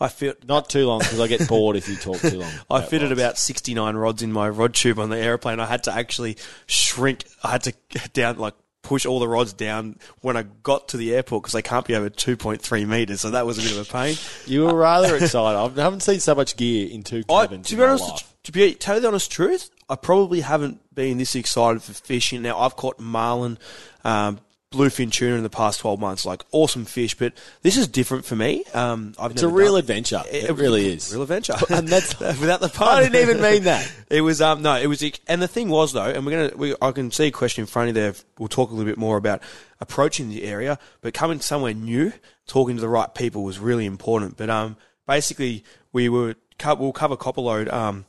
I 0.00 0.08
feel 0.08 0.32
Not 0.48 0.70
too 0.70 0.86
long, 0.86 1.00
because 1.00 1.20
I 1.20 1.26
get 1.26 1.46
bored 1.46 1.76
if 1.76 1.86
you 1.86 1.96
talk 1.96 2.18
too 2.20 2.38
long. 2.38 2.50
I 2.70 2.80
fitted 2.80 3.10
rods. 3.10 3.20
about 3.20 3.38
69 3.38 3.96
rods 3.96 4.22
in 4.22 4.32
my 4.32 4.48
rod 4.48 4.72
tube 4.72 4.98
on 4.98 5.10
the 5.10 5.18
airplane. 5.18 5.60
I 5.60 5.66
had 5.66 5.84
to 5.84 5.92
actually 5.92 6.38
shrink. 6.66 7.26
I 7.42 7.50
had 7.50 7.64
to 7.64 7.74
get 7.90 8.12
down, 8.14 8.38
like, 8.38 8.54
push 8.82 9.04
all 9.06 9.20
the 9.20 9.28
rods 9.28 9.52
down 9.52 9.98
when 10.20 10.36
I 10.36 10.42
got 10.62 10.88
to 10.88 10.96
the 10.96 11.14
airport 11.14 11.42
because 11.42 11.52
they 11.52 11.62
can't 11.62 11.86
be 11.86 11.94
over 11.94 12.10
2.3 12.10 12.86
meters. 12.86 13.20
So 13.20 13.30
that 13.30 13.46
was 13.46 13.58
a 13.58 13.62
bit 13.62 13.72
of 13.78 13.88
a 13.88 13.92
pain. 13.92 14.16
You 14.46 14.64
were 14.64 14.74
rather 14.74 15.16
excited. 15.16 15.58
I 15.58 15.82
haven't 15.82 16.00
seen 16.00 16.20
so 16.20 16.34
much 16.34 16.56
gear 16.56 16.88
in 16.90 17.02
two 17.02 17.22
I, 17.28 17.42
cabins. 17.46 17.68
to 17.68 17.74
in 17.74 17.78
be 17.80 17.84
honest, 17.84 18.08
life. 18.08 18.34
to 18.44 18.52
be 18.52 18.74
tell 18.74 18.96
you 18.96 19.02
the 19.02 19.08
honest 19.08 19.30
truth, 19.30 19.70
I 19.88 19.96
probably 19.96 20.40
haven't 20.40 20.80
been 20.94 21.18
this 21.18 21.34
excited 21.34 21.82
for 21.82 21.92
fishing. 21.92 22.42
Now 22.42 22.58
I've 22.58 22.76
caught 22.76 22.98
marlin, 23.00 23.58
um, 24.04 24.40
bluefin 24.72 25.10
tuna 25.10 25.34
in 25.34 25.42
the 25.42 25.50
past 25.50 25.80
12 25.80 25.98
months, 25.98 26.24
like 26.24 26.44
awesome 26.52 26.84
fish, 26.84 27.14
but 27.16 27.32
this 27.62 27.76
is 27.76 27.88
different 27.88 28.24
for 28.24 28.36
me. 28.36 28.62
Um, 28.72 29.14
I've 29.18 29.32
It's 29.32 29.42
a 29.42 29.48
real 29.48 29.72
done- 29.72 29.80
adventure. 29.80 30.22
It, 30.30 30.48
really 30.56 30.92
is. 30.92 31.12
Real 31.12 31.22
adventure. 31.22 31.54
And 31.70 31.88
that's- 31.88 32.18
without 32.40 32.60
the 32.60 32.68
pun. 32.68 32.88
I 32.88 33.02
didn't 33.02 33.20
even 33.28 33.42
mean 33.42 33.64
that. 33.64 33.90
It 34.10 34.20
was 34.22 34.40
um 34.40 34.62
no, 34.62 34.74
it 34.76 34.86
was 34.88 35.02
and 35.28 35.40
the 35.42 35.48
thing 35.48 35.68
was 35.68 35.92
though, 35.92 36.04
and 36.04 36.24
we're 36.26 36.48
gonna 36.48 36.56
we, 36.56 36.74
I 36.82 36.90
can 36.92 37.10
see 37.10 37.26
a 37.26 37.30
question 37.32 37.62
in 37.62 37.66
front 37.66 37.90
of 37.90 37.96
you 37.96 38.02
there. 38.02 38.14
We'll 38.38 38.48
talk 38.48 38.70
a 38.70 38.74
little 38.74 38.90
bit 38.90 38.98
more 38.98 39.16
about 39.16 39.40
approaching 39.80 40.28
the 40.28 40.42
area, 40.44 40.78
but 41.00 41.14
coming 41.14 41.40
somewhere 41.40 41.74
new, 41.74 42.12
talking 42.46 42.74
to 42.76 42.80
the 42.80 42.88
right 42.88 43.12
people 43.14 43.42
was 43.44 43.58
really 43.60 43.86
important. 43.86 44.36
But 44.36 44.50
um 44.50 44.76
basically 45.06 45.64
we 45.92 46.08
were 46.08 46.34
we'll 46.64 46.92
cover 46.92 47.16
Copperlode 47.16 47.72
um 47.72 48.04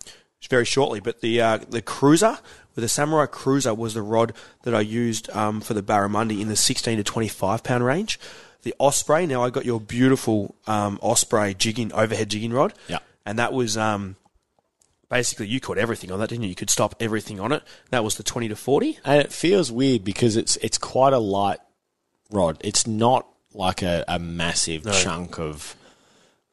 very 0.50 0.66
shortly, 0.66 1.00
but 1.00 1.22
the 1.22 1.40
uh, 1.42 1.58
the 1.70 1.82
cruiser 1.84 2.40
with 2.76 2.84
the 2.84 2.90
samurai 2.90 3.26
cruiser 3.26 3.74
was 3.74 3.94
the 3.94 4.02
rod 4.02 4.34
that 4.64 4.74
I 4.76 4.82
used 4.82 5.30
um 5.32 5.62
for 5.62 5.74
the 5.74 5.84
barramundi 5.84 6.40
in 6.42 6.48
the 6.48 6.56
16 6.56 6.98
to 6.98 7.04
25 7.04 7.64
pound 7.64 7.86
range. 7.86 8.20
The 8.64 8.76
osprey. 8.80 9.26
Now 9.26 9.44
I 9.44 9.50
got 9.50 9.66
your 9.66 9.80
beautiful 9.82 10.56
um 10.68 11.00
osprey 11.02 11.54
jigging 11.54 11.92
overhead 11.94 12.30
jigging 12.30 12.54
rod. 12.54 12.74
Yeah. 12.88 13.00
and 13.26 13.40
that 13.40 13.54
was 13.54 13.76
um 13.78 14.16
basically 15.10 15.48
you 15.48 15.60
caught 15.60 15.78
everything 15.78 16.12
on 16.12 16.20
that, 16.20 16.30
didn't 16.30 16.44
you? 16.44 16.50
You 16.50 16.56
could 16.56 16.70
stop 16.70 16.96
everything 17.00 17.40
on 17.40 17.52
it. 17.52 17.64
That 17.90 18.04
was 18.04 18.16
the 18.16 18.24
twenty 18.24 18.48
to 18.50 18.56
forty. 18.56 19.00
And 19.04 19.22
it 19.22 19.32
feels 19.34 19.72
weird 19.72 20.04
because 20.04 20.36
it's 20.38 20.58
it's 20.58 20.78
quite 20.78 21.14
a 21.14 21.20
light 21.20 21.60
rod. 22.30 22.58
It's 22.62 22.88
not 22.88 23.28
like 23.54 23.82
a, 23.82 24.06
a 24.08 24.18
massive 24.20 24.84
chunk 24.94 25.38
of 25.40 25.76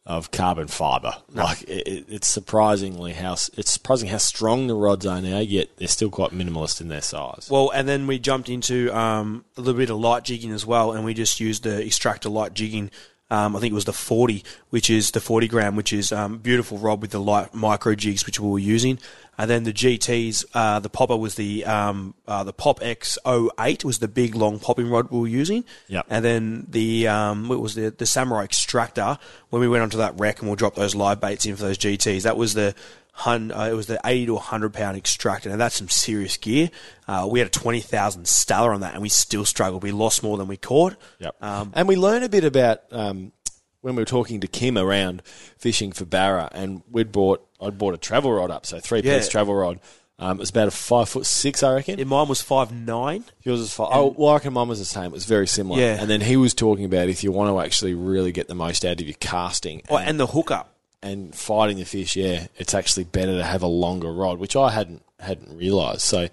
of 0.08 0.30
carbon 0.32 0.66
fiber. 0.66 1.12
Like 1.32 1.62
it, 1.62 1.86
it- 1.86 2.04
it's 2.08 2.26
surprisingly 2.26 3.12
how 3.12 3.34
it's 3.34 3.70
surprising 3.70 4.08
how 4.08 4.18
strong 4.18 4.66
the 4.66 4.74
rods 4.74 5.06
are 5.06 5.20
now. 5.20 5.38
Yet 5.38 5.76
they're 5.76 5.86
still 5.86 6.10
quite 6.10 6.30
minimalist 6.32 6.80
in 6.80 6.88
their 6.88 7.02
size. 7.02 7.46
Well, 7.50 7.70
and 7.70 7.86
then 7.88 8.06
we 8.08 8.18
jumped 8.18 8.48
into 8.48 8.90
um, 8.96 9.44
a 9.56 9.60
little 9.60 9.78
bit 9.78 9.90
of 9.90 9.98
light 9.98 10.24
jigging 10.24 10.50
as 10.50 10.64
well, 10.66 10.92
and 10.92 11.04
we 11.04 11.14
just 11.14 11.38
used 11.38 11.62
the 11.62 11.84
extractor 11.86 12.28
light 12.30 12.54
jigging 12.54 12.90
Um, 13.30 13.54
I 13.54 13.60
think 13.60 13.72
it 13.72 13.74
was 13.74 13.84
the 13.84 13.92
40, 13.92 14.42
which 14.70 14.88
is 14.88 15.10
the 15.10 15.20
40 15.20 15.48
gram, 15.48 15.76
which 15.76 15.92
is 15.92 16.10
um, 16.12 16.38
beautiful 16.38 16.78
rod 16.78 17.02
with 17.02 17.10
the 17.10 17.20
light 17.20 17.52
micro 17.52 17.94
jigs, 17.94 18.24
which 18.24 18.40
we 18.40 18.48
were 18.48 18.58
using. 18.58 18.98
And 19.38 19.48
then 19.48 19.62
the 19.62 19.72
GTs, 19.72 20.44
uh, 20.52 20.80
the 20.80 20.90
popper 20.90 21.16
was 21.16 21.36
the 21.36 21.64
um, 21.64 22.14
uh, 22.26 22.42
the 22.42 22.52
Pop 22.52 22.80
X08 22.80 23.84
was 23.84 24.00
the 24.00 24.08
big 24.08 24.34
long 24.34 24.58
popping 24.58 24.90
rod 24.90 25.10
we 25.10 25.20
were 25.20 25.28
using. 25.28 25.64
Yep. 25.86 26.06
And 26.10 26.24
then 26.24 26.66
the 26.68 27.06
um, 27.06 27.48
what 27.48 27.60
was 27.60 27.76
the 27.76 27.90
the 27.90 28.06
Samurai 28.06 28.44
Extractor 28.44 29.18
when 29.50 29.60
we 29.60 29.68
went 29.68 29.84
onto 29.84 29.98
that 29.98 30.18
wreck 30.18 30.40
and 30.40 30.48
we'll 30.48 30.56
drop 30.56 30.74
those 30.74 30.96
live 30.96 31.20
baits 31.20 31.46
in 31.46 31.54
for 31.54 31.62
those 31.62 31.78
GTs. 31.78 32.22
That 32.22 32.36
was 32.36 32.54
the 32.54 32.74
hun, 33.12 33.50
uh, 33.50 33.64
it 33.64 33.74
was 33.74 33.86
the 33.86 34.00
80 34.04 34.26
to 34.26 34.34
100 34.34 34.72
pound 34.72 34.96
extractor. 34.96 35.50
and 35.50 35.60
that's 35.60 35.74
some 35.74 35.88
serious 35.88 36.36
gear. 36.36 36.70
Uh, 37.06 37.26
we 37.28 37.40
had 37.40 37.48
a 37.48 37.50
20,000 37.50 38.28
Stella 38.28 38.72
on 38.72 38.80
that 38.80 38.94
and 38.94 39.02
we 39.02 39.08
still 39.08 39.44
struggled. 39.44 39.82
We 39.82 39.90
lost 39.90 40.22
more 40.22 40.36
than 40.38 40.46
we 40.46 40.56
caught. 40.56 40.96
Yep. 41.18 41.42
Um, 41.42 41.72
and 41.74 41.88
we 41.88 41.96
learn 41.96 42.22
a 42.22 42.28
bit 42.28 42.44
about 42.44 42.82
um, 42.92 43.32
when 43.80 43.96
we 43.96 44.02
were 44.02 44.06
talking 44.06 44.40
to 44.40 44.46
Kim 44.46 44.78
around 44.78 45.22
fishing 45.56 45.92
for 45.92 46.04
Barra, 46.04 46.48
and 46.52 46.82
we'd 46.90 47.12
bought 47.12 47.47
I'd 47.60 47.78
bought 47.78 47.94
a 47.94 47.98
travel 47.98 48.32
rod 48.32 48.50
up, 48.50 48.66
so 48.66 48.78
three 48.80 49.02
piece 49.02 49.24
Yeah. 49.26 49.30
travel 49.30 49.54
rod. 49.54 49.80
Um, 50.20 50.38
it 50.38 50.40
was 50.40 50.50
about 50.50 50.66
a 50.68 50.72
five 50.72 51.08
foot 51.08 51.26
six, 51.26 51.62
I 51.62 51.74
reckon. 51.74 51.98
yeah, 51.98 52.04
mine 52.04 52.26
was 52.28 52.42
five 52.42 52.72
nine. 52.72 53.24
Yours 53.44 53.60
was 53.60 53.72
five. 53.72 53.88
Oh, 53.92 54.14
well, 54.18 54.30
I 54.30 54.34
reckon 54.34 54.52
mine 54.52 54.66
was 54.68 54.80
the 54.80 54.84
same. 54.84 55.04
It 55.06 55.12
was 55.12 55.26
very 55.26 55.46
similar. 55.46 55.80
Yeah. 55.80 55.96
And 56.00 56.10
then 56.10 56.20
he 56.20 56.36
was 56.36 56.54
talking 56.54 56.84
about 56.84 57.08
if 57.08 57.22
you 57.22 57.30
want 57.30 57.50
to 57.54 57.60
actually 57.60 57.94
really 57.94 58.32
get 58.32 58.48
the 58.48 58.54
most 58.56 58.84
out 58.84 59.00
of 59.00 59.06
your 59.06 59.16
casting 59.20 59.82
Oh, 59.88 59.96
and 59.96 60.18
the 60.18 60.26
hookup. 60.26 60.74
and 61.04 61.32
fighting 61.34 61.76
the 61.78 61.84
fish, 61.84 62.16
yeah, 62.16 62.48
it's 62.56 62.74
actually 62.74 63.04
better 63.04 63.36
to 63.38 63.44
have 63.44 63.62
a 63.62 63.68
longer 63.68 64.12
rod, 64.12 64.38
which 64.40 64.56
I 64.56 64.70
hadn't 64.70 65.02
hadn't 65.20 65.56
realised. 65.56 66.00
So 66.00 66.26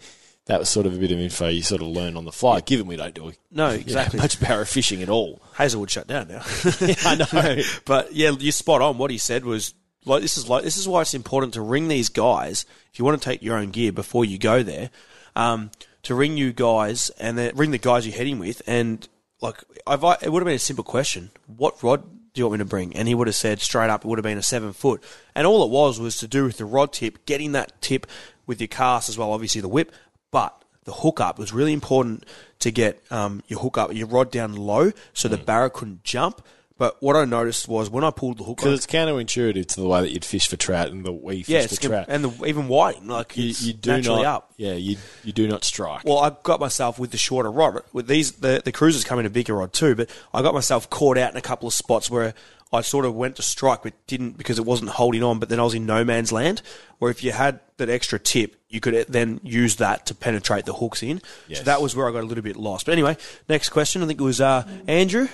that 0.48 0.60
was 0.60 0.68
sort 0.70 0.88
of 0.88 0.96
a 0.96 0.98
bit 0.98 1.12
of 1.12 1.20
info 1.20 1.48
you 1.50 1.62
sort 1.62 1.82
of 1.82 1.88
learn 1.88 2.18
on 2.18 2.26
the 2.26 2.32
fly. 2.32 2.62
Given 2.62 2.88
we 2.88 2.96
don't 2.96 3.14
do 3.14 3.34
No, 3.52 3.70
you 3.70 3.76
know, 3.78 3.82
exactly. 3.82 4.20
much 4.20 4.40
barra 4.40 4.66
fishing 4.66 5.04
at 5.04 5.10
all. 5.10 5.42
Hazelwood 5.60 5.92
shut 5.92 6.08
down 6.08 6.28
now. 6.28 6.42
I 7.06 7.16
know. 7.16 7.62
but 7.86 8.14
yeah, 8.16 8.32
you're 8.32 8.52
spot 8.52 8.82
on. 8.82 8.98
What 8.98 9.12
he 9.12 9.20
said 9.20 9.46
was 9.46 9.76
like 10.06 10.22
this 10.22 10.38
is 10.38 10.48
like 10.50 10.64
this 10.64 10.78
is 10.78 10.88
why 10.88 11.02
it's 11.02 11.14
important 11.14 11.54
to 11.56 11.62
ring 11.62 11.88
these 11.88 12.10
guys 12.10 12.66
if 12.92 13.00
you 13.00 13.06
want 13.06 13.22
to 13.22 13.30
take 13.30 13.42
your 13.42 13.58
own 13.58 13.72
gear 13.72 13.92
before 13.92 14.24
you 14.26 14.38
go 14.38 14.64
there. 14.64 14.90
Um, 15.36 15.72
to 16.04 16.16
ring 16.16 16.38
you 16.38 16.54
guys 16.54 17.10
and 17.20 17.38
then 17.38 17.56
ring 17.56 17.72
the 17.72 17.78
guys 17.80 18.06
you're 18.08 18.16
heading 18.16 18.38
with, 18.40 18.62
and 18.68 19.08
like 19.42 19.64
I've, 19.88 20.04
it 20.22 20.32
would 20.32 20.42
have 20.42 20.46
been 20.46 20.56
a 20.56 20.60
simple 20.60 20.84
question: 20.84 21.32
What 21.48 21.82
rod 21.84 22.04
do 22.34 22.40
you 22.40 22.46
want 22.48 22.60
me 22.60 22.64
to 22.64 22.70
bring? 22.70 22.96
And 22.96 23.08
he 23.08 23.16
would 23.16 23.28
have 23.28 23.36
said 23.36 23.60
straight 23.60 23.90
up, 23.90 24.06
it 24.06 24.08
would 24.08 24.20
have 24.20 24.24
been 24.24 24.38
a 24.38 24.44
seven 24.44 24.72
foot, 24.72 25.04
and 25.34 25.48
all 25.48 25.64
it 25.64 25.72
was 25.72 26.00
was 26.00 26.18
to 26.18 26.28
do 26.28 26.44
with 26.46 26.58
the 26.58 26.66
rod 26.66 26.94
tip, 26.94 27.26
getting 27.26 27.54
that 27.54 27.82
tip 27.82 28.06
with 28.46 28.62
your 28.62 28.68
cast 28.68 29.10
as 29.10 29.18
well, 29.18 29.32
obviously 29.32 29.62
the 29.62 29.68
whip, 29.68 29.92
but 30.32 30.64
the 30.84 30.92
hook 30.94 31.20
up 31.20 31.40
was 31.40 31.52
really 31.52 31.74
important 31.74 32.24
to 32.60 32.70
get 32.72 33.02
um, 33.12 33.42
your 33.48 33.60
hook 33.60 33.78
up, 33.78 33.92
your 33.94 34.08
rod 34.08 34.30
down 34.32 34.56
low, 34.56 34.92
so 35.14 35.28
Mm. 35.28 35.32
the 35.32 35.38
barra 35.38 35.70
couldn't 35.72 36.04
jump. 36.04 36.46
But 36.78 37.02
what 37.02 37.16
I 37.16 37.24
noticed 37.24 37.70
was 37.70 37.90
when 37.90 38.04
I 38.04 38.12
pulled 38.12 38.38
the 38.38 38.44
hook 38.44 38.58
Because 38.58 38.74
it's 38.74 38.86
counterintuitive 38.86 39.66
to 39.66 39.82
the 39.82 39.88
way 39.88 40.02
that 40.02 40.12
you'd 40.12 40.26
fish 40.26 40.50
for 40.50 40.58
trout 40.58 40.90
and 40.90 41.06
the 41.06 41.12
we 41.12 41.44
fish 41.44 41.50
yeah, 41.50 41.68
for 41.68 41.76
trout. 41.82 42.06
and 42.10 42.26
the, 42.26 42.46
even 42.46 42.68
whiting, 42.68 43.08
like 43.08 43.38
you, 43.38 43.50
it's 43.50 43.62
you 43.62 43.72
do 43.72 44.02
not, 44.02 44.26
up. 44.26 44.54
yeah, 44.58 44.74
you 44.74 44.98
you 45.24 45.32
do 45.32 45.48
not 45.48 45.64
strike. 45.64 46.04
Well, 46.04 46.18
I 46.20 46.36
got 46.44 46.60
myself 46.60 47.00
with 47.00 47.12
the 47.12 47.18
shorter 47.18 47.50
rod. 47.50 47.82
With 47.94 48.08
these, 48.08 48.34
the 48.34 48.62
the 48.64 48.74
cruisers 48.74 49.06
come 49.06 49.20
in 49.20 49.26
a 49.26 49.30
bigger 49.30 49.56
rod 49.56 49.72
too, 49.72 49.96
but 49.96 50.10
I 50.34 50.42
got 50.42 50.54
myself 50.54 50.90
caught 50.90 51.18
out 51.18 51.32
in 51.32 51.38
a 51.38 51.42
couple 51.42 51.68
of 51.68 51.74
spots 51.74 52.10
where 52.12 52.34
I 52.74 52.82
sort 52.82 53.06
of 53.06 53.16
went 53.16 53.38
to 53.38 53.42
strike, 53.42 53.84
but 53.84 53.94
didn't 54.08 54.38
because 54.38 54.60
it 54.60 54.66
wasn't 54.66 54.92
holding 54.92 55.24
on. 55.24 55.40
But 55.40 55.48
then 55.48 55.62
I 55.62 55.64
was 55.64 55.76
in 55.76 55.86
no 55.86 56.04
man's 56.04 56.34
land. 56.34 56.62
Where 57.00 57.10
if 57.10 57.24
you 57.24 57.32
had 57.32 57.62
that 57.78 57.90
extra 57.90 58.20
tip, 58.20 58.56
you 58.68 58.82
could 58.82 59.06
then 59.08 59.40
use 59.44 59.78
that 59.78 60.08
to 60.08 60.16
penetrate 60.16 60.66
the 60.66 60.74
hooks 60.74 61.02
in. 61.02 61.22
Yes. 61.48 61.60
So 61.60 61.64
that 61.66 61.82
was 61.82 61.96
where 61.96 62.10
I 62.10 62.12
got 62.12 62.24
a 62.24 62.28
little 62.28 62.44
bit 62.44 62.58
lost. 62.58 62.86
But 62.86 62.94
anyway, 62.94 63.16
next 63.48 63.70
question. 63.70 64.04
I 64.04 64.08
think 64.08 64.20
it 64.20 64.24
was 64.24 64.42
uh, 64.42 64.68
Andrew. 64.88 65.30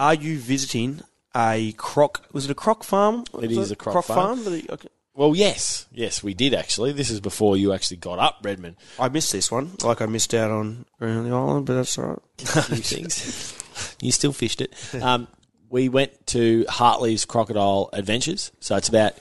Are 0.00 0.14
you 0.14 0.38
visiting 0.38 1.02
a 1.36 1.72
croc? 1.72 2.26
Was 2.32 2.46
it 2.46 2.50
a 2.50 2.54
croc 2.54 2.84
farm? 2.84 3.24
It 3.34 3.48
Was 3.50 3.58
is 3.58 3.70
a 3.70 3.76
croc 3.76 4.02
farm. 4.02 4.40
Okay. 4.40 4.88
Well, 5.14 5.36
yes, 5.36 5.86
yes, 5.92 6.22
we 6.22 6.32
did 6.32 6.54
actually. 6.54 6.92
This 6.92 7.10
is 7.10 7.20
before 7.20 7.58
you 7.58 7.74
actually 7.74 7.98
got 7.98 8.18
up, 8.18 8.38
Redmond. 8.42 8.76
I 8.98 9.10
missed 9.10 9.30
this 9.30 9.52
one. 9.52 9.72
Like 9.82 10.00
I 10.00 10.06
missed 10.06 10.32
out 10.32 10.50
on 10.50 10.86
around 11.02 11.28
the 11.28 11.36
island, 11.36 11.66
but 11.66 11.74
that's 11.74 11.98
all 11.98 12.06
right. 12.06 12.18
few 12.38 12.76
things. 12.76 13.54
you 14.00 14.10
still 14.10 14.32
fished 14.32 14.62
it. 14.62 14.72
Um, 15.02 15.28
we 15.68 15.90
went 15.90 16.26
to 16.28 16.64
Hartley's 16.70 17.26
Crocodile 17.26 17.90
Adventures. 17.92 18.52
So 18.60 18.76
it's 18.76 18.88
about 18.88 19.12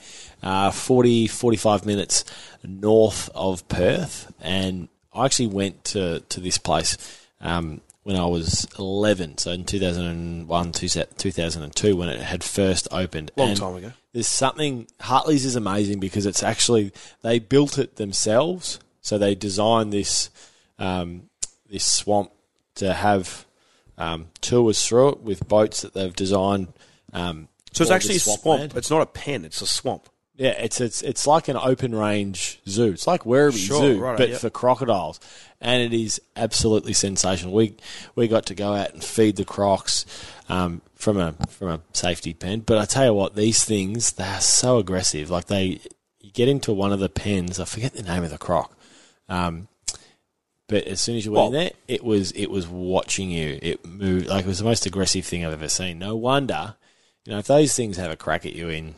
uh, 0.41 0.71
40, 0.71 1.27
45 1.27 1.85
minutes 1.85 2.23
north 2.63 3.29
of 3.35 3.67
Perth. 3.67 4.33
And 4.39 4.87
I 5.13 5.25
actually 5.25 5.47
went 5.47 5.83
to, 5.85 6.21
to 6.21 6.39
this 6.39 6.57
place 6.57 6.97
um, 7.41 7.81
when 8.09 8.17
I 8.17 8.25
was 8.25 8.67
11. 8.79 9.37
So 9.37 9.51
in 9.51 9.65
2001, 9.65 10.71
2002, 10.71 11.95
when 11.95 12.09
it 12.09 12.19
had 12.21 12.43
first 12.43 12.87
opened. 12.91 13.29
Long 13.37 13.49
And 13.49 13.59
time 13.59 13.75
ago. 13.75 13.91
There's 14.13 14.27
something, 14.27 14.87
Hartley's 14.99 15.45
is 15.45 15.55
amazing 15.55 15.99
because 15.99 16.25
it's 16.25 16.41
actually, 16.41 16.91
they 17.21 17.37
built 17.37 17.77
it 17.77 17.97
themselves. 17.97 18.79
So 19.01 19.19
they 19.19 19.35
designed 19.35 19.93
this, 19.93 20.31
um, 20.79 21.29
this 21.69 21.85
swamp 21.85 22.31
to 22.75 22.95
have 22.95 23.45
um, 23.99 24.29
tours 24.41 24.83
through 24.87 25.09
it 25.09 25.21
with 25.21 25.47
boats 25.47 25.81
that 25.81 25.93
they've 25.93 26.15
designed. 26.15 26.73
Um, 27.13 27.47
So 27.73 27.83
it's 27.83 27.91
actually 27.91 28.15
a 28.15 28.21
swamp. 28.21 28.45
land. 28.45 28.73
It's 28.75 28.89
not 28.89 29.03
a 29.03 29.05
pen. 29.05 29.45
It's 29.45 29.61
a 29.61 29.67
swamp. 29.67 30.09
Yeah, 30.39 30.51
it's 30.51 30.79
it's 30.79 31.01
it's 31.01 31.27
like 31.27 31.49
an 31.49 31.57
open 31.57 31.93
range 31.93 32.61
zoo. 32.65 32.93
It's 32.93 33.05
like 33.05 33.23
Werribee 33.23 33.57
Sure, 33.57 33.81
Zoo, 33.81 33.99
righto, 33.99 34.17
but 34.17 34.29
yep. 34.29 34.39
for 34.39 34.49
crocodiles, 34.49 35.19
and 35.59 35.83
it 35.83 35.93
is 35.93 36.21
absolutely 36.37 36.93
sensational. 36.93 37.53
We 37.53 37.75
we 38.15 38.29
got 38.29 38.45
to 38.45 38.55
go 38.55 38.73
out 38.73 38.93
and 38.93 39.03
feed 39.03 39.35
the 39.35 39.43
crocs 39.43 40.05
um, 40.47 40.81
from 40.95 41.17
a 41.17 41.33
from 41.49 41.67
a 41.67 41.81
safety 41.91 42.33
pen. 42.33 42.61
But 42.61 42.77
I 42.77 42.85
tell 42.85 43.03
you 43.03 43.13
what, 43.13 43.35
these 43.35 43.65
things 43.65 44.13
they 44.13 44.23
are 44.23 44.39
so 44.39 44.77
aggressive. 44.77 45.29
Like 45.29 45.47
they, 45.47 45.81
you 46.21 46.31
get 46.31 46.47
into 46.47 46.71
one 46.71 46.93
of 46.93 47.01
the 47.01 47.09
pens. 47.09 47.59
I 47.59 47.65
forget 47.65 47.91
the 47.93 48.03
name 48.03 48.23
of 48.23 48.29
the 48.29 48.37
croc. 48.37 48.73
Um, 49.27 49.67
but 50.69 50.85
as 50.85 51.01
soon 51.01 51.17
as 51.17 51.25
you 51.25 51.33
went 51.33 51.47
in 51.47 51.51
there, 51.59 51.71
it 51.89 52.01
was 52.01 52.31
it 52.31 52.49
was 52.49 52.65
watching 52.65 53.29
you. 53.29 53.59
It 53.61 53.85
moved 53.85 54.27
like 54.27 54.45
it 54.45 54.47
was 54.47 54.59
the 54.59 54.63
most 54.63 54.85
aggressive 54.85 55.25
thing 55.25 55.43
I've 55.43 55.51
ever 55.51 55.67
seen. 55.67 55.99
No 55.99 56.15
wonder, 56.15 56.75
you 57.25 57.33
know, 57.33 57.39
if 57.39 57.47
those 57.47 57.75
things 57.75 57.97
have 57.97 58.09
a 58.09 58.15
crack 58.15 58.45
at 58.45 58.53
you 58.53 58.69
in, 58.69 58.95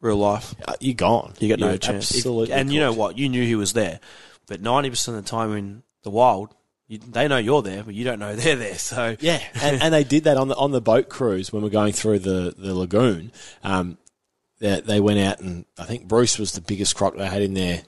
Real 0.00 0.16
life. 0.16 0.54
uh, 0.66 0.74
you're 0.80 0.94
gone. 0.94 1.34
You 1.40 1.48
got 1.48 1.58
no 1.58 1.70
You're 1.70 1.78
chance. 1.78 2.14
Absolutely. 2.14 2.54
and 2.54 2.72
you 2.72 2.80
know 2.80 2.90
cooked. 2.90 2.98
what? 2.98 3.18
You 3.18 3.28
knew 3.28 3.44
he 3.44 3.56
was 3.56 3.72
there. 3.72 4.00
But 4.46 4.62
90% 4.62 5.08
of 5.08 5.14
the 5.14 5.22
time 5.22 5.54
in 5.56 5.82
the 6.02 6.10
wild, 6.10 6.54
you, 6.86 6.98
they 6.98 7.28
know 7.28 7.36
you're 7.36 7.62
there, 7.62 7.82
but 7.82 7.94
you 7.94 8.04
don't 8.04 8.18
know 8.18 8.34
they're 8.36 8.56
there. 8.56 8.78
So 8.78 9.16
Yeah, 9.20 9.42
and, 9.60 9.82
and 9.82 9.92
they 9.92 10.04
did 10.04 10.24
that 10.24 10.36
on 10.36 10.48
the 10.48 10.56
on 10.56 10.70
the 10.70 10.80
boat 10.80 11.08
cruise 11.08 11.52
when 11.52 11.62
we're 11.62 11.68
going 11.68 11.92
through 11.92 12.20
the 12.20 12.54
the 12.56 12.74
lagoon. 12.74 13.32
Um, 13.62 13.98
they, 14.60 14.80
they 14.80 15.00
went 15.00 15.20
out 15.20 15.40
and 15.40 15.64
I 15.78 15.84
think 15.84 16.08
Bruce 16.08 16.38
was 16.38 16.52
the 16.52 16.60
biggest 16.60 16.96
croc 16.96 17.16
they 17.16 17.26
had 17.26 17.42
in 17.42 17.54
there 17.54 17.82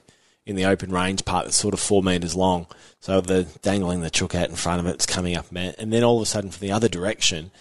in 0.45 0.55
the 0.55 0.65
open 0.65 0.91
range 0.91 1.23
part 1.25 1.45
that's 1.45 1.55
sort 1.55 1.73
of 1.73 1.79
four 1.79 2.01
meters 2.03 2.35
long. 2.35 2.67
So 2.99 3.21
they're 3.21 3.45
dangling 3.61 4.01
the 4.01 4.09
chook 4.09 4.35
out 4.35 4.49
in 4.49 4.55
front 4.55 4.79
of 4.79 4.87
it. 4.87 4.95
It's 4.95 5.05
coming 5.05 5.35
up, 5.35 5.51
man. 5.51 5.73
And 5.77 5.91
then 5.91 6.03
all 6.03 6.17
of 6.17 6.23
a 6.23 6.25
sudden, 6.25 6.49
from 6.49 6.65
the 6.65 6.73
other 6.73 6.87
direction, 6.87 7.51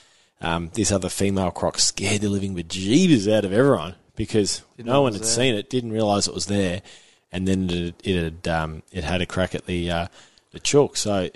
um, 0.41 0.71
this 0.75 0.93
other 0.93 1.09
female 1.09 1.51
croc 1.51 1.79
scared 1.79 2.23
the 2.23 2.29
living 2.29 2.55
bejeebers 2.55 3.31
out 3.31 3.45
of 3.45 3.53
everyone 3.53 3.95
because 4.17 4.63
no 4.79 5.03
one 5.03 5.13
had 5.13 5.21
was 5.23 5.35
seen 5.35 5.55
it, 5.55 5.71
didn't 5.71 5.93
realise 5.93 6.27
it 6.27 6.35
was 6.35 6.47
there, 6.47 6.83
and 7.33 7.47
then 7.47 7.71
it 7.71 7.95
it 8.05 8.23
had 8.23 8.49
um, 8.49 8.83
it 8.93 9.05
had 9.05 9.21
a 9.21 9.27
crack 9.27 9.55
at 9.55 9.67
the 9.67 9.91
uh, 9.91 10.07
the 10.53 10.61
chook. 10.61 10.97
So 10.97 11.29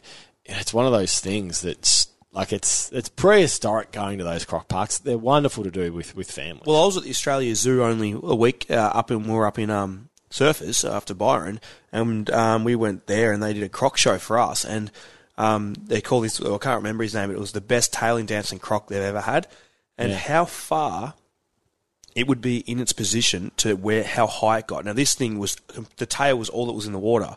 it's 0.45 0.75
one 0.75 0.87
of 0.87 0.93
those 0.93 1.21
things 1.21 1.63
that's 1.63 2.09
like 2.33 2.53
it's 2.53 2.91
it's 2.93 3.09
prehistoric 3.09 3.93
going 3.93 4.19
to 4.19 4.25
those 4.25 4.45
croc 4.45 4.69
parks. 4.69 4.99
They're 4.99 5.17
wonderful 5.19 5.65
to 5.65 5.71
do 5.71 5.93
with 5.93 6.17
with 6.17 6.31
families. 6.31 6.65
Well, 6.67 6.83
I 6.83 6.87
was 6.87 6.97
at 6.97 7.05
the 7.05 7.11
Australia 7.11 7.55
Zoo 7.55 7.83
only 7.85 8.13
a 8.13 8.35
week 8.35 8.67
uh, 8.71 8.91
up 8.95 9.11
in 9.11 9.25
we 9.25 9.31
were 9.33 9.47
up 9.47 9.59
in 9.59 9.71
um, 9.71 10.09
Surfers 10.31 10.89
after 10.89 11.15
Byron, 11.15 11.61
and 11.93 12.29
um, 12.31 12.65
we 12.65 12.75
went 12.75 13.07
there 13.07 13.33
and 13.33 13.43
they 13.43 13.53
did 13.53 13.63
a 13.63 13.69
croc 13.69 13.97
show 13.97 14.19
for 14.19 14.39
us, 14.39 14.65
and 14.65 14.91
um, 15.39 15.75
they 15.87 16.01
call 16.01 16.21
this 16.21 16.41
well, 16.41 16.57
I 16.57 16.59
can't 16.59 16.79
remember 16.79 17.05
his 17.05 17.15
name, 17.15 17.29
but 17.29 17.37
it 17.37 17.41
was 17.41 17.53
the 17.53 17.61
best 17.61 17.93
tailing 17.93 18.27
dancing 18.27 18.59
croc 18.59 18.89
they've 18.89 19.01
ever 19.03 19.21
had, 19.21 19.47
and 19.97 20.11
Yeah. 20.11 20.19
how 20.19 20.45
far 20.45 21.15
it 22.15 22.27
would 22.29 22.41
be 22.41 22.59
in 22.59 22.79
its 22.81 22.93
position 22.93 23.51
to 23.59 23.75
where 23.75 24.05
how 24.05 24.27
high 24.27 24.59
it 24.59 24.67
got. 24.67 24.85
Now 24.85 24.93
this 24.93 25.15
thing 25.15 25.39
was 25.39 25.57
the 25.97 26.07
tail 26.07 26.39
was 26.39 26.49
all 26.49 26.67
that 26.67 26.73
was 26.73 26.87
in 26.87 26.93
the 26.93 26.99
water. 26.99 27.37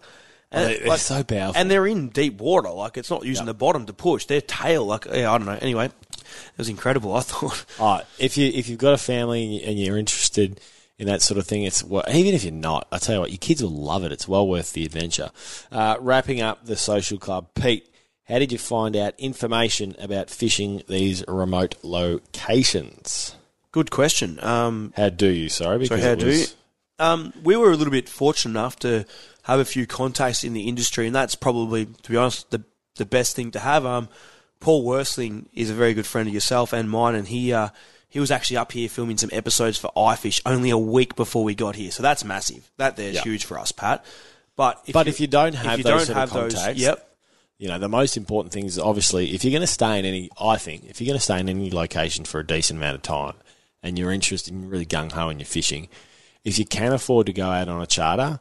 And 0.52 0.70
They- 0.70 0.80
they're 0.80 0.98
so 0.98 1.24
powerful. 1.24 1.60
and 1.60 1.70
they're 1.70 1.86
in 1.88 2.08
deep 2.10 2.38
water. 2.40 2.70
Like 2.70 2.96
it's 2.98 3.10
not 3.10 3.26
using 3.26 3.46
the 3.48 3.54
bottom 3.54 3.86
to 3.88 3.94
push. 3.94 4.26
Their 4.26 4.40
tail, 4.42 4.86
like 4.86 5.06
yeah, 5.06 5.32
I 5.34 5.38
don't 5.38 5.46
know. 5.48 5.58
Anyway, 5.62 5.86
it 5.88 6.58
was 6.58 6.70
incredible. 6.70 7.14
I 7.16 7.22
thought. 7.22 7.66
Oh, 7.80 8.02
if 8.18 8.38
you 8.38 8.48
if 8.54 8.70
you've 8.70 8.80
got 8.80 8.94
a 8.94 8.98
family 8.98 9.62
and 9.64 9.78
you're 9.78 9.98
interested 9.98 10.62
in 11.00 11.06
that 11.08 11.22
sort 11.22 11.38
of 11.38 11.46
thing, 11.46 11.64
it's 11.64 11.84
well, 11.84 12.04
even 12.12 12.34
if 12.34 12.44
you're 12.44 12.54
not, 12.54 12.88
I 12.92 12.98
tell 12.98 13.16
you 13.16 13.22
what, 13.22 13.30
your 13.32 13.38
kids 13.40 13.62
will 13.62 13.70
love 13.72 14.04
it. 14.06 14.12
It's 14.14 14.28
well 14.28 14.48
worth 14.48 14.72
the 14.74 14.86
adventure. 14.86 15.32
Uh, 15.72 15.98
wrapping 16.00 16.40
up 16.42 16.66
the 16.66 16.76
social 16.78 17.18
club, 17.18 17.48
Pete. 17.54 17.86
How 18.28 18.40
did 18.40 18.52
you 18.52 18.58
find 18.58 18.96
out 18.98 19.14
information 19.18 19.96
about 20.00 20.30
fishing 20.30 20.82
these 20.90 21.24
remote 21.28 21.76
locations? 21.84 23.36
Good 23.78 23.92
question. 23.92 24.40
Um, 24.44 24.92
How 24.98 25.10
do 25.10 25.28
you? 25.28 25.50
Sorry, 25.50 25.78
because 25.78 26.02
how 26.04 26.14
it 26.14 26.20
do 26.20 26.36
you? 26.36 26.46
Um, 26.98 27.32
we 27.44 27.56
were 27.56 27.72
a 27.72 27.76
little 27.76 27.92
bit 27.92 28.10
fortunate 28.10 28.50
enough 28.60 28.76
to 28.80 29.06
have 29.44 29.60
a 29.60 29.66
few 29.66 29.86
contacts 29.86 30.44
in 30.44 30.54
the 30.54 30.68
industry, 30.68 31.06
and 31.06 31.16
that's 31.16 31.36
probably, 31.36 31.86
to 31.86 32.10
be 32.10 32.18
honest, 32.18 32.50
the 32.50 32.64
the 32.96 33.06
best 33.06 33.36
thing 33.36 33.52
to 33.52 33.60
have. 33.60 33.86
Um, 33.86 34.10
Paul 34.60 34.84
Worsteling 34.84 35.46
is 35.54 35.70
a 35.70 35.76
very 35.76 35.94
good 35.94 36.08
friend 36.08 36.28
of 36.28 36.34
yourself 36.34 36.74
and 36.74 36.90
mine, 36.90 37.14
and 37.14 37.28
he 37.28 37.54
uh, 37.54 37.70
he 38.10 38.20
was 38.20 38.32
actually 38.32 38.58
up 38.58 38.72
here 38.72 38.90
filming 38.90 39.18
some 39.18 39.30
episodes 39.32 39.78
for 39.78 39.92
iFish 39.96 40.42
only 40.44 40.72
a 40.72 40.78
week 40.80 41.16
before 41.16 41.44
we 41.44 41.54
got 41.54 41.76
here. 41.76 41.92
So 41.92 42.02
that's 42.02 42.24
massive. 42.24 42.72
That 42.78 42.96
there's 42.96 43.18
Yeah. 43.18 43.22
huge 43.22 43.46
for 43.46 43.60
us, 43.60 43.72
Pat. 43.72 44.04
But 44.56 44.82
if 44.88 44.94
But 44.94 45.06
you, 45.06 45.12
if 45.12 45.20
you 45.20 45.28
don't 45.28 45.54
have 45.54 45.78
you 45.78 45.84
those 45.84 46.08
don't 46.08 46.16
have 46.16 46.34
those, 46.34 46.56
contacts, 46.56 46.82
yep, 46.82 47.16
you 47.60 47.68
know, 47.68 47.78
the 47.78 47.90
most 47.90 48.18
important 48.18 48.54
thing 48.54 48.66
is 48.66 48.80
obviously 48.80 49.36
if 49.36 49.44
you're 49.44 49.52
going 49.52 49.62
to 49.62 49.68
stay 49.68 50.00
in 50.00 50.06
any, 50.06 50.32
I 50.42 50.58
think, 50.58 50.86
if 50.86 51.00
you're 51.00 51.06
going 51.06 51.20
to 51.20 51.24
stay 51.24 51.40
in 51.40 51.48
any 51.48 51.70
location 51.70 52.26
for 52.26 52.40
a 52.40 52.44
decent 52.48 52.80
amount 52.80 52.96
of 52.96 53.04
time 53.04 53.36
and 53.88 53.98
you're 53.98 54.12
interested 54.12 54.54
in 54.54 54.70
really 54.70 54.86
gung 54.86 55.12
ho 55.12 55.30
in 55.30 55.40
your 55.40 55.46
fishing, 55.46 55.88
if 56.44 56.60
you 56.60 56.66
can 56.66 56.94
afford 56.94 57.26
to 57.28 57.34
go 57.34 57.48
out 57.50 57.68
on 57.70 57.82
a 57.82 57.88
charter, 57.88 58.40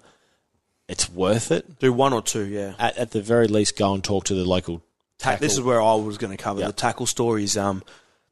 it's 0.89 1.11
worth 1.11 1.51
it. 1.51 1.79
do 1.81 1.93
one 1.93 2.13
or 2.13 2.23
two, 2.23 2.45
yeah. 2.47 2.75
At, 2.79 2.97
at 2.97 3.11
the 3.11 3.21
very 3.23 3.49
least, 3.49 3.77
go 3.77 3.95
and 3.95 4.05
talk 4.05 4.25
to 4.25 4.35
the 4.35 4.45
local. 4.45 4.83
Ta- 5.19 5.37
this 5.41 5.55
is 5.55 5.61
where 5.61 5.81
I 5.83 5.95
was 5.95 6.19
going 6.19 6.37
to 6.37 6.43
cover 6.43 6.61
Yeah. 6.61 6.67
the 6.69 6.73
tackle 6.73 7.07
stories. 7.07 7.57
Um, 7.57 7.83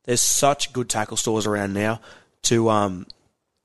there's 0.04 0.20
such 0.20 0.72
good 0.72 0.88
tackle 0.88 1.16
stores 1.16 1.46
around 1.46 1.72
now. 1.72 2.00
To 2.42 2.68
um, 2.68 3.06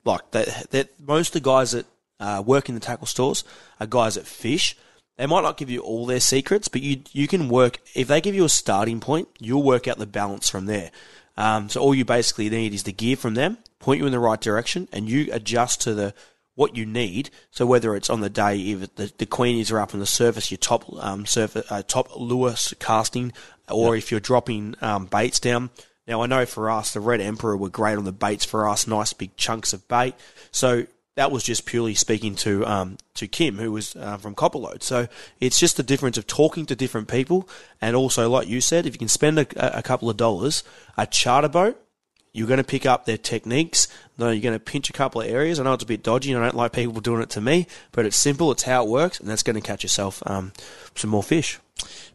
like 0.05 0.31
that, 0.31 0.71
that 0.71 0.87
most 1.05 1.35
of 1.35 1.43
the 1.43 1.49
guys 1.49 1.71
that 1.73 1.85
uh, 2.19 2.41
work 2.45 2.69
in 2.69 2.75
the 2.75 2.81
tackle 2.81 3.07
stores 3.07 3.43
are 3.79 3.85
guys 3.87 4.15
that 4.15 4.25
fish. 4.25 4.77
They 5.17 5.25
might 5.25 5.41
not 5.41 5.57
give 5.57 5.69
you 5.69 5.81
all 5.81 6.05
their 6.05 6.21
secrets, 6.21 6.69
but 6.69 6.81
you 6.81 7.01
you 7.11 7.27
can 7.27 7.49
work 7.49 7.79
if 7.93 8.07
they 8.07 8.21
give 8.21 8.35
you 8.35 8.45
a 8.45 8.49
starting 8.49 9.01
point. 9.01 9.27
You'll 9.37 9.63
work 9.63 9.85
out 9.85 9.97
the 9.97 10.05
balance 10.07 10.49
from 10.49 10.65
there. 10.65 10.91
Um, 11.39 11.69
so 11.69 11.79
all 11.79 11.95
you 11.95 12.03
basically 12.03 12.49
need 12.49 12.73
is 12.73 12.83
the 12.83 12.91
gear 12.91 13.15
from 13.15 13.33
them, 13.33 13.57
point 13.79 14.01
you 14.01 14.05
in 14.05 14.11
the 14.11 14.19
right 14.19 14.39
direction, 14.39 14.89
and 14.91 15.07
you 15.07 15.29
adjust 15.31 15.81
to 15.81 15.93
the 15.93 16.13
what 16.55 16.75
you 16.75 16.85
need. 16.85 17.29
So 17.49 17.65
whether 17.65 17.95
it's 17.95 18.09
on 18.09 18.19
the 18.19 18.29
day 18.29 18.59
if 18.59 18.93
the, 18.95 19.13
the 19.17 19.25
queenies 19.25 19.71
are 19.71 19.79
up 19.79 19.93
on 19.93 20.01
the 20.01 20.05
surface, 20.05 20.51
your 20.51 20.57
top 20.57 20.83
um, 21.01 21.25
surface, 21.25 21.65
uh, 21.71 21.81
top 21.81 22.09
lure 22.19 22.55
casting, 22.79 23.31
or 23.69 23.95
if 23.95 24.11
you're 24.11 24.19
dropping 24.19 24.75
um, 24.81 25.05
baits 25.05 25.39
down. 25.39 25.69
Now 26.05 26.21
I 26.21 26.25
know 26.25 26.45
for 26.45 26.69
us, 26.69 26.91
the 26.91 26.99
Red 26.99 27.21
Emperor 27.21 27.55
were 27.55 27.69
great 27.69 27.97
on 27.97 28.03
the 28.03 28.11
baits 28.11 28.43
for 28.43 28.67
us, 28.67 28.85
nice 28.85 29.13
big 29.13 29.37
chunks 29.37 29.71
of 29.71 29.87
bait. 29.87 30.15
So 30.51 30.87
that 31.20 31.32
was 31.32 31.43
just 31.43 31.65
purely 31.65 31.95
speaking 31.95 32.34
to 32.34 32.65
um, 32.65 32.97
to 33.15 33.28
Kim, 33.28 33.57
who 33.57 33.74
was 33.74 33.93
uh, 33.97 34.15
from 34.15 34.36
Copperlode. 34.36 34.82
So 34.82 35.09
it's 35.41 35.59
just 35.59 35.76
the 35.76 35.84
difference 35.84 36.17
of 36.17 36.26
talking 36.28 36.65
to 36.67 36.78
different 36.78 37.09
people, 37.09 37.49
and 37.82 37.93
also, 37.93 38.30
like 38.30 38.47
you 38.47 38.61
said, 38.61 38.86
if 38.86 38.93
you 38.93 38.99
can 38.99 39.09
spend 39.09 39.38
a, 39.38 39.78
a 39.78 39.84
couple 39.84 40.09
of 40.09 40.15
dollars, 40.15 40.63
a 40.95 41.05
charter 41.05 41.49
boat, 41.49 41.78
you're 42.32 42.47
going 42.47 42.59
to 42.59 42.63
pick 42.63 42.86
up 42.86 43.05
their 43.05 43.17
techniques. 43.17 43.88
No, 44.17 44.30
you're 44.30 44.41
going 44.41 44.53
to 44.53 44.59
pinch 44.59 44.89
a 44.89 44.93
couple 44.93 45.21
of 45.21 45.27
areas. 45.27 45.59
I 45.59 45.63
know 45.63 45.73
it's 45.73 45.84
a 45.84 45.88
bit 45.88 46.03
dodgy, 46.03 46.32
and 46.32 46.43
I 46.43 46.47
don't 46.47 46.57
like 46.57 46.73
people 46.73 46.99
doing 47.01 47.21
it 47.21 47.30
to 47.32 47.41
me, 47.41 47.67
but 47.91 48.05
it's 48.05 48.17
simple. 48.17 48.51
It's 48.51 48.63
how 48.63 48.84
it 48.84 48.89
works, 48.89 49.19
and 49.19 49.30
that's 49.30 49.43
going 49.43 49.55
to 49.55 49.61
catch 49.61 49.84
yourself 49.84 50.21
um, 50.25 50.53
some 50.95 51.09
more 51.09 51.23
fish. 51.23 51.59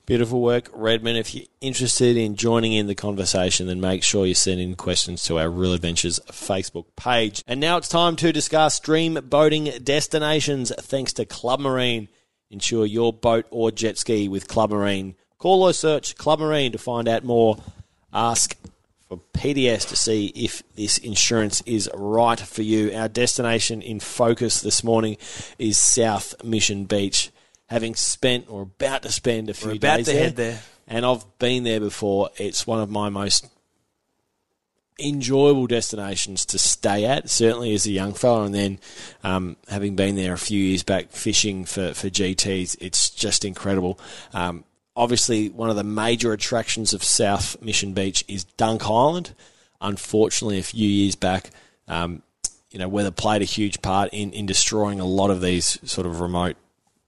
Beautiful 0.06 0.42
work, 0.42 0.68
Redmond. 0.74 1.16
If 1.16 1.34
you're 1.34 1.46
interested 1.62 2.18
in 2.18 2.36
joining 2.36 2.74
in 2.74 2.86
the 2.86 2.94
conversation, 2.94 3.66
then 3.66 3.80
make 3.80 4.02
sure 4.02 4.26
you 4.26 4.34
send 4.34 4.60
in 4.60 4.74
questions 4.74 5.24
to 5.24 5.38
our 5.38 5.48
Real 5.48 5.72
Adventures 5.72 6.20
Facebook 6.30 6.84
page. 6.94 7.42
And 7.46 7.58
now 7.58 7.78
it's 7.78 7.88
time 7.88 8.14
to 8.16 8.30
discuss 8.30 8.78
dream 8.80 9.14
boating 9.14 9.72
destinations 9.82 10.70
thanks 10.76 11.14
to 11.14 11.24
Club 11.24 11.60
Marine. 11.60 12.08
Insure 12.50 12.84
your 12.84 13.14
boat 13.14 13.46
or 13.50 13.70
jet 13.70 13.96
ski 13.96 14.28
with 14.28 14.46
Club 14.46 14.70
Marine. 14.70 15.14
Call 15.38 15.62
or 15.62 15.72
search 15.72 16.16
Club 16.16 16.40
Marine 16.40 16.72
to 16.72 16.78
find 16.78 17.08
out 17.08 17.24
more. 17.24 17.56
Ask 18.12 18.56
for 19.08 19.20
PDS 19.34 19.88
to 19.88 19.96
see 19.96 20.26
if 20.34 20.62
this 20.74 20.98
insurance 20.98 21.62
is 21.66 21.90
right 21.94 22.40
for 22.40 22.62
you. 22.62 22.92
Our 22.94 23.08
destination 23.08 23.82
in 23.82 24.00
focus 24.00 24.60
this 24.60 24.82
morning 24.82 25.16
is 25.58 25.78
South 25.78 26.42
Mission 26.42 26.84
Beach. 26.84 27.30
Having 27.66 27.94
spent 27.96 28.46
or 28.48 28.62
about 28.62 29.02
to 29.02 29.12
spend 29.12 29.48
a 29.50 29.54
few 29.54 29.70
We're 29.70 29.76
about 29.76 29.96
days 29.98 30.06
to 30.06 30.12
there, 30.12 30.22
head 30.24 30.36
there. 30.36 30.60
and 30.86 31.04
I've 31.06 31.24
been 31.38 31.64
there 31.64 31.80
before. 31.80 32.30
It's 32.36 32.66
one 32.66 32.80
of 32.80 32.90
my 32.90 33.08
most 33.08 33.46
enjoyable 34.98 35.66
destinations 35.66 36.46
to 36.46 36.58
stay 36.58 37.04
at, 37.04 37.28
certainly 37.28 37.74
as 37.74 37.86
a 37.86 37.90
young 37.90 38.12
fella, 38.12 38.44
and 38.44 38.54
then 38.54 38.78
um, 39.22 39.56
having 39.68 39.96
been 39.96 40.14
there 40.14 40.32
a 40.34 40.38
few 40.38 40.62
years 40.62 40.82
back 40.82 41.10
fishing 41.10 41.64
for, 41.64 41.94
for 41.94 42.08
GTs, 42.08 42.76
it's 42.80 43.10
just 43.10 43.44
incredible. 43.44 43.98
Um, 44.32 44.64
obviously, 44.96 45.48
one 45.48 45.70
of 45.70 45.76
the 45.76 45.84
major 45.84 46.32
attractions 46.32 46.92
of 46.92 47.02
South 47.02 47.60
Mission 47.62 47.92
Beach 47.92 48.24
is 48.28 48.44
Dunk 48.44 48.88
Island. 48.88 49.34
Unfortunately, 49.80 50.58
a 50.58 50.62
few 50.62 50.88
years 50.88 51.14
back, 51.14 51.50
um, 51.88 52.22
you 52.70 52.78
know, 52.78 52.88
weather 52.88 53.10
played 53.10 53.42
a 53.42 53.46
huge 53.46 53.82
part 53.82 54.10
in, 54.12 54.32
in 54.32 54.46
destroying 54.46 55.00
a 55.00 55.04
lot 55.04 55.30
of 55.30 55.40
these 55.40 55.78
sort 55.88 56.06
of 56.06 56.20
remote 56.20 56.56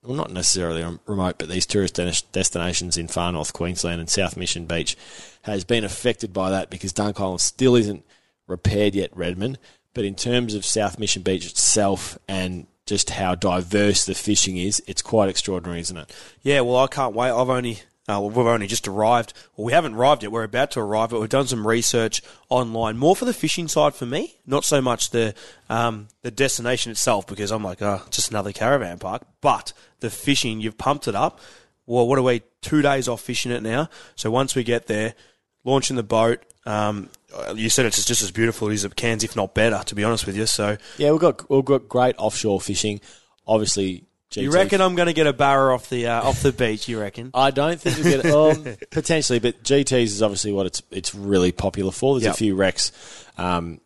well, 0.06 0.16
not 0.16 0.30
necessarily 0.30 0.84
remote, 1.06 1.36
but 1.38 1.48
these 1.48 1.66
tourist 1.66 1.94
des- 1.94 2.26
destinations 2.32 2.96
in 2.96 3.08
far 3.08 3.32
north 3.32 3.52
Queensland 3.52 4.00
and 4.00 4.08
South 4.08 4.36
Mission 4.36 4.66
Beach 4.66 4.96
has 5.42 5.64
been 5.64 5.84
affected 5.84 6.32
by 6.32 6.50
that 6.50 6.70
because 6.70 6.92
Dunk 6.92 7.20
Island 7.20 7.40
still 7.40 7.74
isn't 7.74 8.04
repaired 8.46 8.94
yet, 8.94 9.16
Redmond. 9.16 9.58
But 9.94 10.04
in 10.04 10.14
terms 10.14 10.54
of 10.54 10.64
South 10.64 10.98
Mission 10.98 11.22
Beach 11.22 11.46
itself 11.46 12.18
and 12.28 12.66
just 12.86 13.10
how 13.10 13.34
diverse 13.34 14.04
the 14.04 14.14
fishing 14.14 14.56
is, 14.56 14.82
it's 14.86 15.02
quite 15.02 15.28
extraordinary, 15.28 15.80
isn't 15.80 15.96
it? 15.96 16.14
Yeah, 16.42 16.60
well, 16.60 16.76
I 16.76 16.86
can't 16.86 17.14
wait. 17.14 17.30
I've 17.30 17.50
only 17.50 17.80
uh, 18.08 18.20
we've 18.20 18.36
only 18.38 18.68
just 18.68 18.86
arrived. 18.86 19.32
Well, 19.56 19.64
we 19.64 19.72
haven't 19.72 19.94
arrived 19.94 20.22
yet. 20.22 20.30
We're 20.30 20.44
about 20.44 20.70
to 20.72 20.80
arrive, 20.80 21.10
but 21.10 21.20
we've 21.20 21.28
done 21.28 21.48
some 21.48 21.66
research 21.66 22.22
online, 22.48 22.96
more 22.96 23.16
for 23.16 23.24
the 23.24 23.32
fishing 23.32 23.66
side 23.66 23.94
for 23.94 24.06
me, 24.06 24.36
not 24.46 24.64
so 24.64 24.80
much 24.80 25.10
the 25.10 25.34
um, 25.68 26.08
the 26.22 26.30
destination 26.30 26.92
itself, 26.92 27.26
because 27.26 27.50
I'm 27.50 27.64
like, 27.64 27.82
oh, 27.82 28.02
just 28.10 28.30
another 28.30 28.52
caravan 28.52 28.98
park. 28.98 29.22
But 29.40 29.72
the 30.00 30.10
fishing, 30.10 30.60
you've 30.60 30.78
pumped 30.78 31.08
it 31.08 31.16
up. 31.16 31.40
Well, 31.86 32.06
what 32.06 32.18
are 32.18 32.22
we? 32.22 32.42
Two 32.62 32.82
days 32.82 33.08
off 33.08 33.20
fishing 33.20 33.52
it 33.52 33.62
now. 33.62 33.88
So 34.14 34.30
once 34.30 34.54
we 34.54 34.62
get 34.62 34.86
there, 34.86 35.14
launching 35.66 35.96
the 35.96 36.02
boat. 36.02 36.40
Um, 36.64 37.10
you 37.54 37.68
said 37.68 37.84
it's 37.84 38.02
just 38.04 38.22
as 38.22 38.30
beautiful 38.30 38.70
as 38.70 38.84
it 38.84 38.96
Cairns, 38.96 39.22
if 39.22 39.36
not 39.36 39.54
better, 39.54 39.82
to 39.84 39.94
be 39.94 40.02
honest 40.04 40.26
with 40.26 40.36
you. 40.36 40.46
So 40.46 40.78
Yeah, 40.96 41.10
we've 41.10 41.20
got 41.20 41.48
we've 41.50 41.64
got 41.64 41.88
great 41.88 42.14
offshore 42.18 42.60
fishing. 42.60 43.00
Obviously, 43.46 44.04
GT 44.30 44.42
you 44.42 44.50
reckon 44.50 44.80
I'm 44.80 44.94
going 44.96 45.06
to 45.06 45.12
get 45.12 45.26
a 45.28 45.32
barra 45.32 45.72
off 45.74 45.88
the 45.90 46.06
uh, 46.06 46.22
off 46.22 46.42
the 46.42 46.50
beach? 46.52 46.88
You 46.88 46.98
reckon? 47.00 47.30
I 47.34 47.50
don't 47.50 47.80
think 47.80 47.98
we 47.98 48.02
get 48.04 48.26
um, 48.26 48.64
potentially, 48.90 49.38
but 49.38 49.62
GTS 49.62 50.02
is 50.02 50.22
obviously 50.22 50.50
what 50.52 50.66
it's 50.66 50.82
it's 50.90 51.14
really 51.14 51.52
popular 51.52 51.92
for. 51.92 52.14
There's 52.14 52.24
Yep. 52.24 52.34
a 52.34 52.36
few 52.38 52.54
wrecks, 52.56 52.90
um, 53.38 53.80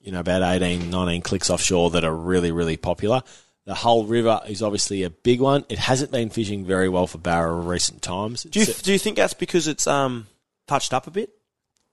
you 0.00 0.10
know, 0.10 0.20
about 0.20 0.42
18, 0.42 0.90
19 0.90 1.22
clicks 1.22 1.50
offshore 1.50 1.90
that 1.90 2.04
are 2.04 2.14
really, 2.14 2.50
really 2.52 2.76
popular. 2.76 3.22
The 3.66 3.74
whole 3.74 4.04
river 4.04 4.40
is 4.48 4.62
obviously 4.62 5.04
a 5.04 5.10
big 5.10 5.40
one. 5.40 5.64
It 5.70 5.78
hasn't 5.78 6.10
been 6.10 6.28
fishing 6.30 6.64
very 6.66 6.88
well 6.88 7.06
for 7.06 7.18
Barra 7.18 7.58
in 7.60 7.66
recent 7.66 8.02
times. 8.02 8.42
Do 8.42 8.60
you 8.60 8.66
do 8.66 8.92
you 8.92 8.98
think 8.98 9.16
that's 9.16 9.34
because 9.34 9.68
it's 9.68 9.86
um 9.86 10.26
touched 10.66 10.92
up 10.92 11.06
a 11.06 11.10
bit? 11.10 11.30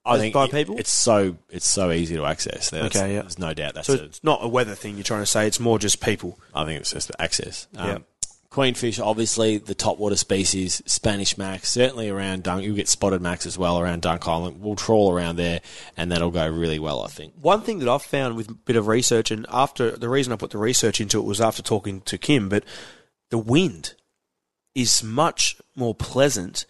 I 0.03 0.17
think 0.17 0.33
by 0.33 0.45
it- 0.45 0.51
people? 0.51 0.77
it's 0.79 0.91
so 0.91 1.37
it's 1.49 1.69
so 1.69 1.91
easy 1.91 2.15
to 2.15 2.25
access. 2.25 2.71
There's, 2.71 2.87
Okay, 2.95 3.13
yeah. 3.13 3.21
there's 3.21 3.37
no 3.37 3.53
doubt 3.53 3.75
that's 3.75 3.87
So 3.87 3.93
a, 3.93 3.97
it's 3.97 4.23
not 4.23 4.39
a 4.43 4.47
weather 4.47 4.73
thing 4.75 4.95
you're 4.95 5.03
trying 5.03 5.21
to 5.21 5.27
say. 5.27 5.45
It's 5.45 5.59
more 5.59 5.77
just 5.77 6.01
people. 6.01 6.39
I 6.55 6.65
think 6.65 6.79
it's 6.81 6.91
just 6.91 7.11
access. 7.19 7.67
Um, 7.77 7.87
Yeah. 7.87 7.97
Queenfish, 8.49 8.99
obviously 8.99 9.59
the 9.59 9.73
top 9.75 9.97
water 9.97 10.17
species, 10.17 10.81
Spanish 10.85 11.37
macks, 11.37 11.69
certainly 11.69 12.09
around 12.09 12.43
Dunk. 12.43 12.65
You'll 12.65 12.75
get 12.75 12.89
spotted 12.89 13.21
macks 13.21 13.45
as 13.45 13.57
well 13.57 13.79
around 13.79 14.01
Dunk 14.01 14.27
Island. 14.27 14.59
We'll 14.59 14.75
trawl 14.75 15.09
around 15.13 15.37
there, 15.37 15.61
and 15.95 16.11
that'll 16.11 16.31
go 16.31 16.45
really 16.49 16.77
well, 16.77 17.01
I 17.01 17.07
think. 17.07 17.33
One 17.39 17.61
thing 17.61 17.79
that 17.79 17.87
I've 17.87 18.01
found 18.01 18.35
with 18.35 18.49
a 18.49 18.53
bit 18.53 18.75
of 18.75 18.87
research, 18.87 19.31
and 19.31 19.45
after 19.49 19.91
the 19.91 20.09
reason 20.09 20.33
I 20.33 20.35
put 20.35 20.51
the 20.51 20.57
research 20.57 20.99
into 20.99 21.17
it 21.17 21.23
was 21.23 21.39
after 21.39 21.61
talking 21.61 22.01
to 22.01 22.17
Kim, 22.17 22.49
but 22.49 22.65
the 23.29 23.37
wind 23.37 23.93
is 24.75 25.01
much 25.01 25.55
more 25.73 25.95
pleasant 25.95 26.65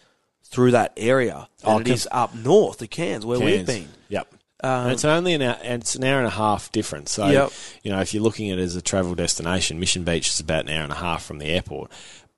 through 0.52 0.70
that 0.72 0.92
area 0.96 1.48
than 1.64 1.70
Oh, 1.72 1.78
it 1.80 1.88
is 1.88 2.06
up 2.12 2.34
north, 2.34 2.78
the 2.78 2.86
Cairns, 2.86 3.26
where 3.26 3.40
we've 3.40 3.66
been. 3.66 3.88
Yep. 4.10 4.28
Um, 4.62 4.70
and 4.84 4.92
it's 4.92 5.04
only 5.04 5.34
an 5.34 5.42
hour, 5.42 5.58
and 5.62 5.82
it's 5.82 5.96
an 5.96 6.04
hour 6.04 6.18
and 6.18 6.26
a 6.28 6.30
half 6.30 6.70
difference. 6.70 7.10
So, 7.10 7.26
Yep. 7.26 7.50
you 7.82 7.90
know, 7.90 8.00
if 8.00 8.14
you're 8.14 8.22
looking 8.22 8.50
at 8.52 8.58
it 8.58 8.62
as 8.62 8.76
a 8.76 8.82
travel 8.82 9.14
destination, 9.16 9.80
Mission 9.80 10.04
Beach 10.04 10.28
is 10.28 10.38
about 10.38 10.66
an 10.66 10.70
hour 10.70 10.84
and 10.84 10.92
a 10.92 10.96
half 10.96 11.24
from 11.24 11.38
the 11.38 11.46
airport, 11.46 11.90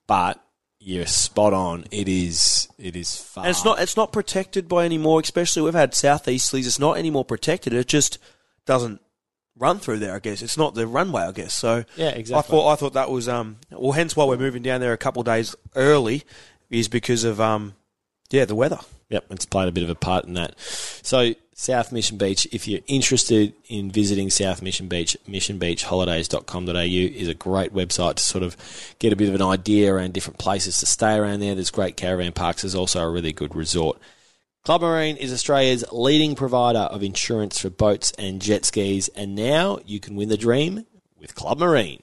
but 0.07 0.41
you're 0.79 1.07
spot 1.07 1.53
on. 1.53 1.85
It 1.91 2.09
is. 2.09 2.69
It 2.79 2.95
is 2.97 3.17
far. 3.17 3.45
And 3.45 3.51
it's 3.51 3.65
not 3.65 3.81
it's 3.81 3.97
not 3.97 4.13
protected 4.13 4.69
by 4.69 4.85
any 4.85 4.99
more. 4.99 5.21
Especially 5.21 5.63
we've 5.63 5.75
had 5.75 5.93
southeasterlies. 5.93 6.67
It's 6.67 6.79
not 6.79 6.99
any 6.99 7.11
more 7.11 7.25
protected. 7.25 7.73
It 7.73 7.89
just 7.89 8.19
doesn't 8.67 9.01
run 9.57 9.79
through 9.79 9.99
there. 9.99 10.15
I 10.15 10.19
guess 10.19 10.43
it's 10.43 10.59
not 10.59 10.75
the 10.75 10.87
runway. 10.87 11.23
I 11.23 11.33
guess 11.33 11.55
so. 11.55 11.85
Yeah, 11.97 12.09
exactly. 12.11 12.39
I 12.39 12.43
thought 12.43 12.73
I 12.73 12.77
thought 12.77 12.93
that 12.95 13.11
was 13.11 13.29
um 13.29 13.57
well. 13.71 13.93
Hence 13.93 14.15
why 14.15 14.25
we're 14.25 14.37
moving 14.37 14.63
down 14.63 14.81
there 14.83 14.93
a 14.93 14.99
couple 14.99 15.21
of 15.21 15.27
days 15.27 15.55
early 15.75 16.25
is 16.71 16.89
because 16.89 17.25
of 17.25 17.41
um 17.41 17.75
yeah 18.31 18.45
the 18.45 18.55
weather. 18.55 18.79
Yep, 19.11 19.27
it's 19.31 19.47
played 19.47 19.69
a 19.69 19.73
bit 19.73 19.85
of 19.85 19.91
a 19.91 19.95
part 19.95 20.25
in 20.25 20.35
that. 20.35 20.59
So, 20.59 21.35
South 21.53 21.93
Mission 21.93 22.19
Beach, 22.19 22.49
if 22.51 22.67
you're 22.67 22.81
interested 22.87 23.53
in 23.69 23.91
visiting 23.91 24.29
South 24.31 24.61
Mission 24.61 24.89
Beach, 24.89 25.17
missionbeachholidays.com.au 25.29 26.73
is 26.73 27.29
a 27.29 27.35
great 27.35 27.73
website 27.73 28.15
to 28.17 28.25
sort 28.25 28.43
of 28.43 28.57
get 28.99 29.13
a 29.13 29.17
bit 29.17 29.29
of 29.29 29.35
an 29.37 29.43
idea 29.43 29.95
around 29.95 30.15
different 30.15 30.39
places 30.39 30.79
to 30.79 30.87
stay 30.87 31.15
around 31.15 31.41
there. 31.41 31.55
There's 31.55 31.71
great 31.71 31.97
caravan 31.97 32.33
parks. 32.33 32.63
There's 32.63 32.75
also 32.75 33.05
a 33.05 33.11
really 33.11 33.33
good 33.33 33.55
resort. 33.55 34.01
Club 34.65 34.81
Marine 34.81 35.17
is 35.19 35.33
Australia's 35.33 35.85
leading 35.93 36.35
provider 36.35 36.79
of 36.79 37.03
insurance 37.03 37.61
for 37.61 37.69
boats 37.69 38.13
and 38.19 38.41
jet 38.41 38.65
skis, 38.65 39.09
and 39.09 39.35
now 39.35 39.79
you 39.85 40.01
can 40.01 40.17
win 40.17 40.31
the 40.31 40.39
dream 40.39 40.87
with 41.21 41.35
Club 41.35 41.59
Marine. 41.59 42.03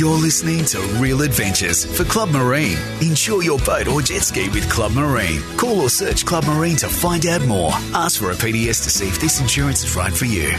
You're 0.00 0.16
listening 0.16 0.64
to 0.64 0.80
Real 0.98 1.20
Adventures 1.20 1.84
for 1.84 2.04
Club 2.04 2.30
Marine. 2.30 2.78
Insure 3.02 3.42
your 3.42 3.58
boat 3.58 3.86
or 3.86 4.00
jet 4.00 4.22
ski 4.22 4.48
with 4.48 4.66
Club 4.70 4.92
Marine. 4.92 5.42
Call 5.58 5.78
or 5.78 5.90
search 5.90 6.24
Club 6.24 6.46
Marine 6.46 6.76
to 6.76 6.88
find 6.88 7.26
out 7.26 7.42
more. 7.42 7.70
Ask 7.92 8.18
for 8.18 8.30
a 8.30 8.34
PDS 8.34 8.82
to 8.84 8.88
see 8.88 9.08
if 9.08 9.20
this 9.20 9.42
insurance 9.42 9.84
is 9.84 9.94
right 9.94 10.10
for 10.10 10.24
you. 10.24 10.54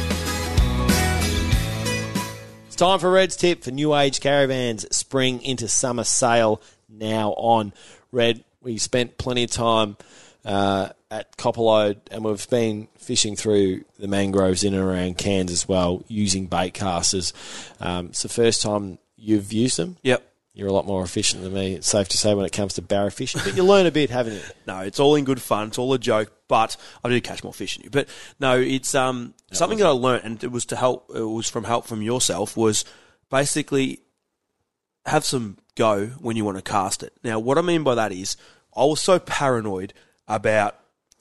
It's 2.68 2.76
time 2.76 3.00
for 3.00 3.10
Red's 3.10 3.36
tip 3.36 3.64
for 3.64 3.72
New 3.72 3.96
Age 3.96 4.20
Caravans 4.20 4.86
spring 4.96 5.42
into 5.42 5.68
summer 5.68 6.04
sale 6.04 6.62
now 6.88 7.32
on. 7.32 7.74
Red, 8.12 8.44
we 8.62 8.78
spent 8.78 9.18
plenty 9.18 9.46
of 9.46 9.50
time 9.50 9.98
uh, 10.46 10.89
at 11.10 11.36
Copperlode 11.38 11.98
and 12.12 12.24
we've 12.24 12.48
been 12.52 12.89
fishing 13.00 13.36
through 13.36 13.86
the 13.98 14.08
mangroves 14.08 14.64
in 14.64 14.76
and 14.76 14.84
around 14.84 15.18
Cairns 15.18 15.52
as 15.52 15.68
well 15.68 16.04
using 16.08 16.46
bait 16.46 16.76
casters. 16.76 17.34
Um, 17.80 18.10
it's 18.10 18.22
the 18.22 18.30
first 18.30 18.62
time 18.62 19.00
you've 19.22 19.53
used 19.53 19.78
them. 19.78 19.97
Yep. 20.03 20.28
You're 20.53 20.67
a 20.67 20.74
lot 20.74 20.86
more 20.86 21.01
efficient 21.01 21.43
than 21.43 21.53
me, 21.53 21.76
it's 21.76 21.88
safe 21.88 22.09
to 22.09 22.17
say, 22.17 22.34
when 22.34 22.45
it 22.45 22.51
comes 22.51 22.74
to 22.74 22.82
barra 22.82 23.09
fishing. 23.09 23.39
But 23.43 23.55
you 23.55 23.63
learn 23.63 23.86
a 23.86 23.91
bit, 23.91 24.09
haven't 24.09 24.34
you? 24.34 24.41
No, 24.67 24.80
it's 24.80 24.99
all 24.99 25.15
in 25.15 25.24
good 25.24 25.41
fun. 25.41 25.69
It's 25.69 25.78
all 25.78 25.93
a 25.93 25.97
joke, 25.99 26.30
but 26.49 26.76
I 27.03 27.09
do 27.09 27.22
catch 27.22 27.41
more 27.43 27.53
fish 27.53 27.78
than 27.78 27.86
you. 27.86 27.89
But 27.89 28.09
no, 28.39 28.59
it's 28.59 28.93
um, 28.93 29.34
something 29.53 29.78
that 29.78 29.88
I 29.88 29.91
learned, 29.91 30.24
and 30.26 30.43
it 30.43 30.51
was 30.51 30.65
to 30.65 30.76
help. 30.76 31.09
It 31.15 31.22
was 31.24 31.49
from 31.49 31.63
help 31.63 31.86
from 31.86 32.01
yourself. 32.01 32.57
Was 32.57 32.84
basically 33.30 33.99
have 35.05 35.24
some 35.26 35.57
go 35.76 36.07
when 36.19 36.36
you 36.36 36.43
want 36.45 36.57
to 36.57 36.63
cast 36.63 37.01
it. 37.03 37.13
Now, 37.24 37.39
what 37.39 37.57
I 37.57 37.61
mean 37.61 37.84
by 37.84 37.95
that 37.95 38.11
is, 38.11 38.36
I 38.76 38.84
was 38.84 39.01
so 39.01 39.19
paranoid 39.19 39.93
about 40.28 40.78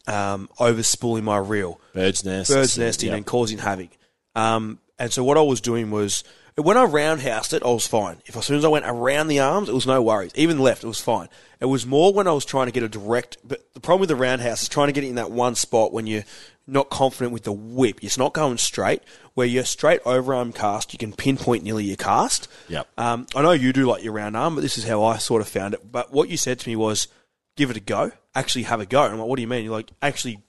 um, 0.09 0.48
overspooling 0.59 1.22
my 1.22 1.38
reel, 1.38 1.80
Bird's 1.94 2.24
nest. 2.24 2.51
birds 2.51 2.76
nesting, 2.76 3.09
Yep. 3.11 3.16
and 3.16 3.26
causing 3.26 3.59
havoc. 3.59 3.90
Um, 4.34 4.80
and 4.98 5.12
so 5.12 5.22
what 5.24 5.38
I 5.38 5.42
was 5.42 5.61
doing 5.61 5.90
was 5.90 6.24
when 6.57 6.76
I 6.76 6.84
roundhoused 6.84 7.53
it, 7.53 7.62
I 7.64 7.68
was 7.68 7.86
fine. 7.86 8.18
If 8.26 8.36
as 8.36 8.44
soon 8.46 8.59
as 8.59 8.64
I 8.64 8.68
went 8.68 8.84
around 8.86 9.28
the 9.28 9.40
arms, 9.40 9.68
it 9.68 9.74
was 9.74 9.86
no 9.86 10.03
worries. 10.03 10.32
Even 10.34 10.59
left, 10.59 10.84
it 10.84 10.88
was 10.88 11.01
fine. 11.01 11.28
It 11.61 11.66
was 11.66 11.86
more 11.86 12.12
when 12.12 12.26
I 12.26 12.32
was 12.32 12.44
trying 12.44 12.66
to 12.66 12.72
get 12.72 12.82
a 12.82 12.88
direct. 12.88 13.36
But 13.44 13.72
the 13.74 13.80
problem 13.80 14.01
with 14.01 14.09
the 14.09 14.16
roundhouse 14.16 14.62
is 14.62 14.68
trying 14.68 14.88
to 14.88 14.92
get 14.92 15.05
it 15.05 15.09
in 15.09 15.14
that 15.16 15.30
one 15.30 15.55
spot 15.55 15.92
when 15.92 16.07
you're 16.07 16.24
not 16.66 16.88
confident 16.90 17.32
with 17.32 17.44
the 17.44 17.53
whip. 17.53 18.01
It's 18.03 18.18
not 18.18 18.32
going 18.32 18.59
straight. 18.59 19.03
Where 19.34 19.46
you're 19.46 19.64
straight 19.64 20.03
overarm 20.05 20.55
cast, 20.55 20.92
you 20.92 20.98
can 20.98 21.12
pinpoint 21.12 21.62
nearly 21.64 21.84
your 21.84 21.96
cast. 21.96 22.48
Yep. 22.68 22.86
Um, 22.98 23.26
I 23.34 23.42
know 23.42 23.53
you 23.53 23.72
do 23.72 23.86
like 23.86 24.03
your 24.05 24.12
round 24.12 24.36
arm, 24.36 24.55
but 24.55 24.61
this 24.61 24.76
is 24.78 24.84
how 24.84 25.03
I 25.05 25.18
sort 25.18 25.42
of 25.42 25.48
found 25.48 25.74
it. 25.74 25.90
But 25.90 26.12
what 26.12 26.28
you 26.28 26.36
said 26.36 26.59
to 26.61 26.68
me 26.68 26.76
was, 26.76 27.09
give 27.57 27.70
it 27.70 27.76
a 27.76 27.80
go. 27.80 28.12
Actually 28.34 28.64
have 28.64 28.80
a 28.80 28.86
go. 28.86 29.03
And 29.05 29.12
I'm 29.14 29.18
like, 29.18 29.28
what 29.28 29.36
do 29.36 29.42
you 29.42 29.48
mean? 29.48 29.64
You're 29.64 29.72
like, 29.72 29.90
actually 30.03 30.40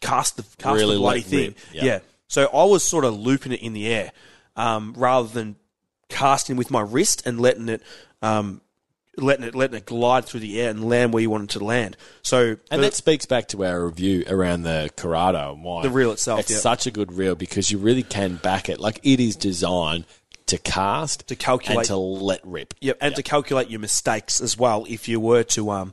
cast 0.00 0.36
the 0.36 0.44
cast 0.58 0.76
Really 0.76 0.94
the 0.94 1.00
bloody 1.00 1.20
thing. 1.22 1.54
yeah. 1.72 1.84
Yeah. 1.84 1.98
So 2.28 2.46
I 2.46 2.64
was 2.64 2.82
sort 2.82 3.04
of 3.04 3.14
looping 3.18 3.52
it 3.52 3.60
in 3.62 3.72
the 3.72 3.86
air, 3.86 4.10
um, 4.56 4.94
rather 4.96 5.28
than 5.28 5.56
casting 6.08 6.56
with 6.56 6.70
my 6.70 6.80
wrist 6.80 7.26
and 7.26 7.40
letting 7.40 7.68
it, 7.68 7.82
um, 8.22 8.60
letting 9.16 9.44
it 9.46 9.54
letting 9.54 9.76
it 9.76 9.86
glide 9.86 10.24
through 10.24 10.40
the 10.40 10.60
air 10.60 10.70
and 10.70 10.88
land 10.88 11.12
where 11.12 11.22
you 11.22 11.30
want 11.30 11.44
it 11.44 11.58
to 11.58 11.64
land. 11.64 11.96
So 12.22 12.56
And 12.70 12.82
that 12.82 12.94
speaks 12.94 13.26
back 13.26 13.48
to 13.48 13.64
our 13.64 13.84
review 13.86 14.24
around 14.28 14.62
the 14.62 14.90
Curado 14.96 15.54
and 15.54 15.64
why 15.64 15.82
The 15.82 15.90
reel 15.90 16.12
itself, 16.12 16.40
It's 16.40 16.50
yeah. 16.50 16.58
such 16.58 16.86
a 16.86 16.90
good 16.90 17.12
reel 17.12 17.34
because 17.34 17.70
you 17.70 17.78
really 17.78 18.02
can 18.02 18.36
back 18.36 18.68
it. 18.68 18.78
Like 18.78 19.00
it 19.02 19.18
is 19.20 19.34
designed 19.36 20.04
to 20.46 20.58
cast, 20.58 21.26
To 21.28 21.34
calculate- 21.34 21.78
and 21.78 21.86
to 21.88 21.96
let 21.96 22.46
rip. 22.46 22.74
Yep, 22.80 22.98
and 23.00 23.16
to 23.16 23.22
calculate 23.22 23.68
your 23.70 23.80
mistakes 23.80 24.40
as 24.40 24.56
well 24.56 24.84
if 24.88 25.08
you 25.08 25.18
were 25.18 25.42
to 25.44 25.70
um 25.70 25.92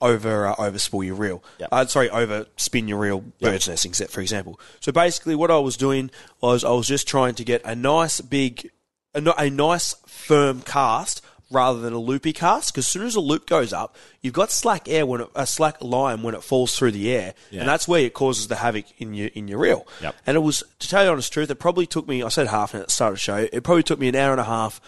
over 0.00 0.46
uh, 0.46 0.54
overspool 0.56 1.04
your 1.06 1.14
reel. 1.14 1.42
Yep. 1.58 1.68
Uh, 1.72 1.86
sorry, 1.86 2.10
over 2.10 2.46
spin 2.56 2.88
your 2.88 2.98
reel 2.98 3.20
bird's 3.40 3.68
nesting 3.68 3.94
set, 3.94 4.10
for 4.10 4.20
example. 4.20 4.60
So 4.80 4.92
basically, 4.92 5.34
what 5.34 5.50
I 5.50 5.58
was 5.58 5.76
doing 5.76 6.10
was 6.40 6.64
I 6.64 6.70
was 6.70 6.86
just 6.86 7.08
trying 7.08 7.34
to 7.36 7.44
get 7.44 7.62
a 7.64 7.74
nice 7.74 8.20
big, 8.20 8.70
a, 9.14 9.22
a 9.38 9.48
nice 9.50 9.94
firm 10.06 10.60
cast 10.60 11.22
rather 11.50 11.78
than 11.80 11.92
a 11.92 11.98
loopy 11.98 12.32
cast. 12.32 12.72
Because 12.74 12.86
as 12.86 12.90
soon 12.90 13.06
as 13.06 13.14
a 13.14 13.20
loop 13.20 13.46
goes 13.46 13.72
up, 13.72 13.96
you've 14.20 14.34
got 14.34 14.50
slack 14.50 14.88
air 14.88 15.06
when 15.06 15.20
it, 15.22 15.28
a 15.34 15.46
slack 15.46 15.76
line 15.80 16.22
when 16.22 16.34
it 16.34 16.42
falls 16.42 16.76
through 16.76 16.90
the 16.90 17.10
air, 17.14 17.34
Yeah. 17.50 17.60
and 17.60 17.68
that's 17.68 17.86
where 17.88 18.00
it 18.00 18.12
causes 18.14 18.48
the 18.48 18.56
havoc 18.56 18.84
in 18.98 19.14
your 19.14 19.28
in 19.28 19.48
your 19.48 19.60
reel. 19.60 19.86
Yep. 20.02 20.14
And 20.26 20.36
it 20.36 20.40
was 20.40 20.62
to 20.80 20.88
tell 20.88 21.02
you 21.02 21.06
the 21.06 21.12
honest 21.12 21.32
truth, 21.32 21.50
it 21.50 21.54
probably 21.54 21.86
took 21.86 22.06
me. 22.06 22.22
I 22.22 22.28
said 22.28 22.48
half 22.48 22.74
an 22.74 22.78
hour 22.78 22.82
at 22.82 22.88
the 22.88 22.92
start 22.92 23.12
of 23.12 23.16
the 23.16 23.20
show. 23.20 23.36
It 23.50 23.62
probably 23.64 23.82
took 23.84 23.98
me 23.98 24.08
an 24.08 24.16
hour 24.16 24.32
and 24.32 24.40
a 24.40 24.44
half 24.44 24.80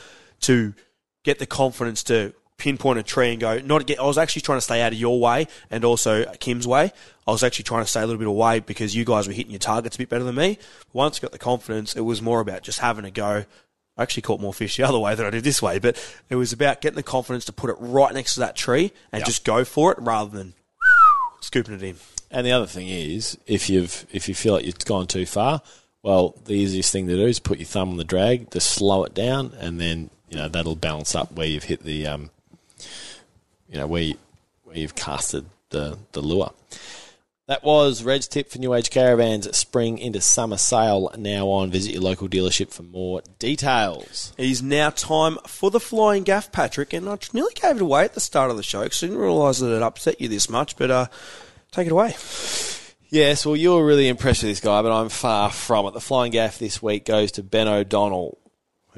to 0.42 0.74
get 1.24 1.38
the 1.38 1.46
confidence 1.46 2.02
to 2.04 2.34
pinpoint 2.58 2.98
a 2.98 3.02
tree 3.02 3.30
and 3.30 3.40
go. 3.40 3.58
Not 3.60 3.86
get. 3.86 3.98
I 3.98 4.04
was 4.04 4.18
actually 4.18 4.42
trying 4.42 4.58
to 4.58 4.62
stay 4.62 4.82
out 4.82 4.92
of 4.92 4.98
your 4.98 5.18
way 5.18 5.46
and 5.70 5.84
also 5.84 6.24
Kim's 6.40 6.66
way. 6.66 6.92
I 7.26 7.30
was 7.30 7.42
actually 7.42 7.64
trying 7.64 7.84
to 7.84 7.88
stay 7.88 8.00
a 8.00 8.06
little 8.06 8.18
bit 8.18 8.28
away 8.28 8.60
because 8.60 8.94
you 8.94 9.04
guys 9.04 9.26
were 9.26 9.32
hitting 9.32 9.52
your 9.52 9.58
targets 9.58 9.96
a 9.96 9.98
bit 9.98 10.08
better 10.08 10.24
than 10.24 10.34
me. 10.34 10.58
Once 10.92 11.18
I 11.18 11.22
got 11.22 11.32
the 11.32 11.38
confidence, 11.38 11.94
it 11.94 12.00
was 12.00 12.20
more 12.20 12.40
about 12.40 12.62
just 12.62 12.80
having 12.80 13.04
a 13.04 13.10
go. 13.10 13.44
I 13.96 14.02
actually 14.02 14.22
caught 14.22 14.40
more 14.40 14.54
fish 14.54 14.76
the 14.76 14.84
other 14.84 14.98
way 14.98 15.14
than 15.14 15.26
I 15.26 15.30
did 15.30 15.44
this 15.44 15.60
way, 15.60 15.78
but 15.78 15.96
it 16.30 16.36
was 16.36 16.52
about 16.52 16.80
getting 16.80 16.96
the 16.96 17.02
confidence 17.02 17.44
to 17.46 17.52
put 17.52 17.70
it 17.70 17.76
right 17.80 18.14
next 18.14 18.34
to 18.34 18.40
that 18.40 18.54
tree 18.54 18.92
and 19.10 19.24
just 19.24 19.44
go 19.44 19.64
for 19.64 19.92
it 19.92 19.98
rather 20.00 20.30
than 20.30 20.54
scooping 21.40 21.74
it 21.74 21.82
in. 21.82 21.96
And 22.30 22.46
the 22.46 22.52
other 22.52 22.66
thing 22.66 22.88
is, 22.88 23.38
if 23.46 23.70
you've 23.70 24.06
if 24.12 24.28
you 24.28 24.34
feel 24.34 24.54
like 24.54 24.64
you've 24.64 24.78
gone 24.84 25.06
too 25.06 25.26
far, 25.26 25.62
well, 26.02 26.34
the 26.44 26.54
easiest 26.54 26.92
thing 26.92 27.08
to 27.08 27.16
do 27.16 27.26
is 27.26 27.40
put 27.40 27.58
your 27.58 27.66
thumb 27.66 27.90
on 27.90 27.96
the 27.96 28.04
drag, 28.04 28.50
just 28.50 28.70
slow 28.70 29.04
it 29.04 29.14
down, 29.14 29.52
and 29.58 29.80
then 29.80 30.10
you 30.28 30.36
know 30.36 30.48
that'll 30.48 30.76
balance 30.76 31.14
up 31.14 31.32
where 31.32 31.46
you've 31.46 31.64
hit 31.64 31.82
the 31.82 32.06
um, 32.06 32.30
you 33.68 33.78
know 33.78 33.86
where 33.86 34.12
where 34.64 34.76
you've 34.76 34.94
casted 34.94 35.46
the 35.70 35.98
the 36.12 36.20
lure. 36.20 36.52
That 37.48 37.64
was 37.64 38.04
Red's 38.04 38.28
tip 38.28 38.50
for 38.50 38.58
New 38.58 38.74
Age 38.74 38.90
Caravans 38.90 39.56
spring 39.56 39.96
into 39.96 40.20
summer 40.20 40.58
sale 40.58 41.10
now 41.16 41.46
on. 41.48 41.70
Visit 41.70 41.92
your 41.92 42.02
local 42.02 42.28
dealership 42.28 42.70
for 42.70 42.82
more 42.82 43.22
details. 43.38 44.34
It 44.36 44.50
is 44.50 44.62
now 44.62 44.90
time 44.90 45.38
for 45.46 45.70
the 45.70 45.80
flying 45.80 46.24
gaff, 46.24 46.52
Patrick, 46.52 46.92
and 46.92 47.08
I 47.08 47.16
nearly 47.32 47.54
gave 47.54 47.76
it 47.76 47.82
away 47.82 48.04
at 48.04 48.12
the 48.12 48.20
start 48.20 48.50
of 48.50 48.58
the 48.58 48.62
show 48.62 48.82
because 48.82 49.02
I 49.02 49.06
didn't 49.06 49.22
realise 49.22 49.60
that 49.60 49.74
it 49.74 49.82
upset 49.82 50.20
you 50.20 50.28
this 50.28 50.50
much. 50.50 50.76
But 50.76 50.90
uh, 50.90 51.06
take 51.72 51.86
it 51.86 51.92
away. 51.92 52.16
Yes, 53.10 53.46
well, 53.46 53.56
you 53.56 53.72
were 53.72 53.86
really 53.86 54.08
impressed 54.08 54.42
with 54.42 54.50
this 54.50 54.60
guy, 54.60 54.82
but 54.82 54.92
I'm 54.92 55.08
far 55.08 55.50
from 55.50 55.86
it. 55.86 55.94
The 55.94 56.00
flying 56.02 56.32
gaff 56.32 56.58
this 56.58 56.82
week 56.82 57.06
goes 57.06 57.32
to 57.32 57.42
Ben 57.42 57.66
O'Donnell, 57.66 58.36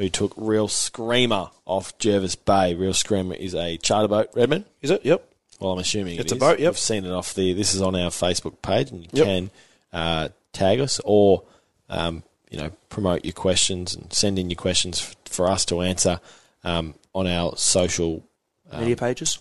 who 0.01 0.09
took 0.09 0.33
Real 0.37 0.67
Screamer 0.67 1.51
off 1.67 1.97
Jervis 1.99 2.35
Bay. 2.35 2.75
Real 2.75 2.95
Screamer 2.95 3.35
is 3.35 3.55
a 3.55 3.77
charter 3.77 4.09
boat, 4.09 4.31
Redmond. 4.35 4.65
Is 4.81 4.91
it? 4.91 5.05
Yep. 5.05 5.27
Well, 5.61 5.73
I'm 5.73 5.79
assuming 5.79 6.19
It's 6.19 6.33
it 6.33 6.37
a 6.37 6.39
boat, 6.39 6.59
yep. 6.59 6.71
We've 6.73 6.79
seen 6.79 7.05
it 7.05 7.11
off 7.13 7.35
the. 7.35 7.53
This 7.53 7.75
is 7.75 7.83
on 7.83 7.95
our 7.95 8.09
Facebook 8.11 8.63
page, 8.63 8.91
and 8.91 9.03
you 9.03 9.09
Yep. 9.13 9.27
can 9.27 9.51
uh, 9.93 10.29
tag 10.55 10.81
us 10.81 11.01
or 11.05 11.43
um, 11.91 12.23
you 12.51 12.57
know 12.59 12.71
promote 12.89 13.25
your 13.27 13.35
questions 13.35 13.95
and 13.95 14.11
send 14.13 14.39
in 14.39 14.49
your 14.49 14.57
questions 14.57 15.01
f- 15.03 15.17
for 15.27 15.49
us 15.51 15.67
to 15.67 15.83
answer 15.83 16.19
um, 16.65 16.95
on 17.15 17.27
our 17.27 17.57
social 17.59 18.25
Media 18.73 18.97
pages. 18.97 19.39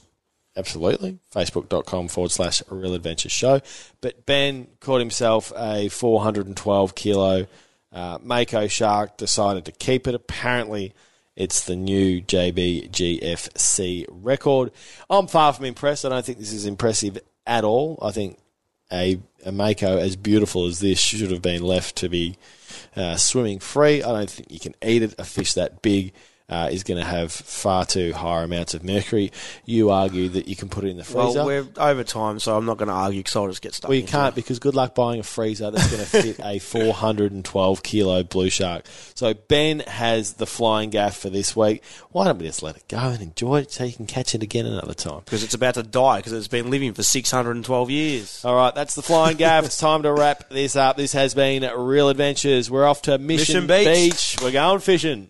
Absolutely. 0.57 1.19
Facebook.com 1.33 2.09
forward 2.09 2.31
slash 2.31 2.61
Real 2.69 2.95
Adventure 2.95 3.29
Show. 3.29 3.61
But 4.01 4.25
Ben 4.25 4.67
caught 4.81 4.99
himself 4.99 5.53
a 5.55 5.87
412 5.87 6.95
kilo 6.95 7.47
uh, 7.91 8.19
Mako 8.21 8.67
shark, 8.67 9.17
decided 9.17 9.65
to 9.65 9.71
keep 9.71 10.07
it. 10.07 10.15
Apparently, 10.15 10.93
it's 11.35 11.65
the 11.65 11.75
new 11.75 12.21
JBGFC 12.21 14.05
record. 14.09 14.71
I'm 15.09 15.27
far 15.27 15.53
from 15.53 15.65
impressed. 15.65 16.05
I 16.05 16.09
don't 16.09 16.25
think 16.25 16.37
this 16.37 16.53
is 16.53 16.65
impressive 16.65 17.19
at 17.47 17.63
all. 17.63 17.97
I 18.01 18.11
think 18.11 18.37
a, 18.91 19.19
a 19.45 19.51
Mako 19.51 19.97
as 19.97 20.15
beautiful 20.15 20.65
as 20.65 20.79
this 20.79 20.99
should 20.99 21.31
have 21.31 21.41
been 21.41 21.63
left 21.63 21.95
to 21.97 22.09
be 22.09 22.37
uh, 22.95 23.15
swimming 23.15 23.59
free. 23.59 24.03
I 24.03 24.11
don't 24.11 24.29
think 24.29 24.51
you 24.51 24.59
can 24.59 24.75
eat 24.83 25.01
it. 25.01 25.15
A 25.17 25.23
fish 25.23 25.53
that 25.53 25.81
big 25.81 26.13
uh, 26.49 26.69
is 26.71 26.83
going 26.83 26.99
to 26.99 27.05
have 27.05 27.31
far 27.31 27.85
too 27.85 28.13
high 28.13 28.43
amounts 28.43 28.73
of 28.73 28.83
mercury. 28.83 29.31
You 29.65 29.91
argue 29.91 30.29
that 30.29 30.47
you 30.47 30.55
can 30.55 30.69
put 30.69 30.83
it 30.83 30.89
in 30.89 30.97
the 30.97 31.03
freezer. 31.03 31.45
Well, 31.45 31.45
we're 31.45 31.67
over 31.77 32.03
time, 32.03 32.39
so 32.39 32.57
I'm 32.57 32.65
not 32.65 32.77
going 32.77 32.89
to 32.89 32.93
argue 32.93 33.19
because 33.19 33.35
I'll 33.35 33.47
just 33.47 33.61
get 33.61 33.73
stuck. 33.73 33.89
Well, 33.89 33.97
you 33.97 34.05
can't 34.05 34.33
it. 34.33 34.35
because 34.35 34.59
good 34.59 34.75
luck 34.75 34.95
buying 34.95 35.19
a 35.19 35.23
freezer 35.23 35.71
that's 35.71 35.87
going 35.89 36.03
to 36.03 36.09
fit 36.09 36.39
a 36.43 36.59
412 37.19 37.83
kilo 37.83 38.23
blue 38.23 38.49
shark. 38.49 38.85
So 39.15 39.33
Ben 39.33 39.81
has 39.81 40.33
the 40.33 40.45
flying 40.45 40.89
gaff 40.89 41.17
for 41.17 41.29
this 41.29 41.55
week. 41.55 41.83
Why 42.11 42.25
don't 42.25 42.39
we 42.39 42.45
just 42.45 42.63
let 42.63 42.75
it 42.75 42.87
go 42.87 42.97
and 42.97 43.21
enjoy 43.21 43.59
it 43.61 43.71
so 43.71 43.83
you 43.83 43.93
can 43.93 44.07
catch 44.07 44.35
it 44.35 44.43
again 44.43 44.65
another 44.65 44.93
time? 44.93 45.19
because 45.25 45.43
it's 45.43 45.53
about 45.53 45.75
to 45.75 45.83
die 45.83 46.17
because 46.17 46.33
it's 46.33 46.47
been 46.47 46.69
living 46.69 46.93
for 46.93 47.03
612 47.03 47.89
years. 47.89 48.43
All 48.43 48.55
right, 48.55 48.73
that's 48.73 48.95
the 48.95 49.01
flying 49.01 49.37
gaff. 49.37 49.65
It's 49.65 49.77
time 49.77 50.03
to 50.03 50.11
wrap 50.11 50.49
this 50.49 50.75
up. 50.75 50.97
This 50.97 51.13
has 51.13 51.33
been 51.33 51.63
Real 51.77 52.09
Adventures. 52.09 52.69
We're 52.71 52.87
off 52.87 53.03
to 53.03 53.17
Mission, 53.17 53.67
Mission 53.67 53.67
Beach. 53.67 54.11
Beach. 54.11 54.37
We're 54.41 54.51
going 54.51 54.79
fishing. 54.79 55.29